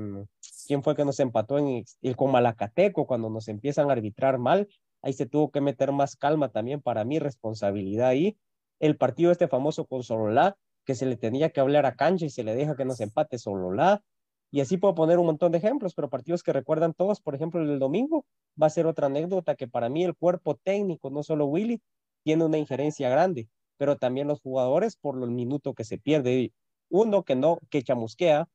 ¿quién 0.66 0.82
fue 0.82 0.96
que 0.96 1.04
nos 1.04 1.20
empató 1.20 1.58
en 1.58 1.84
el 2.00 2.16
con 2.16 2.30
Malacateco 2.30 3.06
cuando 3.06 3.30
nos 3.30 3.48
empiezan 3.48 3.90
a 3.90 3.92
arbitrar 3.92 4.38
mal? 4.38 4.68
Ahí 5.02 5.12
se 5.12 5.26
tuvo 5.26 5.50
que 5.50 5.60
meter 5.60 5.92
más 5.92 6.16
calma 6.16 6.48
también 6.50 6.80
para 6.80 7.04
mi 7.04 7.18
responsabilidad 7.18 8.08
ahí. 8.08 8.38
El 8.80 8.96
partido 8.96 9.32
este 9.32 9.48
famoso 9.48 9.84
con 9.86 10.02
Sololá, 10.02 10.56
que 10.84 10.94
se 10.94 11.06
le 11.06 11.16
tenía 11.16 11.50
que 11.50 11.60
hablar 11.60 11.86
a 11.86 11.94
Cancha 11.94 12.26
y 12.26 12.30
se 12.30 12.44
le 12.44 12.54
deja 12.54 12.76
que 12.76 12.84
nos 12.84 13.00
empate 13.00 13.38
Sololá. 13.38 14.02
Y 14.50 14.60
así 14.60 14.76
puedo 14.76 14.94
poner 14.94 15.18
un 15.18 15.26
montón 15.26 15.52
de 15.52 15.58
ejemplos, 15.58 15.94
pero 15.94 16.10
partidos 16.10 16.42
que 16.42 16.52
recuerdan 16.52 16.92
todos, 16.92 17.20
por 17.20 17.34
ejemplo, 17.34 17.60
el 17.62 17.68
del 17.68 17.78
domingo, 17.78 18.26
va 18.60 18.66
a 18.66 18.70
ser 18.70 18.86
otra 18.86 19.06
anécdota 19.06 19.56
que 19.56 19.66
para 19.66 19.88
mí 19.88 20.04
el 20.04 20.14
cuerpo 20.14 20.56
técnico, 20.56 21.10
no 21.10 21.22
solo 21.22 21.46
Willy, 21.46 21.80
tiene 22.22 22.44
una 22.44 22.58
injerencia 22.58 23.08
grande, 23.08 23.48
pero 23.78 23.96
también 23.96 24.28
los 24.28 24.40
jugadores 24.40 24.96
por 24.96 25.16
los 25.16 25.30
minutos 25.30 25.74
que 25.74 25.84
se 25.84 25.98
pierde. 25.98 26.52
Uno 27.00 27.24
que 27.24 27.34
no, 27.34 27.58
que 27.70 27.82
chamusquea, 27.82 28.48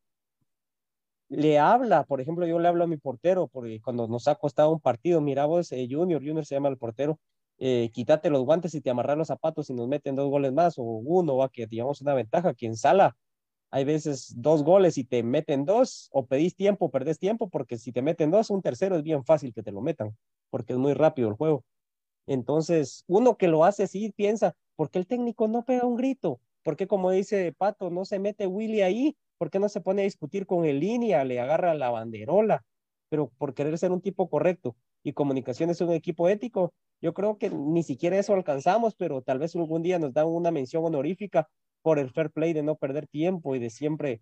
le 1.29 1.59
habla, 1.59 2.03
por 2.05 2.21
ejemplo, 2.21 2.45
yo 2.47 2.59
le 2.59 2.67
hablo 2.67 2.83
a 2.83 2.87
mi 2.87 2.97
portero, 2.97 3.47
porque 3.47 3.81
cuando 3.81 4.07
nos 4.07 4.27
ha 4.27 4.35
costado 4.35 4.71
un 4.71 4.79
partido, 4.79 5.19
mira 5.21 5.45
vos, 5.45 5.71
eh, 5.71 5.87
Junior, 5.89 6.21
Junior 6.21 6.45
se 6.45 6.55
llama 6.55 6.69
el 6.69 6.77
portero, 6.77 7.19
eh, 7.57 7.89
quítate 7.93 8.29
los 8.29 8.43
guantes 8.45 8.75
y 8.75 8.81
te 8.81 8.89
amarras 8.89 9.17
los 9.17 9.27
zapatos 9.27 9.69
y 9.69 9.73
nos 9.73 9.87
meten 9.87 10.15
dos 10.15 10.29
goles 10.29 10.53
más 10.53 10.77
o 10.77 10.83
uno, 10.83 11.33
o 11.33 11.43
a 11.43 11.49
que 11.49 11.67
digamos 11.67 12.01
una 12.01 12.13
ventaja, 12.13 12.53
que 12.53 12.67
en 12.67 12.75
sala 12.77 13.17
hay 13.71 13.85
veces 13.85 14.33
dos 14.37 14.63
goles 14.63 14.97
y 14.97 15.03
te 15.05 15.23
meten 15.23 15.65
dos, 15.65 16.09
o 16.11 16.25
pedís 16.27 16.55
tiempo, 16.55 16.91
perdés 16.91 17.19
tiempo, 17.19 17.49
porque 17.49 17.77
si 17.77 17.91
te 17.91 18.01
meten 18.01 18.31
dos, 18.31 18.49
un 18.49 18.61
tercero 18.61 18.95
es 18.97 19.03
bien 19.03 19.25
fácil 19.25 19.53
que 19.53 19.63
te 19.63 19.71
lo 19.71 19.81
metan, 19.81 20.17
porque 20.49 20.73
es 20.73 20.79
muy 20.79 20.93
rápido 20.93 21.29
el 21.29 21.35
juego. 21.35 21.65
Entonces, 22.27 23.03
uno 23.07 23.37
que 23.37 23.47
lo 23.49 23.65
hace 23.65 23.83
así 23.83 24.11
piensa, 24.15 24.55
¿por 24.75 24.91
qué 24.91 24.99
el 24.99 25.07
técnico 25.07 25.47
no 25.47 25.65
pega 25.65 25.85
un 25.85 25.95
grito? 25.97 26.41
¿Por 26.67 26.75
qué, 26.75 26.85
como 26.85 27.11
dice 27.11 27.53
Pato, 27.53 27.89
no 27.89 28.03
se 28.03 28.19
mete 28.19 28.45
Willy 28.45 28.81
ahí? 28.81 29.15
¿Por 29.37 29.49
qué 29.49 29.57
no 29.57 29.69
se 29.69 29.79
pone 29.79 30.01
a 30.01 30.03
discutir 30.03 30.45
con 30.45 30.65
el 30.65 30.81
línea, 30.81 31.23
le 31.23 31.39
agarra 31.39 31.73
la 31.73 31.91
banderola? 31.91 32.65
Pero 33.07 33.31
por 33.37 33.53
querer 33.53 33.77
ser 33.77 33.93
un 33.93 34.01
tipo 34.01 34.29
correcto 34.29 34.75
y 35.01 35.13
comunicación 35.13 35.69
es 35.69 35.79
un 35.79 35.93
equipo 35.93 36.27
ético, 36.27 36.73
yo 36.99 37.13
creo 37.13 37.37
que 37.37 37.49
ni 37.49 37.83
siquiera 37.83 38.19
eso 38.19 38.33
alcanzamos, 38.33 38.95
pero 38.95 39.21
tal 39.21 39.39
vez 39.39 39.55
algún 39.55 39.81
día 39.81 39.97
nos 39.97 40.11
dan 40.11 40.27
una 40.27 40.51
mención 40.51 40.83
honorífica 40.83 41.47
por 41.83 41.99
el 41.99 42.11
fair 42.11 42.31
play 42.31 42.51
de 42.51 42.63
no 42.63 42.75
perder 42.75 43.07
tiempo 43.07 43.55
y 43.55 43.59
de 43.59 43.69
siempre 43.69 44.19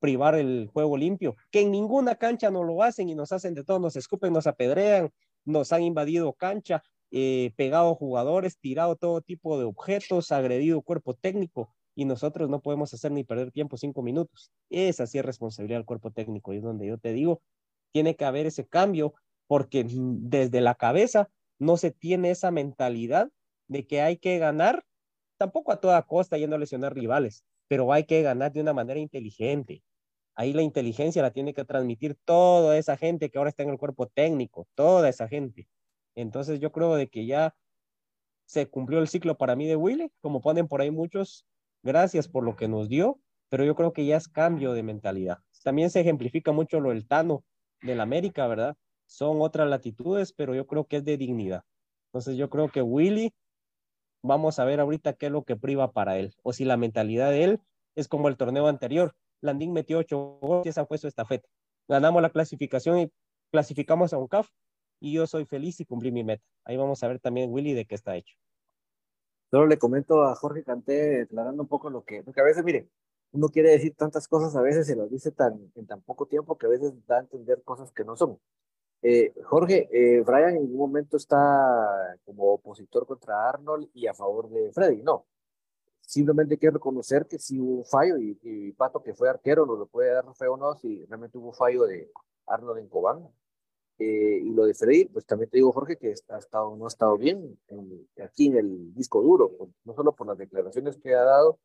privar 0.00 0.34
el 0.34 0.68
juego 0.72 0.96
limpio, 0.96 1.36
que 1.52 1.60
en 1.60 1.70
ninguna 1.70 2.16
cancha 2.16 2.50
no 2.50 2.64
lo 2.64 2.82
hacen 2.82 3.08
y 3.08 3.14
nos 3.14 3.30
hacen 3.30 3.54
de 3.54 3.62
todo, 3.62 3.78
nos 3.78 3.94
escupen, 3.94 4.32
nos 4.32 4.48
apedrean, 4.48 5.10
nos 5.44 5.72
han 5.72 5.84
invadido 5.84 6.32
cancha, 6.32 6.82
eh, 7.12 7.52
pegado 7.54 7.94
jugadores, 7.94 8.58
tirado 8.58 8.96
todo 8.96 9.20
tipo 9.20 9.60
de 9.60 9.64
objetos, 9.64 10.32
agredido 10.32 10.82
cuerpo 10.82 11.14
técnico 11.14 11.70
y 11.94 12.04
nosotros 12.04 12.48
no 12.48 12.60
podemos 12.60 12.92
hacer 12.92 13.12
ni 13.12 13.24
perder 13.24 13.52
tiempo 13.52 13.76
cinco 13.76 14.02
minutos. 14.02 14.50
Esa 14.70 15.06
sí 15.06 15.18
es 15.18 15.24
responsabilidad 15.24 15.78
del 15.78 15.86
cuerpo 15.86 16.10
técnico 16.10 16.52
y 16.52 16.58
es 16.58 16.62
donde 16.62 16.86
yo 16.86 16.98
te 16.98 17.12
digo, 17.12 17.42
tiene 17.92 18.16
que 18.16 18.24
haber 18.24 18.46
ese 18.46 18.66
cambio 18.66 19.14
porque 19.46 19.86
desde 19.88 20.60
la 20.60 20.74
cabeza 20.74 21.30
no 21.58 21.76
se 21.76 21.90
tiene 21.90 22.30
esa 22.30 22.50
mentalidad 22.50 23.30
de 23.68 23.86
que 23.86 24.02
hay 24.02 24.16
que 24.16 24.38
ganar, 24.38 24.84
tampoco 25.36 25.72
a 25.72 25.80
toda 25.80 26.02
costa 26.02 26.36
yendo 26.36 26.56
a 26.56 26.58
lesionar 26.58 26.94
rivales, 26.94 27.44
pero 27.68 27.92
hay 27.92 28.04
que 28.04 28.22
ganar 28.22 28.52
de 28.52 28.60
una 28.60 28.72
manera 28.72 28.98
inteligente. 28.98 29.82
Ahí 30.34 30.52
la 30.52 30.62
inteligencia 30.62 31.22
la 31.22 31.30
tiene 31.30 31.54
que 31.54 31.64
transmitir 31.64 32.16
toda 32.24 32.76
esa 32.76 32.96
gente 32.96 33.30
que 33.30 33.38
ahora 33.38 33.50
está 33.50 33.62
en 33.62 33.70
el 33.70 33.78
cuerpo 33.78 34.08
técnico, 34.08 34.66
toda 34.74 35.08
esa 35.08 35.28
gente. 35.28 35.68
Entonces 36.16 36.58
yo 36.58 36.72
creo 36.72 36.96
de 36.96 37.08
que 37.08 37.26
ya 37.26 37.54
se 38.46 38.68
cumplió 38.68 38.98
el 38.98 39.08
ciclo 39.08 39.36
para 39.36 39.56
mí 39.56 39.66
de 39.66 39.76
Willy, 39.76 40.10
como 40.20 40.40
ponen 40.40 40.68
por 40.68 40.80
ahí 40.80 40.90
muchos, 40.90 41.46
gracias 41.84 42.26
por 42.26 42.42
lo 42.44 42.56
que 42.56 42.66
nos 42.66 42.88
dio, 42.88 43.20
pero 43.48 43.64
yo 43.64 43.76
creo 43.76 43.92
que 43.92 44.04
ya 44.04 44.16
es 44.16 44.26
cambio 44.26 44.72
de 44.72 44.82
mentalidad. 44.82 45.38
También 45.62 45.90
se 45.90 46.00
ejemplifica 46.00 46.50
mucho 46.50 46.80
lo 46.80 46.90
del 46.90 47.06
Tano 47.06 47.44
del 47.82 48.00
América, 48.00 48.46
¿verdad? 48.46 48.76
Son 49.06 49.40
otras 49.40 49.68
latitudes, 49.68 50.32
pero 50.32 50.54
yo 50.54 50.66
creo 50.66 50.86
que 50.86 50.96
es 50.96 51.04
de 51.04 51.16
dignidad. 51.16 51.62
Entonces 52.08 52.36
yo 52.36 52.50
creo 52.50 52.68
que 52.68 52.82
Willy, 52.82 53.32
vamos 54.22 54.58
a 54.58 54.64
ver 54.64 54.80
ahorita 54.80 55.12
qué 55.12 55.26
es 55.26 55.32
lo 55.32 55.44
que 55.44 55.56
priva 55.56 55.92
para 55.92 56.18
él, 56.18 56.34
o 56.42 56.52
si 56.52 56.64
la 56.64 56.76
mentalidad 56.76 57.30
de 57.30 57.44
él 57.44 57.60
es 57.94 58.08
como 58.08 58.28
el 58.28 58.36
torneo 58.36 58.66
anterior. 58.66 59.14
Landín 59.40 59.72
metió 59.72 59.98
ocho 59.98 60.38
goles 60.40 60.66
y 60.66 60.68
esa 60.70 60.86
fue 60.86 60.98
su 60.98 61.06
estafeta. 61.06 61.48
Ganamos 61.86 62.22
la 62.22 62.30
clasificación 62.30 62.98
y 62.98 63.12
clasificamos 63.50 64.12
a 64.12 64.18
un 64.18 64.26
CAF 64.26 64.48
y 65.00 65.12
yo 65.12 65.26
soy 65.26 65.44
feliz 65.44 65.78
y 65.80 65.84
cumplí 65.84 66.10
mi 66.10 66.24
meta. 66.24 66.44
Ahí 66.64 66.76
vamos 66.76 67.02
a 67.02 67.08
ver 67.08 67.20
también, 67.20 67.52
Willy, 67.52 67.74
de 67.74 67.84
qué 67.84 67.94
está 67.94 68.16
hecho. 68.16 68.34
Solo 69.54 69.68
le 69.68 69.78
comento 69.78 70.24
a 70.24 70.34
Jorge 70.34 70.64
Canté, 70.64 71.18
declarando 71.18 71.62
un 71.62 71.68
poco 71.68 71.88
lo 71.88 72.04
que, 72.04 72.24
porque 72.24 72.40
a 72.40 72.42
veces, 72.42 72.64
mire, 72.64 72.88
uno 73.30 73.48
quiere 73.50 73.70
decir 73.70 73.94
tantas 73.94 74.26
cosas, 74.26 74.56
a 74.56 74.60
veces 74.60 74.84
se 74.84 74.96
las 74.96 75.08
dice 75.08 75.30
tan, 75.30 75.70
en 75.76 75.86
tan 75.86 76.02
poco 76.02 76.26
tiempo 76.26 76.58
que 76.58 76.66
a 76.66 76.70
veces 76.70 76.92
da 77.06 77.18
a 77.18 77.20
entender 77.20 77.62
cosas 77.62 77.92
que 77.92 78.02
no 78.02 78.16
son. 78.16 78.36
Eh, 79.00 79.32
Jorge, 79.44 79.88
eh, 79.92 80.22
Brian 80.22 80.56
en 80.56 80.62
ningún 80.62 80.78
momento 80.78 81.16
está 81.16 82.18
como 82.24 82.54
opositor 82.54 83.06
contra 83.06 83.48
Arnold 83.48 83.88
y 83.94 84.08
a 84.08 84.14
favor 84.14 84.50
de 84.50 84.72
Freddy, 84.72 85.02
no. 85.02 85.24
Simplemente 86.00 86.58
que 86.58 86.72
reconocer 86.72 87.26
que 87.28 87.38
si 87.38 87.60
hubo 87.60 87.76
un 87.76 87.84
fallo 87.84 88.16
y, 88.18 88.72
Pato, 88.72 89.04
que 89.04 89.14
fue 89.14 89.28
arquero, 89.30 89.66
no 89.66 89.76
lo 89.76 89.86
puede 89.86 90.14
dar 90.14 90.24
feo 90.34 90.54
o 90.54 90.56
no, 90.56 90.74
si 90.74 91.04
realmente 91.06 91.38
hubo 91.38 91.52
fallo 91.52 91.84
de 91.84 92.10
Arnold 92.48 92.80
en 92.80 92.88
Cobán. 92.88 93.28
Eh, 93.98 94.40
y 94.42 94.50
lo 94.50 94.66
de 94.66 94.74
Freddy, 94.74 95.04
pues 95.04 95.24
también 95.24 95.48
te 95.50 95.58
digo, 95.58 95.70
Jorge, 95.72 95.96
que 95.96 96.14
ha 96.28 96.38
estado, 96.38 96.76
no 96.76 96.84
ha 96.86 96.88
estado 96.88 97.16
bien 97.16 97.56
aquí 98.22 98.48
en 98.48 98.56
el 98.56 98.94
disco 98.94 99.22
duro, 99.22 99.52
no 99.84 99.94
solo 99.94 100.12
por 100.12 100.26
las 100.26 100.38
declaraciones 100.38 100.96
que 100.96 101.14
ha 101.14 101.22
dado, 101.22 101.60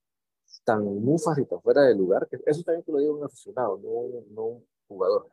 tan 0.64 0.84
mufas 0.84 1.38
y 1.40 1.46
tan 1.46 1.62
fuera 1.62 1.84
de 1.84 1.96
lugar, 1.96 2.28
que 2.28 2.40
eso 2.46 2.64
también 2.64 2.84
te 2.84 2.92
lo 2.92 3.00
digo 3.00 3.16
un 3.18 3.24
aficionado, 3.24 3.78
no, 3.78 4.26
no 4.32 4.44
un 4.44 4.68
jugador, 4.88 5.30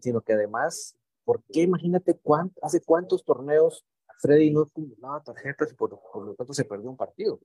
sino 0.00 0.20
que 0.20 0.34
además, 0.34 0.96
¿por 1.24 1.42
qué 1.52 1.62
imagínate 1.62 2.14
cuánto, 2.14 2.64
hace 2.64 2.80
cuántos 2.80 3.24
torneos 3.24 3.84
Freddy 4.18 4.50
no 4.50 4.62
acumulaba 4.62 5.22
tarjetas 5.22 5.70
y 5.72 5.74
por, 5.74 5.90
lo 5.90 6.34
tanto 6.34 6.52
se 6.54 6.64
perdió 6.64 6.90
un 6.90 6.96
partido? 6.96 7.40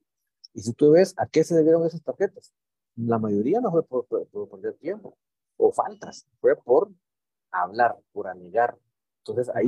Y 0.54 0.62
si 0.62 0.74
tú 0.74 0.92
ves 0.92 1.14
a 1.18 1.26
qué 1.28 1.44
se 1.44 1.56
debieron 1.56 1.86
esas 1.86 2.04
tarjetas, 2.04 2.54
la 2.96 3.18
mayoría 3.20 3.62
no 3.62 3.72
fue 3.72 3.84
por, 3.84 4.06
por 4.06 4.50
perder 4.50 4.76
tiempo 4.76 5.18
o 5.58 5.72
faltas, 5.72 6.28
fue 6.40 6.56
por 6.56 6.92
hablar, 7.52 7.98
por 8.12 8.28
anigar, 8.28 8.78
entonces 9.24 9.54
ahí 9.56 9.68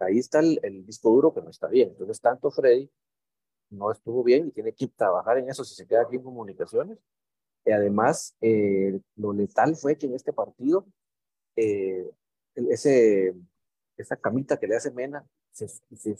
ahí 0.00 0.18
está 0.18 0.40
el, 0.40 0.84
disco 0.86 1.10
duro 1.10 1.34
que 1.34 1.42
no 1.42 1.50
está 1.50 1.68
bien. 1.68 1.90
Entonces 1.90 2.20
tanto 2.20 2.50
Freddy 2.50 2.90
no 3.70 3.90
estuvo 3.90 4.22
bien 4.22 4.48
y 4.48 4.52
tiene 4.52 4.72
que 4.72 4.88
trabajar 4.88 5.38
en 5.38 5.48
eso 5.48 5.64
si 5.64 5.74
se 5.74 5.86
queda 5.86 6.02
aquí 6.02 6.16
en 6.16 6.22
comunicaciones. 6.22 6.98
Y 7.64 7.70
además, 7.70 8.34
eh, 8.40 9.00
lo 9.16 9.32
letal 9.32 9.76
fue 9.76 9.98
que 9.98 10.06
en 10.06 10.14
este 10.14 10.32
partido, 10.32 10.86
eh, 11.56 12.08
ese, 12.54 13.34
esa 13.96 14.16
camita 14.16 14.58
que 14.58 14.66
le 14.66 14.76
hace 14.76 14.90
Mena 14.90 15.26
se, 15.52 15.68
se, 15.68 16.16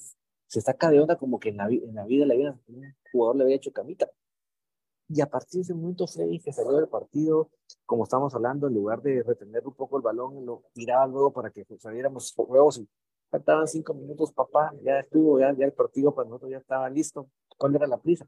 se, 0.47 0.61
saca 0.61 0.91
de 0.91 1.01
onda 1.01 1.17
como 1.17 1.39
que 1.39 1.51
en 1.51 1.57
la, 1.59 1.69
en 1.69 1.95
la 1.95 2.05
vida 2.05 2.27
le 2.27 2.35
había, 2.35 2.59
un 2.67 2.95
jugador 3.13 3.37
le 3.37 3.45
había 3.45 3.57
hecho 3.57 3.73
camita. 3.73 4.11
Y 5.09 5.21
a 5.23 5.27
partir 5.27 5.59
de 5.59 5.63
ese 5.63 5.75
momento 5.75 6.07
Freddy 6.07 6.39
que 6.39 6.53
salió 6.53 6.73
del 6.73 6.89
partido, 6.89 7.51
como 7.87 8.05
estamos 8.05 8.35
hablando, 8.35 8.67
en 8.69 8.75
lugar 8.75 9.01
de 9.01 9.23
retener 9.23 9.67
un 9.67 9.75
poco 9.75 9.97
el 9.97 10.03
balón, 10.03 10.45
lo 10.45 10.65
tiraba 10.75 11.07
luego 11.07 11.33
para 11.33 11.51
que 11.51 11.65
saliéramos 11.79 12.35
juegos 12.35 12.79
y 12.79 12.89
faltaban 13.31 13.67
cinco 13.67 13.95
minutos, 13.95 14.33
papá, 14.33 14.73
ya 14.83 15.01
estuvo, 15.01 15.41
ya, 15.41 15.55
ya 15.57 15.65
el 15.65 15.73
partido 15.73 16.15
para 16.15 16.29
nosotros 16.29 16.51
ya 16.51 16.59
estaba 16.59 16.91
listo. 16.91 17.29
¿Cuál 17.57 17.77
era 17.77 17.87
la 17.87 17.99
prisa? 17.99 18.27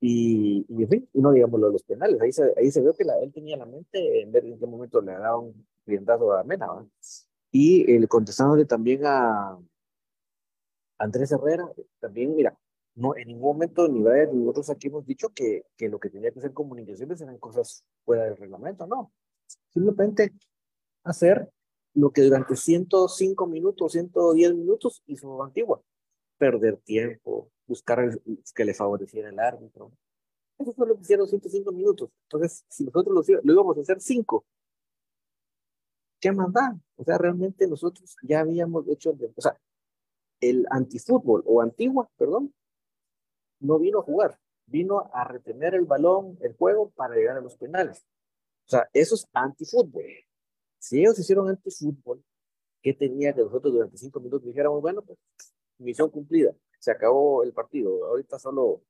Y, 0.00 0.64
y 0.68 0.82
en 0.82 0.88
fin, 0.88 1.08
y 1.12 1.20
no 1.20 1.30
digamos 1.30 1.60
los 1.60 1.82
penales, 1.82 2.20
ahí 2.20 2.32
se, 2.32 2.54
ahí 2.56 2.70
se 2.70 2.80
ve 2.80 2.92
que 2.96 3.04
la, 3.04 3.18
él 3.20 3.32
tenía 3.32 3.56
la 3.56 3.66
mente 3.66 4.22
en 4.22 4.32
ver 4.32 4.46
en 4.46 4.58
qué 4.58 4.66
momento 4.66 5.00
le 5.00 5.12
daba 5.12 5.38
un 5.38 5.66
riendazo 5.86 6.32
a 6.32 6.42
Mena. 6.42 6.66
Y 7.52 7.92
el 7.92 8.08
contestándole 8.08 8.64
también 8.64 9.02
a 9.04 9.58
Andrés 10.98 11.32
Herrera, 11.32 11.70
también, 11.98 12.34
mira, 12.34 12.58
no, 13.00 13.16
en 13.16 13.28
ningún 13.28 13.54
momento 13.54 13.88
ni 13.88 14.00
Brian 14.00 14.30
ni 14.32 14.40
nosotros 14.40 14.70
aquí 14.70 14.88
hemos 14.88 15.06
dicho 15.06 15.30
que, 15.30 15.64
que 15.76 15.88
lo 15.88 15.98
que 15.98 16.10
tenía 16.10 16.30
que 16.30 16.40
ser 16.40 16.52
comunicaciones 16.52 17.20
eran 17.20 17.38
cosas 17.38 17.84
fuera 18.04 18.24
del 18.24 18.36
reglamento, 18.36 18.86
no. 18.86 19.12
Simplemente 19.70 20.32
hacer 21.04 21.50
lo 21.94 22.10
que 22.10 22.22
durante 22.22 22.56
105 22.56 23.46
minutos, 23.46 23.92
110 23.92 24.54
minutos 24.54 25.02
hizo 25.06 25.42
Antigua. 25.42 25.82
Perder 26.36 26.76
tiempo, 26.78 27.50
buscar 27.66 28.18
que 28.54 28.64
le 28.64 28.74
favoreciera 28.74 29.30
el 29.30 29.38
árbitro. 29.38 29.92
Eso 30.58 30.72
fue 30.74 30.86
lo 30.86 30.96
que 30.96 31.02
hicieron 31.02 31.26
105 31.26 31.72
minutos. 31.72 32.10
Entonces, 32.24 32.64
si 32.68 32.84
nosotros 32.84 33.26
lo, 33.28 33.40
lo 33.42 33.52
íbamos 33.52 33.78
a 33.78 33.80
hacer 33.80 34.00
5, 34.00 34.44
¿qué 36.20 36.32
más 36.32 36.52
da? 36.52 36.78
O 36.96 37.04
sea, 37.04 37.16
realmente 37.16 37.66
nosotros 37.66 38.14
ya 38.22 38.40
habíamos 38.40 38.86
hecho, 38.88 39.16
o 39.36 39.40
sea, 39.40 39.58
el 40.40 40.66
antifútbol 40.70 41.42
o 41.46 41.60
antigua, 41.62 42.10
perdón, 42.16 42.52
no 43.60 43.78
vino 43.78 44.00
a 44.00 44.02
jugar, 44.02 44.38
vino 44.66 45.10
a 45.12 45.24
retener 45.24 45.74
el 45.74 45.84
balón, 45.84 46.38
el 46.40 46.54
juego, 46.56 46.90
para 46.90 47.14
llegar 47.14 47.36
a 47.36 47.40
los 47.40 47.56
penales. 47.56 48.04
O 48.66 48.70
sea, 48.70 48.88
eso 48.92 49.14
es 49.14 49.28
antifútbol. 49.32 50.04
Si 50.78 51.00
ellos 51.00 51.18
hicieron 51.18 51.48
antifútbol, 51.48 52.24
¿qué 52.82 52.94
tenía 52.94 53.32
que 53.32 53.42
nosotros 53.42 53.72
durante 53.72 53.96
cinco 53.96 54.20
minutos 54.20 54.46
dijéramos, 54.46 54.80
bueno, 54.80 55.02
pues 55.02 55.18
misión 55.78 56.10
cumplida, 56.10 56.54
se 56.78 56.90
acabó 56.90 57.42
el 57.42 57.52
partido, 57.52 58.06
ahorita 58.06 58.38
solo 58.38 58.82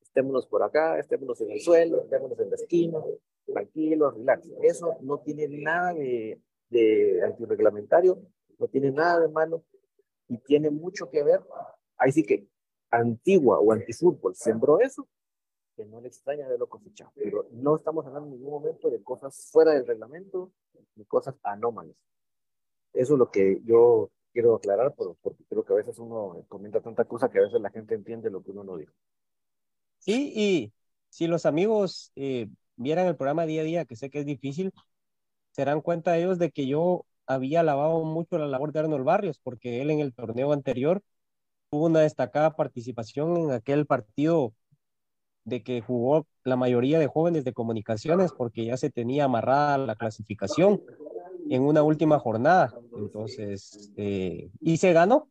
estémonos 0.00 0.46
por 0.46 0.62
acá, 0.62 0.98
estémonos 0.98 1.40
en 1.40 1.50
el 1.50 1.60
suelo, 1.60 2.02
estémonos 2.02 2.38
en 2.40 2.50
la 2.50 2.56
esquina, 2.56 2.98
tranquilos, 3.46 4.14
relax. 4.14 4.48
Eso 4.62 4.96
no 5.02 5.18
tiene 5.20 5.48
nada 5.48 5.94
de, 5.94 6.40
de 6.70 7.22
antirreglamentario, 7.24 8.20
no 8.58 8.68
tiene 8.68 8.90
nada 8.90 9.20
de 9.20 9.28
malo 9.28 9.64
y 10.28 10.38
tiene 10.38 10.70
mucho 10.70 11.10
que 11.10 11.22
ver. 11.22 11.40
Ahí 11.96 12.12
sí 12.12 12.24
que 12.24 12.46
antigua 12.90 13.58
o 13.60 13.72
antifútbol 13.72 14.34
sembró 14.34 14.80
eso, 14.80 15.08
que 15.76 15.84
no 15.84 16.00
le 16.00 16.08
extraña 16.08 16.48
verlo 16.48 16.68
cosechado. 16.68 17.12
Pero 17.14 17.46
no 17.52 17.76
estamos 17.76 18.04
hablando 18.06 18.28
en 18.28 18.34
ningún 18.34 18.52
momento 18.52 18.90
de 18.90 19.02
cosas 19.02 19.48
fuera 19.52 19.72
del 19.72 19.86
reglamento, 19.86 20.52
ni 20.96 21.04
cosas 21.04 21.36
anómalas. 21.42 21.94
Eso 22.92 23.14
es 23.14 23.18
lo 23.18 23.30
que 23.30 23.60
yo 23.64 24.10
quiero 24.32 24.56
aclarar, 24.56 24.94
porque 24.94 25.44
creo 25.48 25.64
que 25.64 25.72
a 25.72 25.76
veces 25.76 25.98
uno 25.98 26.44
comenta 26.48 26.80
tanta 26.80 27.04
cosa 27.04 27.28
que 27.30 27.38
a 27.38 27.42
veces 27.42 27.60
la 27.60 27.70
gente 27.70 27.94
entiende 27.94 28.30
lo 28.30 28.42
que 28.42 28.50
uno 28.50 28.64
no 28.64 28.76
dijo. 28.76 28.92
Sí, 29.98 30.32
y 30.34 30.72
si 31.08 31.26
los 31.26 31.46
amigos 31.46 32.12
eh, 32.16 32.48
vieran 32.76 33.06
el 33.06 33.16
programa 33.16 33.46
día 33.46 33.62
a 33.62 33.64
día, 33.64 33.84
que 33.84 33.96
sé 33.96 34.10
que 34.10 34.20
es 34.20 34.26
difícil, 34.26 34.72
se 35.52 35.62
darán 35.62 35.80
cuenta 35.80 36.16
ellos 36.16 36.38
de 36.38 36.50
que 36.50 36.66
yo 36.66 37.04
había 37.26 37.60
alabado 37.60 38.04
mucho 38.04 38.38
la 38.38 38.46
labor 38.46 38.72
de 38.72 38.80
Arnold 38.80 39.04
Barrios, 39.04 39.38
porque 39.38 39.82
él 39.82 39.90
en 39.90 40.00
el 40.00 40.14
torneo 40.14 40.52
anterior 40.52 41.02
tuvo 41.70 41.86
una 41.86 42.00
destacada 42.00 42.54
participación 42.56 43.36
en 43.36 43.50
aquel 43.52 43.86
partido 43.86 44.54
de 45.44 45.62
que 45.62 45.80
jugó 45.80 46.26
la 46.44 46.56
mayoría 46.56 46.98
de 46.98 47.06
jóvenes 47.06 47.44
de 47.44 47.52
comunicaciones 47.52 48.32
porque 48.32 48.66
ya 48.66 48.76
se 48.76 48.90
tenía 48.90 49.24
amarrada 49.24 49.78
la 49.78 49.96
clasificación 49.96 50.82
en 51.48 51.62
una 51.62 51.82
última 51.82 52.18
jornada. 52.18 52.74
Entonces, 52.96 53.90
eh, 53.96 54.50
y 54.60 54.76
se 54.76 54.92
ganó. 54.92 55.28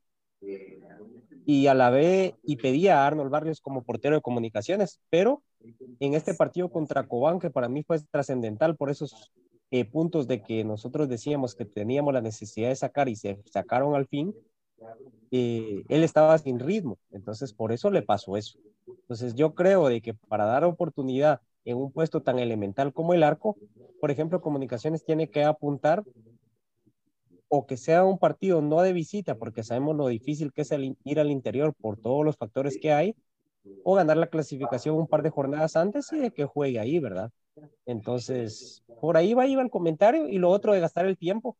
Y 1.46 1.68
alabé 1.68 2.36
y 2.44 2.58
pedí 2.58 2.88
a 2.90 3.06
Arnold 3.06 3.32
Barrios 3.32 3.62
como 3.62 3.84
portero 3.84 4.16
de 4.16 4.22
comunicaciones, 4.22 5.00
pero 5.10 5.44
en 6.00 6.14
este 6.14 6.34
partido 6.34 6.70
contra 6.70 7.08
Cobán, 7.08 7.40
que 7.40 7.50
para 7.50 7.70
mí 7.70 7.84
fue 7.84 8.00
trascendental 8.12 8.76
por 8.76 8.90
esos 8.90 9.32
eh, 9.72 9.86
puntos 9.86 10.28
de 10.28 10.42
que 10.42 10.66
nosotros 10.66 11.08
decíamos 11.08 11.56
que 11.56 11.66
teníamos 11.66 12.14
la 12.14 12.22
necesidad 12.22 12.70
de 12.70 12.76
sacar 12.76 13.08
y 13.08 13.16
se 13.16 13.42
sacaron 13.46 13.96
al 13.96 14.08
fin, 14.08 14.36
eh, 15.32 15.84
él 15.88 16.04
estaba 16.04 16.38
sin 16.38 16.60
ritmo, 16.60 16.98
entonces 17.12 17.54
por 17.54 17.72
eso 17.72 17.90
le 17.90 18.02
pasó 18.02 18.38
eso. 18.38 18.58
Entonces 18.88 19.36
yo 19.36 19.54
creo 19.54 19.88
de 19.88 20.02
que 20.02 20.14
para 20.14 20.46
dar 20.46 20.64
oportunidad 20.64 21.42
en 21.66 21.78
un 21.78 21.92
puesto 21.92 22.22
tan 22.22 22.40
elemental 22.40 22.94
como 22.94 23.14
el 23.14 23.24
arco, 23.24 23.58
por 24.00 24.12
ejemplo, 24.12 24.42
Comunicaciones 24.42 25.04
tiene 25.04 25.30
que 25.30 25.44
apuntar 25.44 26.04
o 27.50 27.66
que 27.66 27.78
sea 27.78 28.04
un 28.04 28.20
partido 28.20 28.62
no 28.62 28.82
de 28.82 28.94
visita, 28.94 29.36
porque 29.36 29.64
sabemos 29.64 29.96
lo 29.96 30.08
difícil 30.08 30.52
que 30.52 30.62
es 30.62 30.72
ir 31.04 31.20
al 31.20 31.32
interior 31.32 31.74
por 31.74 31.98
todos 31.98 32.26
los 32.26 32.36
factores 32.36 32.78
que 32.82 32.92
hay, 32.92 33.16
o 33.84 33.96
ganar 33.96 34.18
la 34.18 34.28
clasificación 34.28 34.96
un 34.96 35.08
par 35.08 35.24
de 35.24 35.30
jornadas 35.30 35.76
antes 35.76 36.12
y 36.14 36.20
de 36.20 36.32
que 36.32 36.46
juegue 36.46 36.80
ahí, 36.80 37.00
¿verdad? 37.00 37.32
Entonces, 37.86 38.84
por 39.02 39.18
ahí 39.18 39.34
va, 39.34 39.48
iba 39.48 39.62
el 39.62 39.70
comentario 39.70 40.28
y 40.28 40.38
lo 40.38 40.50
otro 40.50 40.74
de 40.74 40.80
gastar 40.80 41.06
el 41.06 41.18
tiempo, 41.18 41.58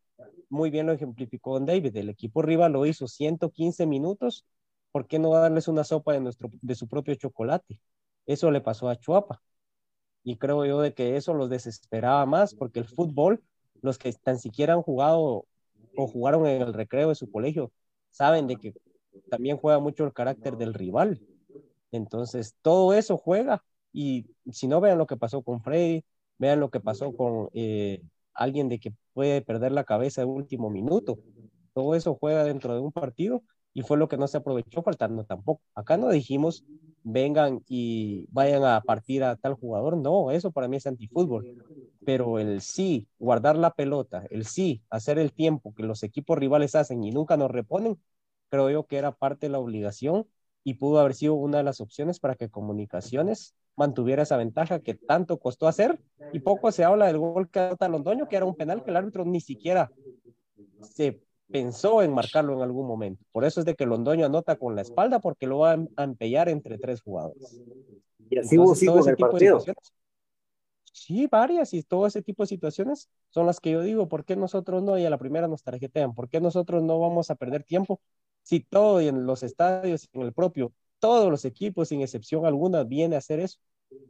muy 0.50 0.70
bien 0.70 0.86
lo 0.86 0.94
ejemplificó 0.94 1.54
Don 1.54 1.66
David, 1.66 1.96
el 1.98 2.10
equipo 2.10 2.42
rival 2.42 2.74
lo 2.74 2.86
hizo 2.86 3.08
115 3.08 3.86
minutos, 3.86 4.46
¿por 4.92 5.08
qué 5.08 5.20
no 5.20 5.32
darles 5.32 5.68
una 5.68 5.84
sopa 5.84 6.14
de, 6.14 6.22
nuestro, 6.22 6.50
de 6.62 6.76
su 6.76 6.88
propio 6.88 7.16
chocolate? 7.16 7.82
Eso 8.26 8.52
le 8.52 8.62
pasó 8.62 8.90
a 8.90 8.98
Chuapa. 8.98 9.42
Y 10.24 10.38
creo 10.38 10.66
yo 10.66 10.82
de 10.82 10.94
que 10.94 11.16
eso 11.16 11.34
los 11.34 11.50
desesperaba 11.50 12.26
más, 12.26 12.54
porque 12.54 12.80
el 12.80 12.86
fútbol, 12.86 13.42
los 13.82 13.98
que 13.98 14.12
tan 14.14 14.40
siquiera 14.40 14.74
han 14.74 14.82
jugado 14.82 15.46
o 15.96 16.08
jugaron 16.08 16.46
en 16.48 16.62
el 16.62 16.74
recreo 16.74 17.10
de 17.10 17.16
su 17.16 17.32
colegio, 17.32 17.72
saben 18.12 18.48
de 18.48 18.58
que 18.58 18.74
también 19.30 19.58
juega 19.58 19.80
mucho 19.80 20.06
el 20.06 20.14
carácter 20.14 20.58
del 20.58 20.74
rival. 20.74 21.22
Entonces, 21.92 22.56
todo 22.62 22.94
eso 22.94 23.18
juega. 23.18 23.64
Y 23.94 24.28
si 24.52 24.68
no, 24.68 24.82
vean 24.82 24.98
lo 24.98 25.08
que 25.08 25.18
pasó 25.18 25.42
con 25.42 25.62
Freddy, 25.62 26.04
vean 26.38 26.60
lo 26.60 26.70
que 26.70 26.80
pasó 26.80 27.16
con 27.16 27.50
eh, 27.54 28.02
alguien 28.38 28.70
de 28.70 28.80
que 28.80 28.94
puede 29.14 29.42
perder 29.42 29.72
la 29.74 29.84
cabeza 29.86 30.22
de 30.22 30.28
último 30.28 30.70
minuto. 30.70 31.20
Todo 31.74 31.96
eso 31.96 32.16
juega 32.16 32.44
dentro 32.44 32.74
de 32.74 32.82
un 32.82 32.92
partido 32.92 33.44
y 33.74 33.82
fue 33.84 33.98
lo 33.98 34.08
que 34.08 34.18
no 34.18 34.28
se 34.28 34.38
aprovechó 34.38 34.82
faltando 34.84 35.26
tampoco. 35.26 35.62
Acá 35.76 35.98
no 35.98 36.10
dijimos 36.10 36.66
vengan 37.04 37.62
y 37.68 38.28
vayan 38.32 38.64
a 38.66 38.82
partir 38.82 39.24
a 39.24 39.36
tal 39.38 39.54
jugador, 39.56 39.98
no, 39.98 40.32
eso 40.32 40.52
para 40.52 40.68
mí 40.68 40.78
es 40.78 40.88
antifútbol. 40.88 41.48
Pero 42.04 42.40
el 42.40 42.62
sí, 42.62 43.08
guardar 43.20 43.58
la 43.58 43.72
pelota, 43.74 44.26
el 44.30 44.46
sí, 44.46 44.84
hacer 44.90 45.20
el 45.20 45.34
tiempo 45.34 45.74
que 45.74 45.84
los 45.84 46.04
equipos 46.04 46.38
rivales 46.38 46.76
hacen 46.76 47.04
y 47.04 47.12
nunca 47.12 47.38
nos 47.38 47.52
reponen, 47.52 48.02
creo 48.50 48.70
yo 48.70 48.86
que 48.88 48.98
era 48.98 49.12
parte 49.12 49.48
de 49.48 49.52
la 49.52 49.60
obligación 49.60 50.28
y 50.64 50.76
pudo 50.76 51.00
haber 51.00 51.16
sido 51.16 51.36
una 51.36 51.58
de 51.60 51.64
las 51.64 51.82
opciones 51.82 52.20
para 52.20 52.36
que 52.36 52.50
Comunicaciones 52.50 53.56
mantuviera 53.78 54.24
esa 54.24 54.38
ventaja 54.38 54.80
que 54.82 54.96
tanto 54.96 55.40
costó 55.40 55.68
hacer 55.68 56.00
y 56.34 56.40
poco 56.40 56.72
se 56.72 56.84
habla 56.84 57.08
del 57.08 57.20
gol 57.20 57.50
que 57.50 57.60
anota 57.60 57.88
Londoño, 57.88 58.28
que 58.28 58.36
era 58.36 58.46
un 58.46 58.56
penal 58.56 58.84
que 58.84 58.92
el 58.92 58.98
árbitro 58.98 59.26
ni 59.26 59.40
siquiera 59.40 59.92
se 60.82 61.22
pensó 61.52 62.02
en 62.02 62.14
marcarlo 62.14 62.54
en 62.54 62.62
algún 62.62 62.88
momento. 62.88 63.24
Por 63.32 63.46
eso 63.46 63.62
es 63.62 63.66
de 63.66 63.76
que 63.76 63.86
Londoño 63.86 64.26
anota 64.26 64.58
con 64.58 64.76
la 64.76 64.82
espalda 64.82 65.20
porque 65.20 65.48
lo 65.48 65.60
va 65.60 65.78
a 65.96 66.04
empellar 66.04 66.50
entre 66.50 66.78
tres 66.78 67.02
jugadores. 67.02 67.62
Y 68.30 68.40
así 68.40 68.58
hubo 68.58 68.74
el 69.08 69.16
partido. 69.18 69.64
Sí, 70.92 71.28
varias 71.28 71.74
y 71.74 71.84
todo 71.84 72.08
ese 72.08 72.24
tipo 72.24 72.44
de 72.44 72.48
situaciones 72.48 73.10
son 73.30 73.46
las 73.46 73.60
que 73.60 73.72
yo 73.72 73.82
digo, 73.82 74.08
¿por 74.10 74.26
qué 74.26 74.36
nosotros 74.36 74.82
no? 74.82 74.98
Y 74.98 75.06
a 75.06 75.10
la 75.12 75.20
primera 75.20 75.48
nos 75.48 75.64
tarjetean, 75.64 76.16
¿por 76.16 76.28
qué 76.28 76.42
nosotros 76.42 76.82
no 76.84 77.00
vamos 77.00 77.30
a 77.30 77.36
perder 77.36 77.64
tiempo 77.64 78.02
si 78.42 78.62
todo 78.62 79.00
y 79.02 79.08
en 79.08 79.26
los 79.26 79.44
estadios, 79.44 80.10
en 80.14 80.24
el 80.24 80.34
propio, 80.34 80.74
todos 81.00 81.30
los 81.30 81.46
equipos, 81.46 81.90
sin 81.90 82.02
excepción 82.02 82.46
alguna, 82.46 82.84
viene 82.84 83.16
a 83.16 83.20
hacer 83.20 83.40
eso? 83.40 83.60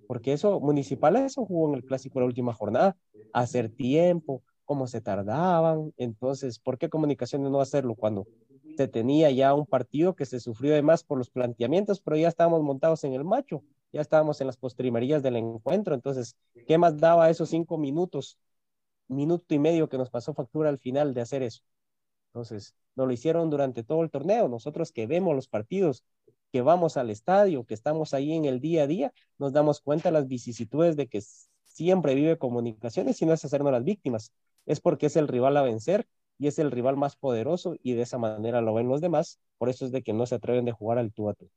Porque 0.05 0.33
eso, 0.33 0.59
Municipal, 0.59 1.15
eso 1.17 1.45
jugó 1.45 1.69
en 1.69 1.75
el 1.75 1.83
clásico 1.85 2.19
la 2.19 2.25
última 2.27 2.53
jornada, 2.53 2.97
hacer 3.33 3.69
tiempo, 3.69 4.43
cómo 4.65 4.87
se 4.87 5.01
tardaban. 5.01 5.93
Entonces, 5.97 6.59
¿por 6.59 6.77
qué 6.77 6.89
Comunicaciones 6.89 7.51
no 7.51 7.61
hacerlo 7.61 7.95
cuando 7.95 8.27
se 8.75 8.87
tenía 8.87 9.31
ya 9.31 9.53
un 9.53 9.65
partido 9.65 10.15
que 10.15 10.25
se 10.25 10.39
sufrió 10.39 10.73
además 10.73 11.03
por 11.03 11.17
los 11.17 11.29
planteamientos, 11.29 11.99
pero 12.01 12.15
ya 12.17 12.27
estábamos 12.29 12.61
montados 12.63 13.03
en 13.03 13.13
el 13.13 13.23
macho, 13.25 13.63
ya 13.91 14.01
estábamos 14.01 14.39
en 14.41 14.47
las 14.47 14.57
postrimerías 14.57 15.23
del 15.23 15.35
encuentro. 15.37 15.95
Entonces, 15.95 16.35
¿qué 16.65 16.77
más 16.77 16.97
daba 16.99 17.29
esos 17.29 17.49
cinco 17.49 17.77
minutos, 17.77 18.37
minuto 19.07 19.53
y 19.55 19.59
medio 19.59 19.89
que 19.89 19.97
nos 19.97 20.09
pasó 20.09 20.33
factura 20.33 20.69
al 20.69 20.79
final 20.79 21.13
de 21.13 21.21
hacer 21.21 21.43
eso? 21.43 21.61
Entonces, 22.29 22.75
no 22.95 23.05
lo 23.05 23.13
hicieron 23.13 23.49
durante 23.49 23.83
todo 23.83 24.03
el 24.03 24.11
torneo. 24.11 24.47
Nosotros 24.47 24.91
que 24.91 25.07
vemos 25.07 25.35
los 25.35 25.47
partidos, 25.47 26.03
que 26.51 26.61
vamos 26.61 26.97
al 26.97 27.09
estadio, 27.09 27.65
que 27.65 27.73
estamos 27.73 28.13
ahí 28.13 28.33
en 28.33 28.45
el 28.45 28.59
día 28.59 28.83
a 28.83 28.87
día, 28.87 29.13
nos 29.37 29.53
damos 29.53 29.81
cuenta 29.81 30.09
de 30.09 30.13
las 30.13 30.27
vicisitudes 30.27 30.95
de 30.95 31.07
que 31.07 31.21
siempre 31.65 32.15
vive 32.15 32.37
comunicaciones 32.37 33.21
y 33.21 33.25
no 33.25 33.33
es 33.33 33.45
hacernos 33.45 33.71
las 33.71 33.83
víctimas, 33.83 34.33
es 34.65 34.79
porque 34.81 35.07
es 35.07 35.15
el 35.15 35.27
rival 35.27 35.57
a 35.57 35.61
vencer 35.61 36.07
y 36.39 36.47
es 36.47 36.59
el 36.59 36.71
rival 36.71 36.97
más 36.97 37.15
poderoso 37.15 37.75
y 37.83 37.93
de 37.93 38.03
esa 38.03 38.17
manera 38.17 38.61
lo 38.61 38.73
ven 38.73 38.87
los 38.89 39.01
demás, 39.01 39.39
por 39.57 39.69
eso 39.69 39.85
es 39.85 39.91
de 39.91 40.03
que 40.03 40.13
no 40.13 40.25
se 40.25 40.35
atreven 40.35 40.65
de 40.65 40.71
jugar 40.71 40.97
al 40.97 41.13
tú 41.13 41.29
a 41.29 41.33
tú. 41.33 41.49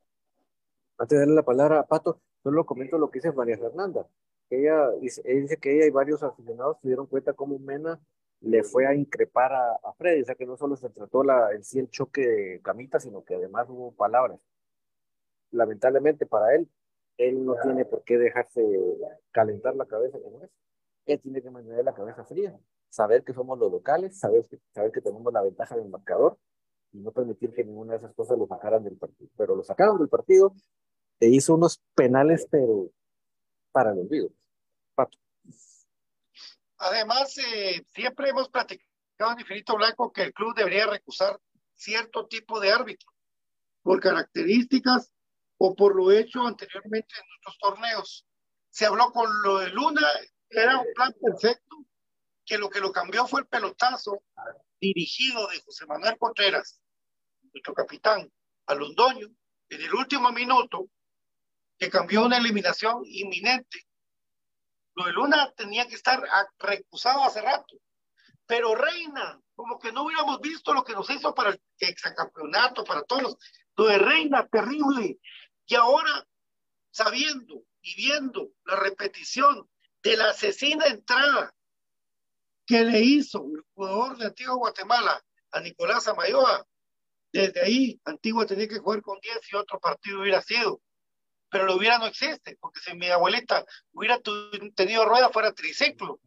Antes 0.99 1.17
de 1.17 1.21
darle 1.21 1.35
la 1.35 1.43
palabra 1.45 1.81
a 1.81 1.87
Pato, 1.87 2.21
solo 2.43 2.65
comento 2.67 2.99
lo 2.99 3.11
que 3.11 3.19
dice 3.19 3.33
María 3.33 3.59
Fernanda. 3.59 4.07
Ella 4.51 4.91
dice, 5.01 5.23
dice 5.23 5.57
que 5.57 5.77
ella 5.77 5.87
y 5.87 5.91
varios 5.91 6.23
aficionados 6.23 6.79
se 6.81 6.89
dieron 6.89 7.07
cuenta 7.07 7.33
cómo 7.33 7.59
Mena 7.59 8.01
le 8.41 8.63
fue 8.65 8.87
a 8.87 8.95
increpar 8.95 9.53
a, 9.53 9.73
a 9.73 9.93
Freddy, 9.97 10.23
o 10.23 10.25
sea 10.25 10.35
que 10.35 10.47
no 10.47 10.57
solo 10.57 10.77
se 10.77 10.91
trató 10.91 11.23
la, 11.23 11.53
en 11.53 11.63
sí 11.65 11.79
el 11.79 11.91
choque 11.91 12.27
de 12.27 12.61
camita, 12.63 12.99
sino 13.01 13.25
que 13.25 13.35
además 13.37 13.69
hubo 13.69 13.93
palabras. 13.93 14.39
Lamentablemente 15.53 16.27
para 16.27 16.55
él, 16.55 16.69
él 17.19 17.45
no 17.45 17.55
tiene 17.63 17.85
por 17.85 18.03
qué 18.05 18.17
dejarse 18.17 18.63
calentar 19.31 19.77
la 19.77 19.87
cabeza 19.87 20.19
como 20.21 20.43
es. 20.43 20.51
Él 21.07 21.21
tiene 21.21 21.43
que 21.43 21.51
mantener 21.51 21.85
la 21.85 21.95
cabeza 21.95 22.25
fría, 22.25 22.59
saber 22.89 23.25
que 23.25 23.35
somos 23.35 23.59
los 23.59 23.71
locales, 23.71 24.19
saber 24.19 24.47
que, 24.49 24.59
saber 24.73 24.91
que 24.93 25.01
tenemos 25.01 25.33
la 25.33 25.43
ventaja 25.43 25.77
del 25.77 25.89
marcador 25.89 26.39
y 26.93 26.99
no 26.99 27.13
permitir 27.13 27.53
que 27.53 27.65
ninguna 27.65 27.93
de 27.93 27.99
esas 27.99 28.15
cosas 28.15 28.39
lo 28.39 28.47
sacaran 28.47 28.85
del 28.85 28.97
partido. 28.97 29.31
Pero 29.37 29.55
lo 29.55 29.63
sacaron 29.63 29.99
del 29.99 30.09
partido 30.09 30.55
e 31.21 31.29
hizo 31.29 31.55
unos 31.55 31.83
penales, 31.95 32.47
pero 32.51 32.91
para 33.73 33.93
el 33.93 33.99
olvido. 33.99 34.31
Pato. 34.95 35.19
Además, 36.79 37.37
eh, 37.39 37.85
siempre 37.93 38.31
hemos 38.31 38.49
platicado 38.49 39.33
en 39.33 39.41
Infinito 39.41 39.77
Blanco 39.77 40.11
que 40.13 40.23
el 40.23 40.33
club 40.33 40.55
debería 40.57 40.87
recusar 40.87 41.39
cierto 41.75 42.27
tipo 42.27 42.59
de 42.61 42.73
árbitro 42.73 43.11
por 43.83 44.01
características 44.01 45.13
o 45.63 45.75
por 45.75 45.95
lo 45.95 46.11
hecho 46.11 46.47
anteriormente 46.47 47.15
en 47.19 47.29
nuestros 47.29 47.59
torneos. 47.59 48.27
Se 48.71 48.87
habló 48.87 49.13
con 49.13 49.31
lo 49.43 49.59
de 49.59 49.69
Luna, 49.69 50.01
era 50.49 50.79
un 50.79 50.87
plan 50.95 51.15
perfecto, 51.21 51.77
que 52.47 52.57
lo 52.57 52.71
que 52.71 52.81
lo 52.81 52.91
cambió 52.91 53.27
fue 53.27 53.43
el 53.43 53.47
pelotazo 53.47 54.23
dirigido 54.81 55.47
de 55.49 55.61
José 55.61 55.85
Manuel 55.85 56.17
Contreras, 56.17 56.81
nuestro 57.53 57.75
capitán, 57.75 58.33
a 58.67 58.75
Londoño, 58.75 59.29
en 59.69 59.83
el 59.83 59.95
último 59.95 60.33
minuto, 60.33 60.89
que 61.79 61.91
cambió 61.91 62.25
una 62.25 62.39
eliminación 62.39 63.03
inminente. 63.05 63.87
Lo 64.95 65.05
de 65.05 65.13
Luna 65.13 65.53
tenía 65.55 65.87
que 65.87 65.95
estar 65.95 66.23
recusado 66.59 67.23
hace 67.23 67.43
rato. 67.43 67.77
Pero 68.47 68.75
Reina, 68.75 69.39
como 69.55 69.79
que 69.79 69.93
no 69.93 70.05
hubiéramos 70.05 70.41
visto 70.41 70.73
lo 70.73 70.85
que 70.85 70.95
nos 70.95 71.09
hizo 71.11 71.35
para 71.35 71.51
el 71.51 71.61
exacampeonato, 71.79 72.83
para 72.83 73.03
todos. 73.03 73.37
Lo 73.77 73.87
de 73.87 73.99
Reina, 73.99 74.49
terrible. 74.49 75.21
Y 75.71 75.77
ahora, 75.77 76.27
sabiendo 76.91 77.63
y 77.81 77.95
viendo 77.95 78.51
la 78.65 78.75
repetición 78.75 79.71
de 80.03 80.17
la 80.17 80.31
asesina 80.31 80.87
entrada 80.87 81.55
que 82.67 82.83
le 82.83 83.01
hizo 83.01 83.47
el 83.55 83.63
jugador 83.73 84.19
de 84.19 84.27
Antigua 84.27 84.57
Guatemala 84.57 85.25
a 85.53 85.61
Nicolás 85.61 86.09
Amayoa, 86.09 86.67
desde 87.33 87.61
ahí 87.61 88.01
Antigua 88.05 88.47
tenía 88.47 88.67
que 88.67 88.81
jugar 88.81 89.01
con 89.01 89.21
10 89.21 89.39
y 89.53 89.57
otro 89.57 89.79
partido 89.79 90.21
hubiera 90.21 90.43
sido. 90.43 90.83
pero 91.49 91.67
lo 91.67 91.77
hubiera 91.77 91.99
no 91.99 92.07
existe, 92.07 92.57
porque 92.61 92.81
si 92.81 92.95
mi 92.97 93.07
abuelita 93.09 93.65
hubiera 93.93 94.21
tenido 94.75 95.05
rueda 95.05 95.31
fuera 95.31 95.53
triciclo. 95.53 96.21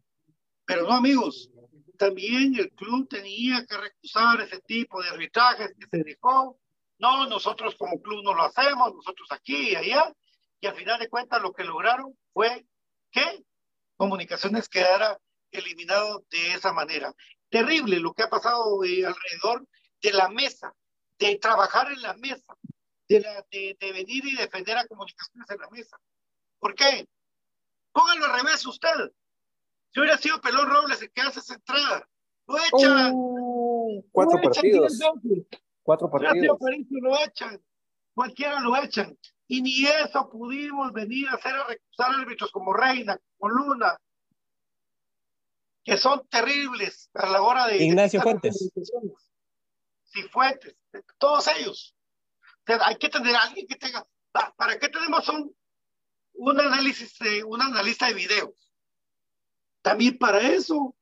Pero 0.64 0.84
no, 0.84 0.94
amigos, 0.94 1.50
también 1.98 2.54
el 2.58 2.70
club 2.70 3.08
tenía 3.08 3.66
que 3.66 3.76
recusar 3.76 4.40
ese 4.40 4.60
tipo 4.60 5.02
de 5.02 5.10
arbitrajes 5.10 5.74
que 5.78 5.86
se 5.90 6.02
dejó. 6.02 6.58
No, 6.98 7.26
nosotros 7.26 7.74
como 7.76 8.00
club 8.00 8.22
no 8.24 8.34
lo 8.34 8.44
hacemos, 8.44 8.94
nosotros 8.94 9.28
aquí 9.32 9.70
y 9.70 9.76
allá. 9.76 10.12
Y 10.60 10.66
al 10.66 10.74
final 10.74 10.98
de 10.98 11.08
cuentas 11.08 11.42
lo 11.42 11.52
que 11.52 11.64
lograron 11.64 12.16
fue 12.32 12.66
que 13.10 13.44
Comunicaciones 13.96 14.68
quedara 14.68 15.18
eliminado 15.52 16.24
de 16.30 16.54
esa 16.54 16.72
manera. 16.72 17.14
Terrible 17.48 18.00
lo 18.00 18.12
que 18.12 18.24
ha 18.24 18.28
pasado 18.28 18.82
eh, 18.84 19.06
alrededor 19.06 19.66
de 20.02 20.12
la 20.12 20.28
mesa, 20.28 20.74
de 21.18 21.36
trabajar 21.36 21.92
en 21.92 22.02
la 22.02 22.14
mesa, 22.14 22.56
de, 23.08 23.20
la, 23.20 23.46
de, 23.50 23.76
de, 23.78 23.92
venir 23.92 24.26
y 24.26 24.34
defender 24.34 24.76
a 24.76 24.86
comunicaciones 24.86 25.48
en 25.48 25.58
la 25.58 25.70
mesa. 25.70 25.96
¿Por 26.58 26.74
qué? 26.74 27.06
Póngalo 27.92 28.26
al 28.26 28.42
revés 28.42 28.66
usted. 28.66 29.12
Si 29.92 30.00
hubiera 30.00 30.18
sido 30.18 30.40
Pelón 30.40 30.68
Robles 30.68 31.00
el 31.00 31.12
que 31.12 31.20
hace 31.20 31.38
esa 31.38 31.54
entrada, 31.54 32.08
lo 32.48 32.56
echan. 32.58 33.12
Uh, 33.14 34.02
cuatro 34.10 34.38
lo 34.38 34.42
partidos. 34.42 34.98
Cuatro 35.84 36.10
partidos. 36.10 36.58
Lo 36.90 37.16
echan. 37.20 37.62
Cualquiera 38.12 38.60
lo 38.60 38.76
echan. 38.76 39.16
Y 39.46 39.62
ni 39.62 39.86
eso 39.86 40.28
pudimos 40.28 40.92
venir 40.92 41.28
a 41.28 41.34
hacer 41.34 41.54
a 41.54 41.66
recusar 41.66 42.12
árbitros 42.20 42.50
como 42.50 42.72
Reina, 42.72 43.18
como 43.36 43.52
Luna, 43.52 43.98
que 45.84 45.98
son 45.98 46.26
terribles 46.28 47.10
a 47.14 47.26
la 47.26 47.42
hora 47.42 47.66
de. 47.68 47.84
Ignacio 47.84 48.22
Fuentes. 48.22 48.72
Cifuentes, 50.10 50.76
todos 51.18 51.46
ellos. 51.48 51.94
O 52.40 52.66
sea, 52.66 52.78
hay 52.86 52.96
que 52.96 53.08
tener 53.08 53.36
a 53.36 53.42
alguien 53.42 53.66
que 53.66 53.76
tenga. 53.76 54.06
¿Para 54.56 54.78
qué 54.78 54.88
tenemos 54.88 55.28
un, 55.28 55.54
un 56.32 56.60
análisis, 56.60 57.16
de, 57.18 57.44
un 57.44 57.60
analista 57.60 58.06
de 58.06 58.14
videos? 58.14 58.72
También 59.82 60.16
para 60.16 60.40
eso, 60.40 60.96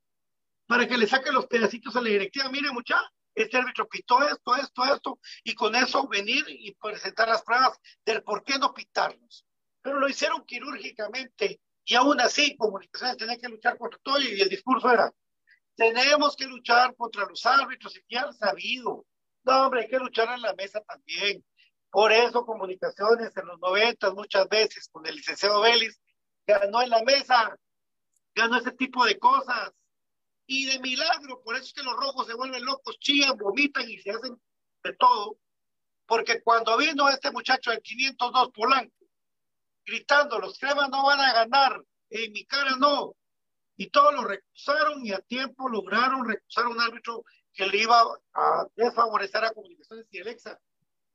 para 0.66 0.88
que 0.88 0.98
le 0.98 1.06
saquen 1.06 1.34
los 1.34 1.46
pedacitos 1.46 1.94
a 1.94 2.00
la 2.00 2.08
directiva. 2.08 2.50
Mire, 2.50 2.72
mucha, 2.72 3.00
este 3.34 3.56
árbitro 3.56 3.88
pitó 3.88 4.22
esto, 4.22 4.56
esto, 4.56 4.84
esto, 4.84 5.18
y 5.44 5.54
con 5.54 5.74
eso 5.74 6.06
venir 6.08 6.44
y 6.48 6.74
presentar 6.74 7.28
las 7.28 7.42
pruebas 7.42 7.78
del 8.04 8.22
por 8.22 8.44
qué 8.44 8.58
no 8.58 8.74
pitarlos. 8.74 9.46
Pero 9.80 9.98
lo 9.98 10.08
hicieron 10.08 10.44
quirúrgicamente 10.44 11.60
y 11.84 11.94
aún 11.94 12.20
así, 12.20 12.56
comunicaciones 12.56 13.16
tenía 13.16 13.38
que 13.38 13.48
luchar 13.48 13.76
contra 13.76 13.98
todo 14.02 14.20
y 14.20 14.40
el 14.40 14.48
discurso 14.48 14.90
era, 14.90 15.12
tenemos 15.74 16.36
que 16.36 16.46
luchar 16.46 16.94
contra 16.96 17.26
los 17.26 17.44
árbitros 17.44 17.96
y 17.96 18.02
ya 18.08 18.22
han 18.22 18.34
sabido. 18.34 19.04
No, 19.44 19.66
hombre, 19.66 19.82
hay 19.82 19.88
que 19.88 19.98
luchar 19.98 20.32
en 20.34 20.42
la 20.42 20.54
mesa 20.54 20.80
también. 20.82 21.44
Por 21.90 22.12
eso 22.12 22.46
comunicaciones 22.46 23.36
en 23.36 23.46
los 23.46 23.58
noventas 23.58 24.14
muchas 24.14 24.48
veces 24.48 24.88
con 24.90 25.04
el 25.06 25.16
licenciado 25.16 25.60
Vélez 25.60 26.00
ganó 26.46 26.82
en 26.82 26.90
la 26.90 27.02
mesa, 27.02 27.56
ganó 28.34 28.56
ese 28.58 28.72
tipo 28.72 29.04
de 29.04 29.18
cosas. 29.18 29.72
Y 30.54 30.66
de 30.66 30.80
milagro, 30.80 31.42
por 31.42 31.54
eso 31.56 31.64
es 31.64 31.72
que 31.72 31.82
los 31.82 31.96
rojos 31.96 32.26
se 32.26 32.34
vuelven 32.34 32.62
locos, 32.62 32.98
chillan, 32.98 33.38
vomitan 33.38 33.88
y 33.88 33.96
se 34.02 34.10
hacen 34.10 34.38
de 34.84 34.92
todo. 34.96 35.38
Porque 36.04 36.42
cuando 36.42 36.76
vino 36.76 37.08
este 37.08 37.30
muchacho 37.30 37.70
del 37.70 37.80
502 37.80 38.50
Polanco, 38.52 39.06
gritando, 39.86 40.38
los 40.38 40.58
cremas 40.58 40.90
no 40.90 41.06
van 41.06 41.20
a 41.20 41.32
ganar, 41.32 41.82
en 42.10 42.32
mi 42.32 42.44
cara 42.44 42.76
no. 42.76 43.16
Y 43.78 43.88
todos 43.88 44.12
lo 44.12 44.24
recusaron 44.24 45.06
y 45.06 45.12
a 45.12 45.20
tiempo 45.20 45.70
lograron 45.70 46.28
recusar 46.28 46.66
a 46.66 46.68
un 46.68 46.82
árbitro 46.82 47.24
que 47.54 47.64
le 47.64 47.78
iba 47.78 48.02
a 48.34 48.66
desfavorecer 48.76 49.42
a 49.46 49.54
Comunicaciones 49.54 50.04
y 50.10 50.20
Alexa. 50.20 50.60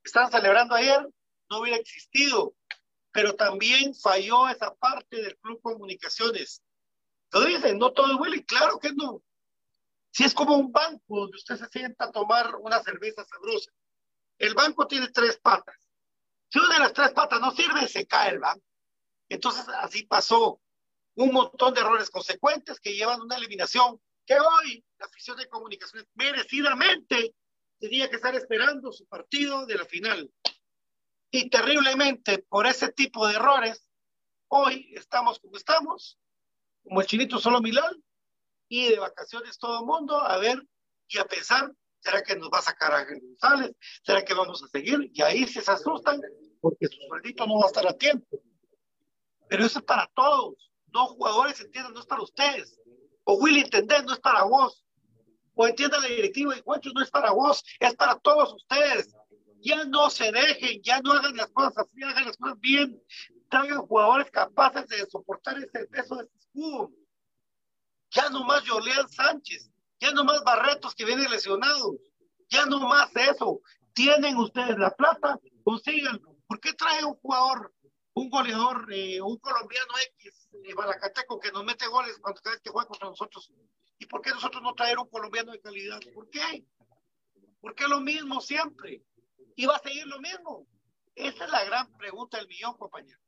Estaban 0.02 0.32
celebrando 0.32 0.74
ayer, 0.74 1.08
no 1.48 1.60
hubiera 1.60 1.78
existido, 1.78 2.54
pero 3.12 3.36
también 3.36 3.94
falló 3.94 4.48
esa 4.48 4.74
parte 4.74 5.22
del 5.22 5.38
Club 5.38 5.60
Comunicaciones. 5.62 6.60
Lo 7.30 7.42
dicen, 7.42 7.78
no 7.78 7.92
todo 7.92 8.16
huele, 8.16 8.44
claro 8.44 8.80
que 8.80 8.92
no. 8.92 9.22
Si 10.10 10.24
es 10.24 10.34
como 10.34 10.56
un 10.56 10.72
banco 10.72 11.20
donde 11.20 11.36
usted 11.36 11.56
se 11.56 11.68
sienta 11.68 12.06
a 12.06 12.12
tomar 12.12 12.56
una 12.56 12.82
cerveza 12.82 13.24
sabrosa, 13.24 13.70
el 14.38 14.54
banco 14.54 14.86
tiene 14.86 15.08
tres 15.08 15.38
patas. 15.38 15.76
Si 16.50 16.58
una 16.58 16.74
de 16.74 16.80
las 16.80 16.92
tres 16.92 17.10
patas 17.12 17.40
no 17.40 17.50
sirve, 17.50 17.86
se 17.88 18.06
cae 18.06 18.30
el 18.30 18.38
banco. 18.38 18.64
Entonces, 19.28 19.66
así 19.68 20.04
pasó. 20.04 20.60
Un 21.14 21.32
montón 21.32 21.74
de 21.74 21.80
errores 21.80 22.10
consecuentes 22.10 22.78
que 22.78 22.94
llevan 22.94 23.20
una 23.20 23.36
eliminación 23.36 24.00
que 24.24 24.34
hoy 24.34 24.84
la 24.98 25.06
afición 25.06 25.36
de 25.36 25.48
comunicaciones 25.48 26.08
merecidamente 26.14 27.34
tenía 27.78 28.08
que 28.08 28.16
estar 28.16 28.34
esperando 28.34 28.92
su 28.92 29.06
partido 29.06 29.66
de 29.66 29.74
la 29.74 29.84
final. 29.84 30.30
Y 31.30 31.50
terriblemente, 31.50 32.38
por 32.48 32.66
ese 32.66 32.92
tipo 32.92 33.26
de 33.26 33.34
errores, 33.34 33.88
hoy 34.48 34.92
estamos 34.94 35.38
como 35.40 35.56
estamos, 35.56 36.18
como 36.84 37.00
el 37.00 37.06
chinito 37.06 37.38
solo 37.38 37.60
Milán, 37.60 38.02
y 38.68 38.90
de 38.90 38.98
vacaciones 38.98 39.58
todo 39.58 39.80
el 39.80 39.86
mundo 39.86 40.20
a 40.20 40.38
ver 40.38 40.62
y 41.08 41.18
a 41.18 41.24
pensar 41.24 41.72
¿Será 42.00 42.22
que 42.22 42.36
nos 42.36 42.48
va 42.48 42.58
a 42.58 42.62
sacar 42.62 42.92
a 42.92 43.04
González? 43.04 43.76
¿Será 44.02 44.24
que 44.24 44.34
vamos 44.34 44.62
a 44.62 44.68
seguir? 44.68 45.10
Y 45.12 45.22
ahí 45.22 45.46
se 45.46 45.58
asustan 45.70 46.20
porque 46.60 46.86
su 46.86 46.98
sueldito 47.08 47.46
no 47.46 47.58
va 47.58 47.64
a 47.64 47.68
estar 47.68 47.86
a 47.86 47.92
tiempo. 47.92 48.40
Pero 49.48 49.64
eso 49.64 49.80
es 49.80 49.84
para 49.84 50.08
todos. 50.14 50.70
No 50.92 51.06
jugadores 51.06 51.60
entiendan, 51.60 51.92
no 51.92 52.00
es 52.00 52.06
para 52.06 52.22
ustedes. 52.22 52.78
O 53.24 53.34
Willy 53.34 53.60
entender, 53.60 54.04
no 54.04 54.12
es 54.12 54.20
para 54.20 54.44
vos. 54.44 54.84
O 55.54 55.66
entienda 55.66 55.98
la 55.98 56.06
directiva 56.06 56.56
y 56.56 56.60
Juancho, 56.60 56.90
no 56.94 57.02
es 57.02 57.10
para 57.10 57.32
vos, 57.32 57.64
es 57.80 57.94
para 57.96 58.16
todos 58.16 58.54
ustedes. 58.54 59.12
Ya 59.60 59.84
no 59.84 60.08
se 60.08 60.30
dejen, 60.30 60.80
ya 60.82 61.00
no 61.00 61.12
hagan 61.12 61.36
las 61.36 61.50
cosas 61.50 61.78
así, 61.78 62.02
hagan 62.04 62.26
las 62.26 62.36
cosas 62.36 62.60
bien. 62.60 63.02
Traigan 63.50 63.86
jugadores 63.86 64.30
capaces 64.30 64.86
de 64.86 65.04
soportar 65.10 65.58
ese 65.58 65.86
peso 65.86 66.16
de 66.16 66.24
este 66.24 66.38
escudo. 66.38 66.92
Ya 68.10 68.30
no 68.30 68.44
más 68.44 68.66
Jorleán 68.66 69.08
Sánchez, 69.08 69.70
ya 70.00 70.12
no 70.12 70.24
más 70.24 70.42
Barretos 70.44 70.94
que 70.94 71.04
vienen 71.04 71.30
lesionados, 71.30 71.96
ya 72.48 72.64
no 72.66 72.80
más 72.80 73.14
eso. 73.14 73.60
Tienen 73.92 74.36
ustedes 74.36 74.78
la 74.78 74.94
plata, 74.94 75.38
consíganlo. 75.64 76.36
¿Por 76.46 76.60
qué 76.60 76.72
trae 76.72 77.04
un 77.04 77.14
jugador, 77.16 77.74
un 78.14 78.30
goleador, 78.30 78.92
eh, 78.92 79.20
un 79.20 79.36
colombiano 79.38 79.92
X, 80.16 80.48
eh, 80.64 80.74
Balacateco, 80.74 81.38
que 81.38 81.52
nos 81.52 81.64
mete 81.64 81.86
goles 81.88 82.16
cuando 82.20 82.40
cada 82.40 82.54
vez 82.54 82.62
que 82.62 82.70
juega 82.70 82.88
contra 82.88 83.08
nosotros? 83.08 83.52
¿Y 83.98 84.06
por 84.06 84.22
qué 84.22 84.30
nosotros 84.30 84.62
no 84.62 84.74
traer 84.74 84.98
un 84.98 85.08
colombiano 85.08 85.52
de 85.52 85.60
calidad? 85.60 86.00
¿Por 86.14 86.30
qué? 86.30 86.64
¿Por 87.60 87.74
qué 87.74 87.88
lo 87.88 88.00
mismo 88.00 88.40
siempre? 88.40 89.02
¿Y 89.56 89.66
va 89.66 89.76
a 89.76 89.80
seguir 89.80 90.06
lo 90.06 90.20
mismo? 90.20 90.66
Esa 91.14 91.44
es 91.44 91.50
la 91.50 91.64
gran 91.64 91.92
pregunta 91.98 92.38
del 92.38 92.46
millón, 92.46 92.76
compañeros. 92.78 93.27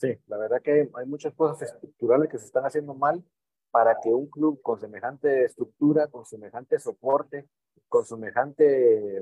Sí, 0.00 0.16
la 0.28 0.38
verdad 0.38 0.62
que 0.62 0.88
hay 0.94 1.06
muchas 1.06 1.34
cosas 1.34 1.60
estructurales 1.60 2.30
que 2.30 2.38
se 2.38 2.46
están 2.46 2.64
haciendo 2.64 2.94
mal 2.94 3.22
para 3.70 4.00
que 4.00 4.08
un 4.08 4.28
club 4.30 4.62
con 4.62 4.80
semejante 4.80 5.44
estructura, 5.44 6.08
con 6.08 6.24
semejante 6.24 6.78
soporte, 6.78 7.50
con 7.86 8.06
semejante, 8.06 9.18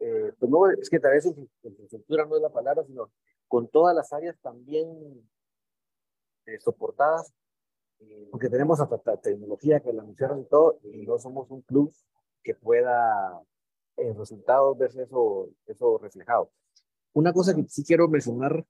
eh, 0.00 0.32
pues 0.38 0.50
no, 0.50 0.70
es 0.70 0.88
que 0.88 0.98
tal 0.98 1.10
vez 1.10 1.24
su, 1.24 1.50
estructura 1.84 2.24
no 2.24 2.36
es 2.36 2.40
la 2.40 2.48
palabra, 2.48 2.82
sino 2.84 3.12
con 3.46 3.68
todas 3.68 3.94
las 3.94 4.10
áreas 4.14 4.38
también 4.40 4.88
eh, 6.46 6.58
soportadas, 6.58 7.30
eh, 8.00 8.28
porque 8.30 8.48
tenemos 8.48 8.80
hasta 8.80 9.18
tecnología 9.18 9.80
que 9.80 9.92
la 9.92 10.00
anunciaron 10.00 10.40
y 10.40 10.46
todo, 10.46 10.80
y 10.82 11.04
no 11.04 11.18
somos 11.18 11.50
un 11.50 11.60
club 11.60 11.92
que 12.42 12.54
pueda 12.54 13.38
en 13.98 14.16
resultados 14.16 14.78
verse 14.78 15.02
eso, 15.02 15.50
eso 15.66 15.98
reflejado. 15.98 16.50
Una 17.12 17.34
cosa 17.34 17.54
que 17.54 17.64
sí 17.68 17.84
quiero 17.84 18.08
mencionar, 18.08 18.64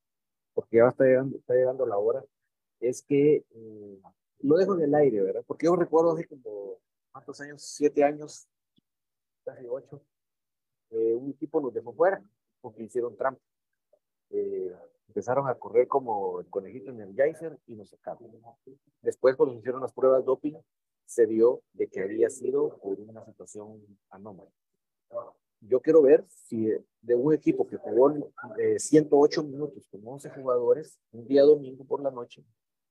porque 0.55 0.79
ya 0.79 0.89
está 0.89 1.05
llegando, 1.05 1.37
está 1.37 1.55
llegando 1.55 1.87
la 1.87 1.99
hora, 1.99 2.25
es 2.81 3.03
que 3.03 3.45
lo 4.41 4.57
dejo 4.57 4.75
en 4.75 4.83
el 4.83 4.95
aire, 4.95 5.23
¿verdad? 5.23 5.45
Porque 5.47 5.67
yo 5.67 5.77
recuerdo 5.77 6.13
hace 6.13 6.27
como, 6.27 6.79
¿cuántos 7.13 7.41
años? 7.41 7.63
Siete 7.63 8.05
años, 8.05 8.49
casi 9.45 9.67
ocho, 9.69 10.03
eh, 10.91 11.15
un 11.15 11.31
equipo 11.31 11.61
nos 11.61 11.73
dejó 11.73 11.93
fuera 11.93 12.23
porque 12.61 12.83
hicieron 12.83 13.17
trampa. 13.17 13.41
Eh, 14.31 14.75
empezaron 15.09 15.49
a 15.49 15.55
correr 15.55 15.89
como 15.89 16.41
el 16.41 16.49
conejito 16.49 16.91
en 16.91 17.01
el 17.01 17.15
geyser 17.15 17.59
y 17.67 17.75
nos 17.75 17.91
sacaron. 17.91 18.31
Después, 19.01 19.37
cuando 19.37 19.55
hicieron 19.55 19.81
las 19.81 19.93
pruebas 19.93 20.25
doping, 20.25 20.55
se 21.05 21.27
dio 21.27 21.63
de 21.73 21.89
que 21.89 22.01
había 22.03 22.31
sido 22.31 22.79
por 22.79 22.99
una 22.99 23.25
situación 23.25 23.83
anómala. 24.11 24.51
Yo 25.63 25.81
quiero 25.81 26.03
ver 26.03 26.25
si 26.29 26.71
de 27.01 27.15
un 27.15 27.33
equipo 27.33 27.67
que 27.69 27.77
jugó 27.77 28.13
eh, 28.59 28.79
108 28.79 29.45
minutos 29.45 29.87
con 29.89 30.01
11 30.05 30.31
jugadores, 30.31 30.99
un 31.13 31.27
día 31.27 31.43
domingo 31.43 31.85
por 31.85 32.03
la 32.03 32.11
noche, 32.11 32.45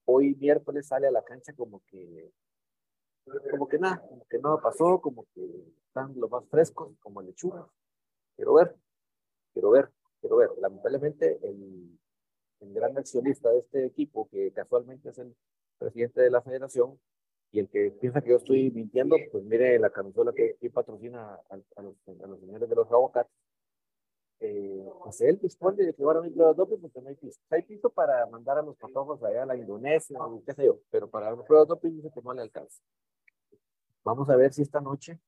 hoy 0.06 0.36
miércoles 0.36 0.88
sale 0.88 1.08
a 1.08 1.12
la 1.12 1.22
cancha 1.22 1.54
como 1.54 1.82
que, 1.88 2.32
como 3.50 3.68
que 3.68 3.78
nada, 3.78 4.02
como 4.08 4.26
que 4.26 4.40
nada 4.40 4.62
pasó, 4.62 5.02
como 5.02 5.26
que 5.34 5.42
están 5.86 6.14
los 6.18 6.32
más 6.32 6.48
frescos, 6.50 6.94
como 7.02 7.22
lechugas. 7.22 7.66
Quiero 8.38 8.54
ver, 8.54 8.76
quiero 9.52 9.72
ver, 9.72 9.92
quiero 10.22 10.38
ver. 10.38 10.50
Lamentablemente, 10.60 11.40
el, 11.44 12.00
el 12.62 12.74
gran 12.74 12.98
accionista 12.98 13.50
de 13.50 13.60
este 13.60 13.86
equipo, 13.86 14.30
que 14.30 14.52
casualmente 14.54 15.10
es 15.10 15.18
el 15.18 15.36
presidente 15.78 16.22
de 16.22 16.30
la 16.30 16.42
federación, 16.42 16.98
y 17.52 17.60
el 17.60 17.70
que 17.70 17.92
piensa 18.00 18.22
que 18.22 18.30
yo 18.30 18.38
estoy 18.38 18.72
mintiendo, 18.72 19.18
pues 19.32 19.44
mire 19.44 19.78
la 19.78 19.90
camisola 19.90 20.32
que, 20.34 20.58
patrocina 20.70 21.38
a, 21.50 21.58
los, 21.58 21.66
a, 21.76 22.28
los, 22.28 22.40
señores 22.40 22.70
de 22.70 22.76
los 22.76 22.90
abogados. 22.90 23.30
eh, 24.40 24.90
pues 25.04 25.22
él 25.22 25.40
dispone 25.42 25.84
de 25.84 25.94
que 25.94 26.04
van 26.04 26.18
a 26.18 26.20
venir 26.22 26.38
los 26.38 26.56
doping 26.56 26.78
porque 26.80 27.02
no 27.02 27.10
hay 27.10 27.16
piso. 27.16 27.40
Hay 27.50 27.64
piso 27.64 27.90
para 27.90 28.26
mandar 28.28 28.58
a 28.58 28.62
los 28.62 28.78
patojos 28.78 29.22
allá 29.24 29.44
a 29.44 29.46
la 29.46 29.58
Indonesia 29.58 30.18
o 30.26 30.44
qué 30.46 30.54
sé 30.54 30.66
yo, 30.66 30.80
pero 30.90 31.10
para 31.10 31.32
los 31.32 31.46
pruebas 31.46 31.68
doping 31.68 31.92
dice 31.92 32.12
que 32.14 32.22
no 32.22 32.34
le 32.34 32.42
alcanza. 32.42 32.82
Vamos 34.04 34.30
a 34.30 34.36
ver 34.36 34.54
si 34.54 34.62
esta 34.62 34.80
noche, 34.80 35.20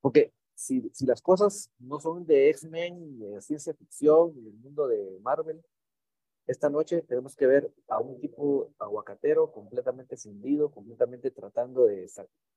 porque 0.00 0.32
si, 0.54 0.90
si 0.92 1.06
las 1.06 1.22
cosas 1.22 1.70
no 1.78 2.00
son 2.00 2.26
de 2.26 2.50
X-Men, 2.50 3.20
de 3.20 3.40
ciencia 3.40 3.72
ficción, 3.74 4.34
del 4.34 4.54
mundo 4.54 4.88
de 4.88 5.18
Marvel, 5.22 5.62
esta 6.48 6.70
noche 6.70 7.02
tenemos 7.02 7.36
que 7.36 7.46
ver 7.46 7.70
a 7.88 8.00
un 8.00 8.18
tipo 8.20 8.72
aguacatero 8.78 9.52
completamente 9.52 10.16
cindido, 10.16 10.70
completamente 10.70 11.30
tratando 11.30 11.84
de 11.84 12.10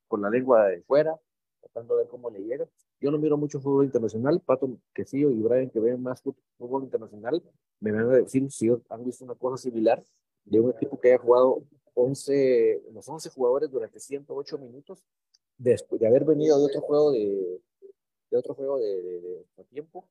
con 0.07 0.21
la 0.21 0.29
lengua 0.29 0.67
de 0.67 0.81
fuera, 0.83 1.19
tratando 1.59 1.95
de 1.95 2.03
ver 2.03 2.09
cómo 2.09 2.29
le 2.29 2.39
llega. 2.39 2.67
Yo 3.01 3.11
no 3.11 3.17
miro 3.17 3.37
mucho 3.37 3.59
fútbol 3.59 3.85
internacional, 3.85 4.39
Pato 4.39 4.79
que 4.93 5.05
sí, 5.05 5.19
y 5.19 5.41
Brian 5.41 5.69
que 5.69 5.81
ven 5.81 6.01
más 6.01 6.21
fútbol 6.21 6.83
internacional, 6.83 7.43
me 7.81 7.91
van 7.91 8.09
a 8.09 8.15
decir 8.15 8.49
si 8.49 8.69
han 8.89 9.03
visto 9.03 9.25
una 9.25 9.35
cosa 9.35 9.57
similar 9.57 10.03
de 10.45 10.59
un 10.61 10.71
equipo 10.71 10.99
que 10.99 11.09
haya 11.09 11.21
jugado 11.21 11.63
11, 11.93 12.83
los 12.93 13.07
11 13.09 13.29
jugadores 13.29 13.69
durante 13.69 13.99
108 13.99 14.57
minutos, 14.57 15.03
después 15.57 15.99
de 15.99 16.07
haber 16.07 16.23
venido 16.23 16.57
de 16.57 16.65
otro 16.65 16.79
juego 16.79 17.11
de, 17.11 17.61
de 18.29 18.37
otro 18.37 18.55
juego 18.55 18.79
de, 18.79 19.01
de, 19.01 19.45
de 19.57 19.63
tiempo, 19.65 20.07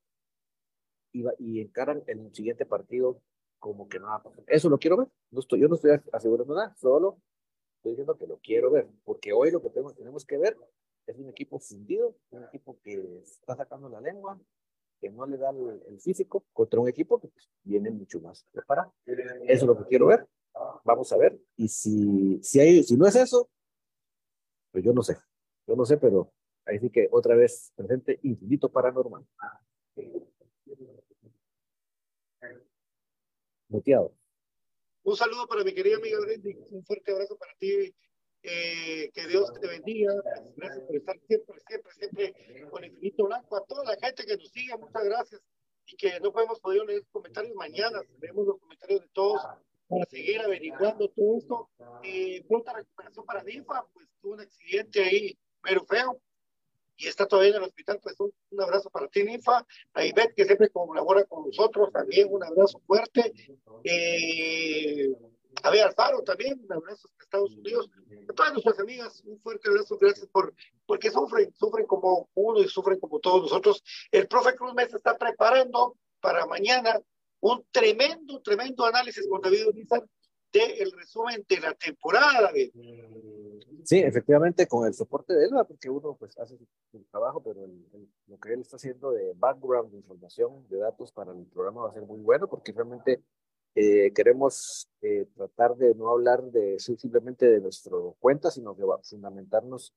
y, 1.13 1.25
y 1.39 1.61
encaran 1.63 2.05
el 2.07 2.33
siguiente 2.35 2.67
partido 2.67 3.23
como 3.61 3.89
que 3.89 4.01
no 4.01 4.07
va 4.07 4.17
a 4.17 4.23
pasar. 4.23 4.43
Eso 4.49 4.69
lo 4.69 4.79
quiero 4.79 4.97
ver. 4.97 5.09
No 5.31 5.41
estoy, 5.41 5.61
yo 5.61 5.69
no 5.69 5.77
estoy 5.77 5.93
asegurando 6.13 6.55
nada, 6.55 6.75
solo 6.77 7.21
estoy 7.77 7.93
diciendo 7.93 8.19
que 8.19 8.27
lo 8.27 8.39
quiero 8.39 8.71
ver, 8.71 8.87
porque 9.05 9.33
hoy 9.33 9.51
lo 9.51 9.63
que 9.63 9.71
tenemos, 9.71 9.97
tenemos 9.97 10.27
que 10.27 10.37
ver 10.37 10.57
es 11.07 11.19
un 11.19 11.31
equipo 11.31 11.59
fundido, 11.59 12.15
un 12.31 12.45
equipo 12.45 12.79
que 12.83 13.21
está 13.23 13.57
sacando 13.57 13.89
la 13.89 14.01
lengua, 14.01 14.39
que 15.01 15.09
no 15.09 15.27
le 15.27 15.39
da 15.39 15.51
el, 15.51 15.99
físico, 15.99 16.45
contra 16.53 16.79
un 16.79 16.89
equipo 16.89 17.19
que 17.19 17.29
pues, 17.29 17.49
viene 17.63 17.91
mucho 17.91 18.21
más 18.21 18.47
preparado. 18.53 18.93
Eso 19.07 19.41
es 19.47 19.63
lo 19.63 19.79
que 19.79 19.85
quiero 19.85 20.07
ver. 20.07 20.29
Vamos 20.85 21.11
a 21.13 21.17
ver. 21.17 21.41
Y 21.57 21.69
si, 21.69 22.39
si, 22.43 22.61
hay, 22.61 22.83
si 22.83 22.97
no 22.97 23.07
es 23.07 23.17
eso, 23.17 23.49
pues 24.71 24.85
yo 24.85 24.93
no 24.93 25.03
sé. 25.03 25.17
Yo 25.67 25.75
no 25.75 25.87
sé, 25.87 25.97
pero 25.97 26.33
ahí 26.67 26.79
sí 26.79 26.91
que 26.91 27.09
otra 27.11 27.35
vez 27.35 27.73
presente 27.75 28.21
infinito 28.23 28.71
paranormal. 28.71 29.27
Un 35.03 35.17
saludo 35.17 35.47
para 35.47 35.65
mi 35.65 35.73
querida 35.73 35.97
amiga 35.97 36.19
Brandy, 36.21 36.57
un 36.71 36.85
fuerte 36.85 37.13
abrazo 37.13 37.37
para 37.37 37.55
ti, 37.55 37.95
eh, 38.43 39.11
que 39.15 39.27
Dios 39.27 39.53
te 39.61 39.67
bendiga, 39.67 40.13
gracias 40.57 40.85
por 40.87 40.97
estar 40.97 41.19
siempre, 41.27 41.61
siempre, 41.67 41.93
siempre 41.93 42.35
con 42.71 42.85
Infinito 42.85 43.25
Blanco, 43.25 43.57
a 43.57 43.65
toda 43.65 43.85
la 43.85 43.97
gente 43.97 44.25
que 44.27 44.37
nos 44.37 44.49
sigue, 44.51 44.77
muchas 44.77 45.05
gracias, 45.05 45.41
y 45.87 45.97
que 45.97 46.21
no 46.21 46.33
podemos 46.33 46.61
poder 46.61 46.85
leer 46.85 47.05
comentarios 47.11 47.55
mañana, 47.55 48.03
vemos 48.19 48.47
los 48.47 48.59
comentarios 48.59 49.01
de 49.01 49.09
todos 49.13 49.43
para 49.89 50.05
seguir 50.07 50.41
averiguando 50.41 51.09
todo 51.09 51.39
esto. 51.39 51.71
Eh, 52.05 52.45
pronta 52.47 52.73
recuperación 52.73 53.25
para 53.27 53.43
Ninfa, 53.43 53.85
pues 53.93 54.07
tuvo 54.21 54.35
un 54.35 54.41
accidente 54.41 55.03
ahí, 55.03 55.39
pero 55.63 55.85
feo, 55.85 56.21
y 57.01 57.09
está 57.09 57.27
todavía 57.27 57.53
en 57.53 57.57
el 57.57 57.63
hospital, 57.63 57.99
pues 58.03 58.15
un, 58.21 58.33
abrazo 58.61 58.91
para 58.91 59.09
ti, 59.09 59.25
Ninfa, 59.25 59.67
a 59.95 60.05
Ivette, 60.05 60.35
que 60.35 60.45
siempre 60.45 60.69
colabora 60.69 61.25
con 61.25 61.47
nosotros, 61.47 61.91
también 61.93 62.29
un 62.31 62.45
abrazo 62.45 62.79
fuerte, 62.87 63.33
eh, 63.85 65.09
a 65.63 65.71
ver, 65.71 65.85
Alfaro 65.85 66.23
también, 66.23 66.61
un 66.63 66.73
abrazo 66.73 67.09
a 67.19 67.23
Estados 67.23 67.57
Unidos, 67.57 67.89
a 68.29 68.33
todas 68.35 68.53
nuestras 68.53 68.79
amigas, 68.81 69.23
un 69.25 69.41
fuerte 69.41 69.71
abrazo, 69.71 69.97
gracias 69.99 70.27
por, 70.29 70.53
porque 70.85 71.11
sufren, 71.11 71.55
sufren 71.59 71.87
como 71.87 72.29
uno 72.35 72.61
y 72.61 72.69
sufren 72.69 73.01
como 73.01 73.19
todos 73.19 73.43
nosotros. 73.43 73.83
El 74.11 74.29
profe 74.29 74.55
Cruz 74.55 74.75
Mesa 74.75 74.99
está 74.99 75.17
preparando 75.17 75.97
para 76.21 76.45
mañana 76.45 77.01
un 77.41 77.65
tremendo, 77.71 78.43
tremendo 78.43 78.85
análisis 78.85 79.27
con 79.27 79.41
David 79.41 79.69
Unizar 79.69 80.05
del 80.53 80.93
resumen 80.93 81.45
de 81.49 81.61
la 81.61 81.75
temporada. 81.75 82.51
Sí, 83.85 83.99
efectivamente, 83.99 84.67
con 84.67 84.87
el 84.87 84.95
soporte 84.95 85.35
de 85.35 85.45
él, 85.45 85.51
porque 85.67 85.89
uno 85.89 86.17
pues 86.19 86.39
hace 86.39 86.57
su, 86.91 87.03
trabajo, 87.11 87.43
pero 87.43 87.67
lo 88.27 88.39
que 88.39 88.53
él 88.53 88.61
está 88.61 88.77
haciendo 88.77 89.13
de 89.13 89.33
background, 89.37 89.91
de 89.91 89.99
información, 89.99 90.67
de 90.69 90.79
datos 90.79 91.13
para 91.13 91.33
el 91.33 91.47
programa 91.47 91.83
va 91.83 91.91
a 91.91 91.95
ser 91.95 92.03
muy 92.03 92.21
bueno, 92.21 92.49
porque 92.49 92.73
realmente 92.73 93.23
eh, 93.75 94.13
queremos 94.13 94.89
eh, 95.01 95.27
tratar 95.35 95.77
de 95.77 95.95
no 95.95 96.11
hablar 96.11 96.43
de 96.43 96.79
simplemente 96.79 97.47
de 97.47 97.61
nuestra 97.61 97.97
cuenta, 98.19 98.51
sino 98.51 98.77
que 98.77 98.85
va 98.85 98.97
a 98.97 99.03
fundamentarnos, 99.03 99.95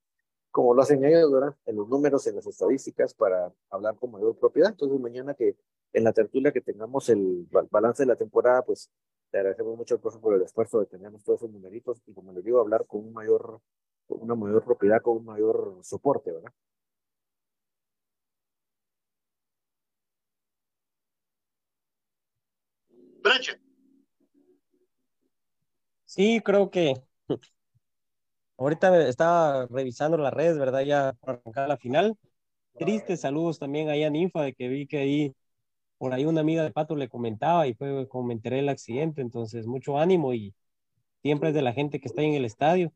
como 0.51 0.73
lo 0.73 0.83
hacen 0.83 1.03
ellos, 1.03 1.31
¿verdad? 1.31 1.55
en 1.65 1.75
los 1.75 1.87
números, 1.89 2.25
en 2.27 2.35
las 2.35 2.45
estadísticas, 2.45 3.13
para 3.13 3.51
hablar 3.69 3.95
con 3.97 4.11
mayor 4.11 4.37
propiedad. 4.37 4.69
Entonces, 4.71 4.99
mañana 4.99 5.33
que 5.33 5.55
en 5.93 6.03
la 6.03 6.13
tertulia 6.13 6.51
que 6.51 6.61
tengamos 6.61 7.09
el 7.09 7.47
balance 7.69 8.03
de 8.03 8.07
la 8.07 8.15
temporada, 8.15 8.63
pues 8.63 8.89
te 9.33 9.39
agradecemos 9.39 9.75
mucho, 9.75 9.99
profe, 9.99 10.19
por 10.19 10.35
el 10.35 10.43
esfuerzo 10.43 10.79
de 10.79 10.85
tener 10.85 11.11
todos 11.23 11.39
esos 11.41 11.49
numeritos 11.51 11.99
y, 12.05 12.13
como 12.13 12.31
les 12.33 12.43
digo, 12.45 12.61
hablar 12.61 12.85
con 12.85 13.01
un 13.01 13.13
mayor, 13.13 13.59
con 14.07 14.21
una 14.21 14.35
mayor 14.35 14.63
propiedad, 14.63 15.01
con 15.01 15.17
un 15.17 15.25
mayor 15.25 15.79
soporte, 15.81 16.31
¿verdad? 16.31 16.53
Sí, 26.05 26.41
creo 26.43 26.69
que 26.69 26.93
ahorita 28.57 29.07
estaba 29.07 29.67
revisando 29.67 30.17
las 30.17 30.33
redes, 30.33 30.57
¿verdad? 30.57 30.81
Ya 30.81 31.13
para 31.21 31.39
arrancar 31.39 31.67
la 31.69 31.77
final. 31.77 32.17
Tristes 32.77 33.21
saludos 33.21 33.59
también 33.59 33.89
ahí 33.89 34.03
a 34.03 34.09
Ninfa, 34.09 34.43
de 34.43 34.53
que 34.53 34.67
vi 34.69 34.87
que 34.87 34.99
ahí 34.99 35.35
por 36.03 36.13
ahí 36.13 36.25
una 36.25 36.41
amiga 36.41 36.63
de 36.63 36.71
Pato 36.71 36.97
le 36.97 37.07
comentaba 37.07 37.65
y 37.65 37.75
fue 37.75 38.09
como 38.09 38.27
me 38.27 38.33
enteré 38.33 38.57
del 38.57 38.67
accidente, 38.67 39.21
entonces 39.21 39.67
mucho 39.67 39.97
ánimo 39.97 40.33
y 40.33 40.53
siempre 41.21 41.47
es 41.47 41.55
de 41.55 41.61
la 41.61 41.71
gente 41.71 42.01
que 42.01 42.09
está 42.09 42.23
en 42.23 42.33
el 42.33 42.43
estadio. 42.43 42.91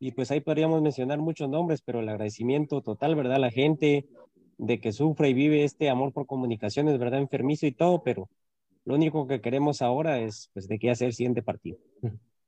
Y 0.00 0.10
pues 0.10 0.32
ahí 0.32 0.40
podríamos 0.40 0.82
mencionar 0.82 1.20
muchos 1.20 1.48
nombres, 1.48 1.80
pero 1.80 2.00
el 2.00 2.08
agradecimiento 2.08 2.82
total, 2.82 3.14
¿verdad? 3.14 3.38
La 3.38 3.52
gente 3.52 4.08
de 4.58 4.80
que 4.80 4.90
sufre 4.90 5.28
y 5.28 5.34
vive 5.34 5.62
este 5.62 5.90
amor 5.90 6.12
por 6.12 6.26
comunicaciones, 6.26 6.98
¿verdad? 6.98 7.20
Enfermizo 7.20 7.66
y 7.68 7.72
todo, 7.72 8.02
pero 8.02 8.28
lo 8.84 8.96
único 8.96 9.28
que 9.28 9.40
queremos 9.40 9.80
ahora 9.80 10.18
es 10.18 10.50
pues 10.52 10.66
de 10.66 10.80
qué 10.80 10.90
hacer 10.90 11.06
el 11.06 11.14
siguiente 11.14 11.44
partido. 11.44 11.78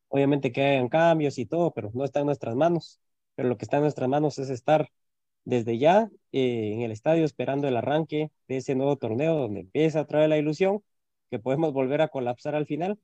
Obviamente 0.09 0.51
que 0.51 0.63
hayan 0.63 0.89
cambios 0.89 1.39
y 1.39 1.47
todo, 1.47 1.71
pero 1.71 1.93
no 1.95 2.03
está 2.03 2.19
en 2.19 2.27
nuestras 2.27 2.57
manos. 2.57 2.99
Pero 3.37 3.49
lo 3.49 3.57
que 3.57 3.67
está 3.67 3.77
en 3.77 3.85
nuestras 3.85 4.09
manos 4.09 4.37
es 4.41 4.51
estar 4.51 4.89
desde 5.45 5.79
ya 5.79 6.11
eh, 6.33 6.73
en 6.75 6.83
el 6.83 6.93
estadio 6.93 7.25
esperando 7.25 7.69
el 7.69 7.77
arranque 7.77 8.31
de 8.49 8.59
ese 8.59 8.75
nuevo 8.75 8.97
torneo 8.97 9.37
donde 9.37 9.61
empieza 9.61 10.01
a 10.01 10.07
traer 10.07 10.29
la 10.29 10.39
ilusión 10.39 10.83
que 11.31 11.39
podemos 11.39 11.73
volver 11.73 12.03
a 12.03 12.09
colapsar 12.09 12.55
al 12.55 12.67
final. 12.67 12.99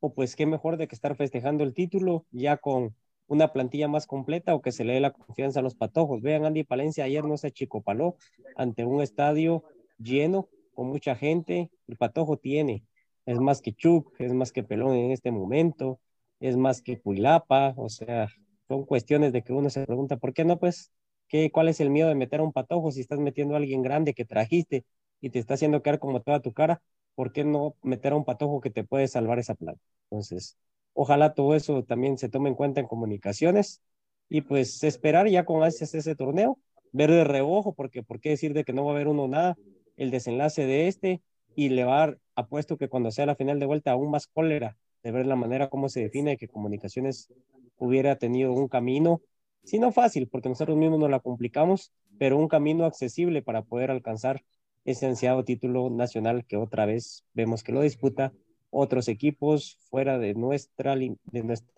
O 0.00 0.14
pues 0.14 0.36
qué 0.36 0.46
mejor 0.46 0.76
de 0.78 0.88
que 0.88 0.94
estar 0.94 1.16
festejando 1.16 1.64
el 1.64 1.74
título 1.74 2.26
ya 2.30 2.56
con 2.56 2.96
una 3.26 3.52
plantilla 3.52 3.86
más 3.86 4.06
completa 4.06 4.54
o 4.54 4.62
que 4.62 4.72
se 4.72 4.84
le 4.84 4.94
dé 4.94 5.00
la 5.00 5.12
confianza 5.12 5.60
a 5.60 5.62
los 5.62 5.74
patojos. 5.74 6.22
Vean, 6.22 6.44
Andy 6.44 6.64
Palencia 6.64 7.04
ayer 7.04 7.24
no 7.24 7.36
se 7.36 7.48
achicopaló 7.48 8.16
ante 8.56 8.84
un 8.84 9.02
estadio 9.02 9.64
lleno, 9.98 10.48
con 10.74 10.88
mucha 10.88 11.14
gente. 11.14 11.70
El 11.86 11.96
patojo 11.96 12.38
tiene, 12.38 12.84
es 13.26 13.38
más 13.38 13.60
que 13.60 13.72
Chuck, 13.72 14.14
es 14.18 14.32
más 14.32 14.52
que 14.52 14.62
Pelón 14.64 14.96
en 14.96 15.12
este 15.12 15.30
momento, 15.30 16.00
es 16.40 16.56
más 16.56 16.82
que 16.82 16.96
Puilapa, 16.96 17.74
o 17.76 17.88
sea, 17.88 18.28
son 18.68 18.84
cuestiones 18.84 19.32
de 19.32 19.42
que 19.42 19.52
uno 19.52 19.70
se 19.70 19.86
pregunta, 19.86 20.16
¿por 20.16 20.32
qué 20.32 20.44
no? 20.44 20.58
Pues 20.58 20.90
¿Qué, 21.30 21.50
¿Cuál 21.52 21.68
es 21.68 21.80
el 21.80 21.90
miedo 21.90 22.08
de 22.08 22.16
meter 22.16 22.40
a 22.40 22.42
un 22.42 22.52
patojo 22.52 22.90
si 22.90 23.00
estás 23.00 23.20
metiendo 23.20 23.54
a 23.54 23.58
alguien 23.58 23.82
grande 23.82 24.14
que 24.14 24.24
trajiste 24.24 24.84
y 25.20 25.30
te 25.30 25.38
está 25.38 25.54
haciendo 25.54 25.80
quedar 25.80 26.00
como 26.00 26.20
toda 26.20 26.40
tu 26.40 26.52
cara? 26.52 26.82
¿Por 27.14 27.32
qué 27.32 27.44
no 27.44 27.76
meter 27.82 28.12
a 28.12 28.16
un 28.16 28.24
patojo 28.24 28.60
que 28.60 28.70
te 28.70 28.82
puede 28.84 29.06
salvar 29.06 29.38
esa 29.38 29.54
plata? 29.54 29.78
Entonces, 30.10 30.58
ojalá 30.92 31.32
todo 31.34 31.54
eso 31.54 31.84
también 31.84 32.18
se 32.18 32.28
tome 32.28 32.48
en 32.48 32.56
cuenta 32.56 32.80
en 32.80 32.88
comunicaciones 32.88 33.80
y 34.28 34.40
pues 34.40 34.82
esperar 34.82 35.28
ya 35.28 35.44
con 35.44 35.62
ansias 35.62 35.94
ese 35.94 36.16
torneo, 36.16 36.58
ver 36.90 37.12
de 37.12 37.22
reojo, 37.22 37.74
porque 37.74 38.02
por 38.02 38.20
qué 38.20 38.30
decir 38.30 38.52
de 38.52 38.64
que 38.64 38.72
no 38.72 38.84
va 38.84 38.90
a 38.90 38.94
haber 38.96 39.06
uno 39.06 39.28
nada, 39.28 39.56
el 39.96 40.10
desenlace 40.10 40.66
de 40.66 40.88
este 40.88 41.22
y 41.54 41.68
le 41.68 41.84
va 41.84 41.94
a 41.94 42.06
dar, 42.06 42.18
apuesto 42.34 42.76
que 42.76 42.88
cuando 42.88 43.12
sea 43.12 43.26
la 43.26 43.36
final 43.36 43.60
de 43.60 43.66
vuelta 43.66 43.92
aún 43.92 44.10
más 44.10 44.26
cólera 44.26 44.76
de 45.04 45.12
ver 45.12 45.26
la 45.26 45.36
manera 45.36 45.68
como 45.68 45.88
se 45.88 46.00
define 46.00 46.36
que 46.36 46.48
comunicaciones 46.48 47.32
hubiera 47.78 48.16
tenido 48.16 48.52
un 48.52 48.66
camino 48.66 49.20
si 49.64 49.78
no 49.78 49.92
fácil, 49.92 50.28
porque 50.28 50.48
nosotros 50.48 50.76
mismos 50.76 50.98
nos 50.98 51.10
la 51.10 51.20
complicamos, 51.20 51.92
pero 52.18 52.36
un 52.36 52.48
camino 52.48 52.84
accesible 52.84 53.42
para 53.42 53.62
poder 53.62 53.90
alcanzar 53.90 54.42
ese 54.84 55.06
ansiado 55.06 55.44
título 55.44 55.90
nacional 55.90 56.44
que 56.46 56.56
otra 56.56 56.86
vez 56.86 57.24
vemos 57.34 57.62
que 57.62 57.72
lo 57.72 57.82
disputa 57.82 58.32
otros 58.70 59.08
equipos 59.08 59.78
fuera 59.90 60.18
de 60.18 60.34
nuestra 60.34 60.96
de 60.96 61.42
nuestro 61.42 61.72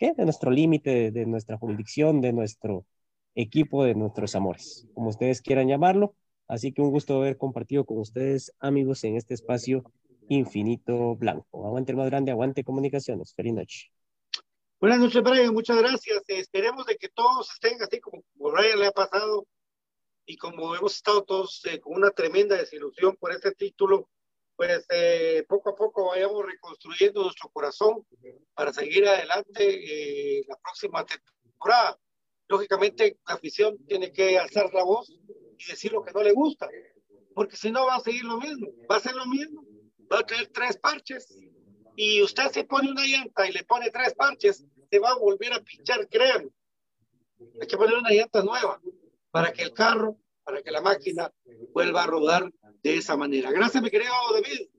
¿qué? 0.00 0.14
de 0.14 0.24
nuestro 0.24 0.50
límite, 0.50 1.12
de, 1.12 1.26
nuestra 1.26 1.58
jurisdicción, 1.58 2.20
de 2.20 2.32
nuestro 2.32 2.86
equipo, 3.34 3.84
de 3.84 3.94
nuestros 3.94 4.34
amores, 4.34 4.88
como 4.94 5.10
ustedes 5.10 5.42
quieran 5.42 5.68
llamarlo. 5.68 6.16
Así 6.48 6.72
que 6.72 6.82
un 6.82 6.90
gusto 6.90 7.18
haber 7.18 7.36
compartido 7.36 7.84
con 7.84 7.98
ustedes, 7.98 8.52
amigos, 8.58 9.04
en 9.04 9.16
este 9.16 9.34
espacio 9.34 9.84
infinito 10.28 11.14
blanco. 11.16 11.66
Aguante 11.66 11.92
el 11.92 11.98
más 11.98 12.06
grande, 12.06 12.32
aguante 12.32 12.64
comunicaciones. 12.64 13.34
Feliz 13.34 13.54
noche. 13.54 13.92
Buenas 14.80 15.00
noches, 15.00 15.22
Brian, 15.22 15.52
muchas 15.52 15.76
gracias. 15.76 16.22
esperemos 16.26 16.86
de 16.86 16.96
que 16.96 17.10
todos 17.10 17.50
estén 17.52 17.82
así 17.82 18.00
como 18.00 18.22
Brian 18.32 18.78
le 18.78 18.86
ha 18.86 18.92
pasado 18.92 19.46
y 20.24 20.38
como 20.38 20.74
hemos 20.74 20.94
estado 20.94 21.22
todos 21.22 21.60
eh, 21.66 21.78
con 21.80 21.96
una 21.96 22.10
tremenda 22.12 22.56
desilusión 22.56 23.14
por 23.16 23.30
este 23.30 23.52
título, 23.52 24.08
pues 24.56 24.86
eh, 24.88 25.44
poco 25.46 25.68
a 25.68 25.76
poco 25.76 26.06
vayamos 26.06 26.46
reconstruyendo 26.46 27.22
nuestro 27.22 27.50
corazón 27.50 28.06
para 28.54 28.72
seguir 28.72 29.06
adelante 29.06 30.38
eh, 30.38 30.44
la 30.48 30.56
próxima 30.56 31.04
temporada. 31.04 32.00
Lógicamente, 32.48 33.18
la 33.28 33.34
afición 33.34 33.76
tiene 33.86 34.10
que 34.10 34.38
alzar 34.38 34.72
la 34.72 34.82
voz 34.82 35.10
y 35.10 35.64
decir 35.68 35.92
lo 35.92 36.02
que 36.02 36.12
no 36.12 36.22
le 36.22 36.32
gusta, 36.32 36.70
porque 37.34 37.58
si 37.58 37.70
no 37.70 37.84
va 37.84 37.96
a 37.96 38.00
seguir 38.00 38.24
lo 38.24 38.38
mismo, 38.38 38.68
va 38.90 38.96
a 38.96 39.00
ser 39.00 39.14
lo 39.14 39.26
mismo, 39.26 39.62
va 40.10 40.20
a 40.20 40.26
tener 40.26 40.46
tres 40.46 40.78
parches 40.78 41.28
y 42.02 42.22
usted 42.22 42.50
se 42.50 42.64
pone 42.64 42.90
una 42.90 43.04
llanta 43.04 43.46
y 43.46 43.52
le 43.52 43.62
pone 43.64 43.90
tres 43.90 44.14
parches, 44.14 44.64
se 44.90 44.98
va 44.98 45.10
a 45.10 45.18
volver 45.18 45.52
a 45.52 45.60
pinchar, 45.60 46.08
créanme. 46.08 46.50
Hay 47.60 47.66
que 47.66 47.76
poner 47.76 47.98
una 47.98 48.08
llanta 48.08 48.42
nueva 48.42 48.80
para 49.30 49.52
que 49.52 49.60
el 49.64 49.74
carro, 49.74 50.16
para 50.42 50.62
que 50.62 50.70
la 50.70 50.80
máquina 50.80 51.30
vuelva 51.74 52.04
a 52.04 52.06
rodar 52.06 52.50
de 52.82 52.96
esa 52.96 53.18
manera. 53.18 53.52
Gracias, 53.52 53.82
mi 53.82 53.90
querido 53.90 54.14
David. 54.32 54.70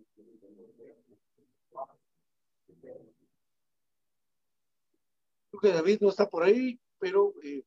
Creo 5.51 5.61
que 5.61 5.74
David 5.74 5.99
no 6.01 6.09
está 6.09 6.28
por 6.28 6.41
ahí, 6.41 6.80
pero... 6.97 7.36
Eh... 7.43 7.63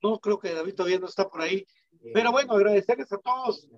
No, 0.00 0.20
creo 0.20 0.38
que 0.38 0.54
David 0.54 0.76
todavía 0.76 1.00
no 1.00 1.06
está 1.06 1.28
por 1.28 1.40
ahí. 1.40 1.66
Pero 2.14 2.30
bueno, 2.30 2.52
agradecerles 2.52 3.10
a 3.12 3.18
todos 3.18 3.68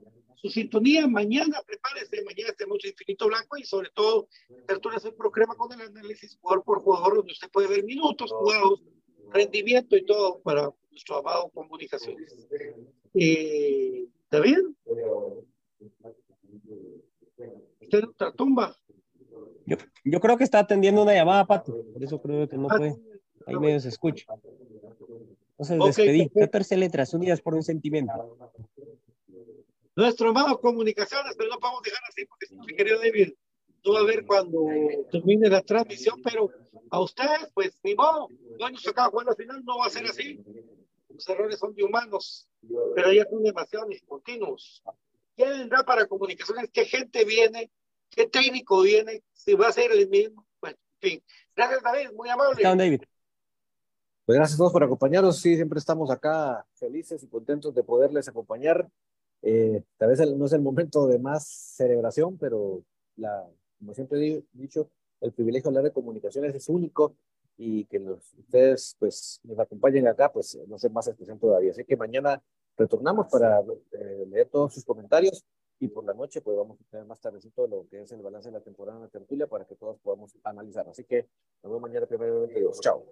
su 0.41 0.49
sintonía. 0.49 1.07
Mañana, 1.07 1.61
prepárese, 1.67 2.23
mañana 2.25 2.53
tenemos 2.57 2.85
Infinito 2.85 3.27
Blanco 3.27 3.57
y 3.57 3.65
sobre 3.65 3.91
todo 3.95 4.29
Tertulias 4.67 5.05
el 5.05 5.15
Procrema 5.15 5.55
con 5.55 5.73
el 5.73 5.81
análisis 5.81 6.37
jugador 6.41 6.65
por 6.65 6.81
jugador, 6.83 7.17
donde 7.17 7.33
usted 7.33 7.51
puede 7.51 7.69
ver 7.69 7.85
minutos 7.85 8.31
jugados, 8.33 8.83
rendimiento 9.33 9.97
y 9.97 10.05
todo 10.05 10.41
para 10.41 10.73
nuestro 10.91 11.17
amado 11.17 11.51
Comunicaciones. 11.51 12.49
Eh, 13.15 14.07
David, 14.31 14.59
usted 17.81 17.99
en 17.99 18.05
otra 18.05 18.33
tumba. 18.33 18.77
Yo, 19.67 19.77
yo, 20.05 20.21
creo 20.21 20.37
que 20.37 20.45
está 20.45 20.61
atendiendo 20.61 21.03
una 21.03 21.15
llamada, 21.15 21.47
Pato, 21.47 21.85
por 21.93 22.03
eso 22.03 22.21
creo 22.21 22.49
que 22.49 22.57
no 22.57 22.69
puede. 22.69 22.97
Ahí 23.47 23.57
medio 23.57 23.81
se 23.81 23.89
escucha. 23.89 24.27
Entonces, 25.59 25.81
okay, 25.81 26.21
despedí. 26.21 26.41
14 26.41 26.77
letras 26.77 27.15
unidas 27.15 27.41
por 27.41 27.55
un 27.55 27.63
sentimiento. 27.63 28.37
Nuestro 29.99 30.29
amado 30.29 30.61
Comunicaciones, 30.61 31.35
pero 31.37 31.51
no 31.51 31.59
podemos 31.59 31.83
dejar 31.83 32.01
así 32.09 32.25
porque, 32.25 32.47
mi 32.55 32.77
querido 32.77 33.01
David, 33.01 33.33
tú 33.83 33.95
va 33.95 33.99
a 33.99 34.05
ver 34.05 34.25
cuando 34.25 34.65
termine 35.11 35.51
la 35.51 35.61
transmisión, 35.61 36.23
pero 36.23 36.49
a 36.89 37.01
ustedes, 37.01 37.51
pues, 37.53 37.81
ni 37.83 37.97
modo, 37.97 38.29
no 38.61 38.71
nos 38.71 38.87
acaba 38.87 39.11
jugar 39.11 39.27
la 39.27 39.35
final, 39.35 39.65
no 39.65 39.79
va 39.79 39.87
a 39.87 39.91
ser 39.91 40.05
así. 40.05 40.41
Los 41.09 41.29
errores 41.29 41.59
son 41.59 41.75
de 41.75 41.83
humanos, 41.83 42.49
pero 42.95 43.13
ya 43.13 43.27
son 43.29 43.43
demasiado 43.43 43.89
continuos. 44.07 44.85
¿Quién 45.35 45.49
vendrá 45.49 45.83
para 45.83 46.07
comunicaciones? 46.07 46.71
¿Qué 46.73 46.85
gente 46.85 47.25
viene? 47.25 47.69
¿Qué 48.09 48.29
técnico 48.29 48.83
viene? 48.83 49.25
Si 49.33 49.55
va 49.55 49.67
a 49.67 49.73
ser 49.73 49.91
el 49.91 50.09
mismo. 50.09 50.47
Bueno, 50.61 50.79
en 51.01 51.11
fin. 51.11 51.25
Gracias, 51.57 51.83
David, 51.83 52.13
muy 52.15 52.29
amable. 52.29 52.63
Chao, 52.63 52.77
David. 52.77 53.03
Pues 54.25 54.39
gracias 54.39 54.55
a 54.55 54.59
todos 54.59 54.73
por 54.73 54.85
acompañarnos. 54.85 55.41
Sí, 55.41 55.57
siempre 55.57 55.81
estamos 55.81 56.09
acá 56.13 56.65
felices 56.75 57.21
y 57.25 57.29
contentos 57.29 57.75
de 57.75 57.83
poderles 57.83 58.29
acompañar. 58.29 58.89
Eh, 59.43 59.83
tal 59.97 60.11
vez 60.11 60.21
no 60.37 60.47
es 60.47 60.53
el 60.53 60.61
momento 60.61 61.07
de 61.07 61.19
más 61.19 61.47
celebración, 61.47 62.37
pero 62.39 62.83
la, 63.17 63.47
como 63.79 63.95
siempre 63.95 64.27
he 64.27 64.45
dicho, 64.53 64.91
el 65.21 65.33
privilegio 65.33 65.65
de 65.65 65.79
hablar 65.79 65.85
de 65.85 65.93
comunicaciones 65.93 66.55
es 66.55 66.69
único 66.69 67.15
y 67.57 67.85
que 67.87 67.99
los, 67.99 68.35
ustedes 68.35 68.97
pues 68.99 69.41
nos 69.43 69.59
acompañen 69.59 70.07
acá, 70.07 70.33
pues 70.33 70.59
no 70.67 70.79
sé 70.79 70.89
más 70.91 71.09
especial 71.09 71.39
todavía. 71.39 71.73
Así 71.73 71.85
que 71.85 71.97
mañana 71.97 72.43
retornamos 72.77 73.27
para 73.29 73.61
eh, 73.93 74.27
leer 74.29 74.49
todos 74.49 74.73
sus 74.73 74.85
comentarios 74.85 75.45
y 75.81 75.89
por 75.89 76.05
la 76.05 76.15
noche 76.15 76.41
pues 76.41 76.57
vamos 76.57 76.81
a 76.81 76.85
tener 76.91 77.07
más 77.07 77.21
tardecito 77.21 77.67
lo 77.67 77.87
que 77.89 78.03
es 78.03 78.13
el 78.13 78.23
balance 78.23 78.49
de 78.49 78.59
la 78.59 78.61
temporada 78.61 79.01
de 79.01 79.09
tertulia 79.09 79.47
para 79.47 79.65
que 79.65 79.75
todos 79.75 79.99
podamos 80.01 80.37
analizar. 80.45 80.89
Así 80.89 81.05
que 81.05 81.29
nos 81.63 81.73
vemos 81.73 81.83
mañana 81.83 82.07
primero. 82.07 82.47
Chao. 82.81 83.05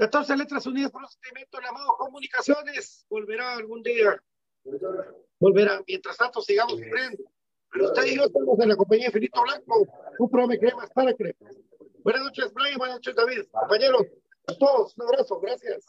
14 0.00 0.34
letras 0.34 0.66
unidas 0.66 0.90
por 0.90 1.02
un 1.02 1.08
sentimiento, 1.08 1.58
el 1.58 1.66
amado 1.66 1.94
comunicaciones, 1.98 3.04
volverá 3.10 3.52
algún 3.52 3.82
día. 3.82 4.18
Volverá. 5.38 5.84
Mientras 5.86 6.16
tanto, 6.16 6.40
sigamos 6.40 6.78
sufriendo. 6.78 7.22
Pero 7.70 7.84
usted 7.84 8.04
y 8.06 8.16
yo 8.16 8.24
estamos 8.24 8.58
en 8.60 8.70
la 8.70 8.76
compañía 8.76 9.08
Infinito 9.08 9.42
Blanco, 9.42 9.86
un 10.18 10.30
programa 10.30 10.54
de 10.54 10.58
cremas 10.58 10.90
para 10.94 11.12
cremas. 11.14 11.54
Buenas 12.02 12.22
noches, 12.22 12.50
Brian. 12.54 12.78
Buenas 12.78 12.96
noches, 12.96 13.14
David. 13.14 13.42
Compañeros, 13.50 14.06
a 14.46 14.54
todos, 14.58 14.96
un 14.96 15.06
abrazo. 15.06 15.38
Gracias. 15.38 15.84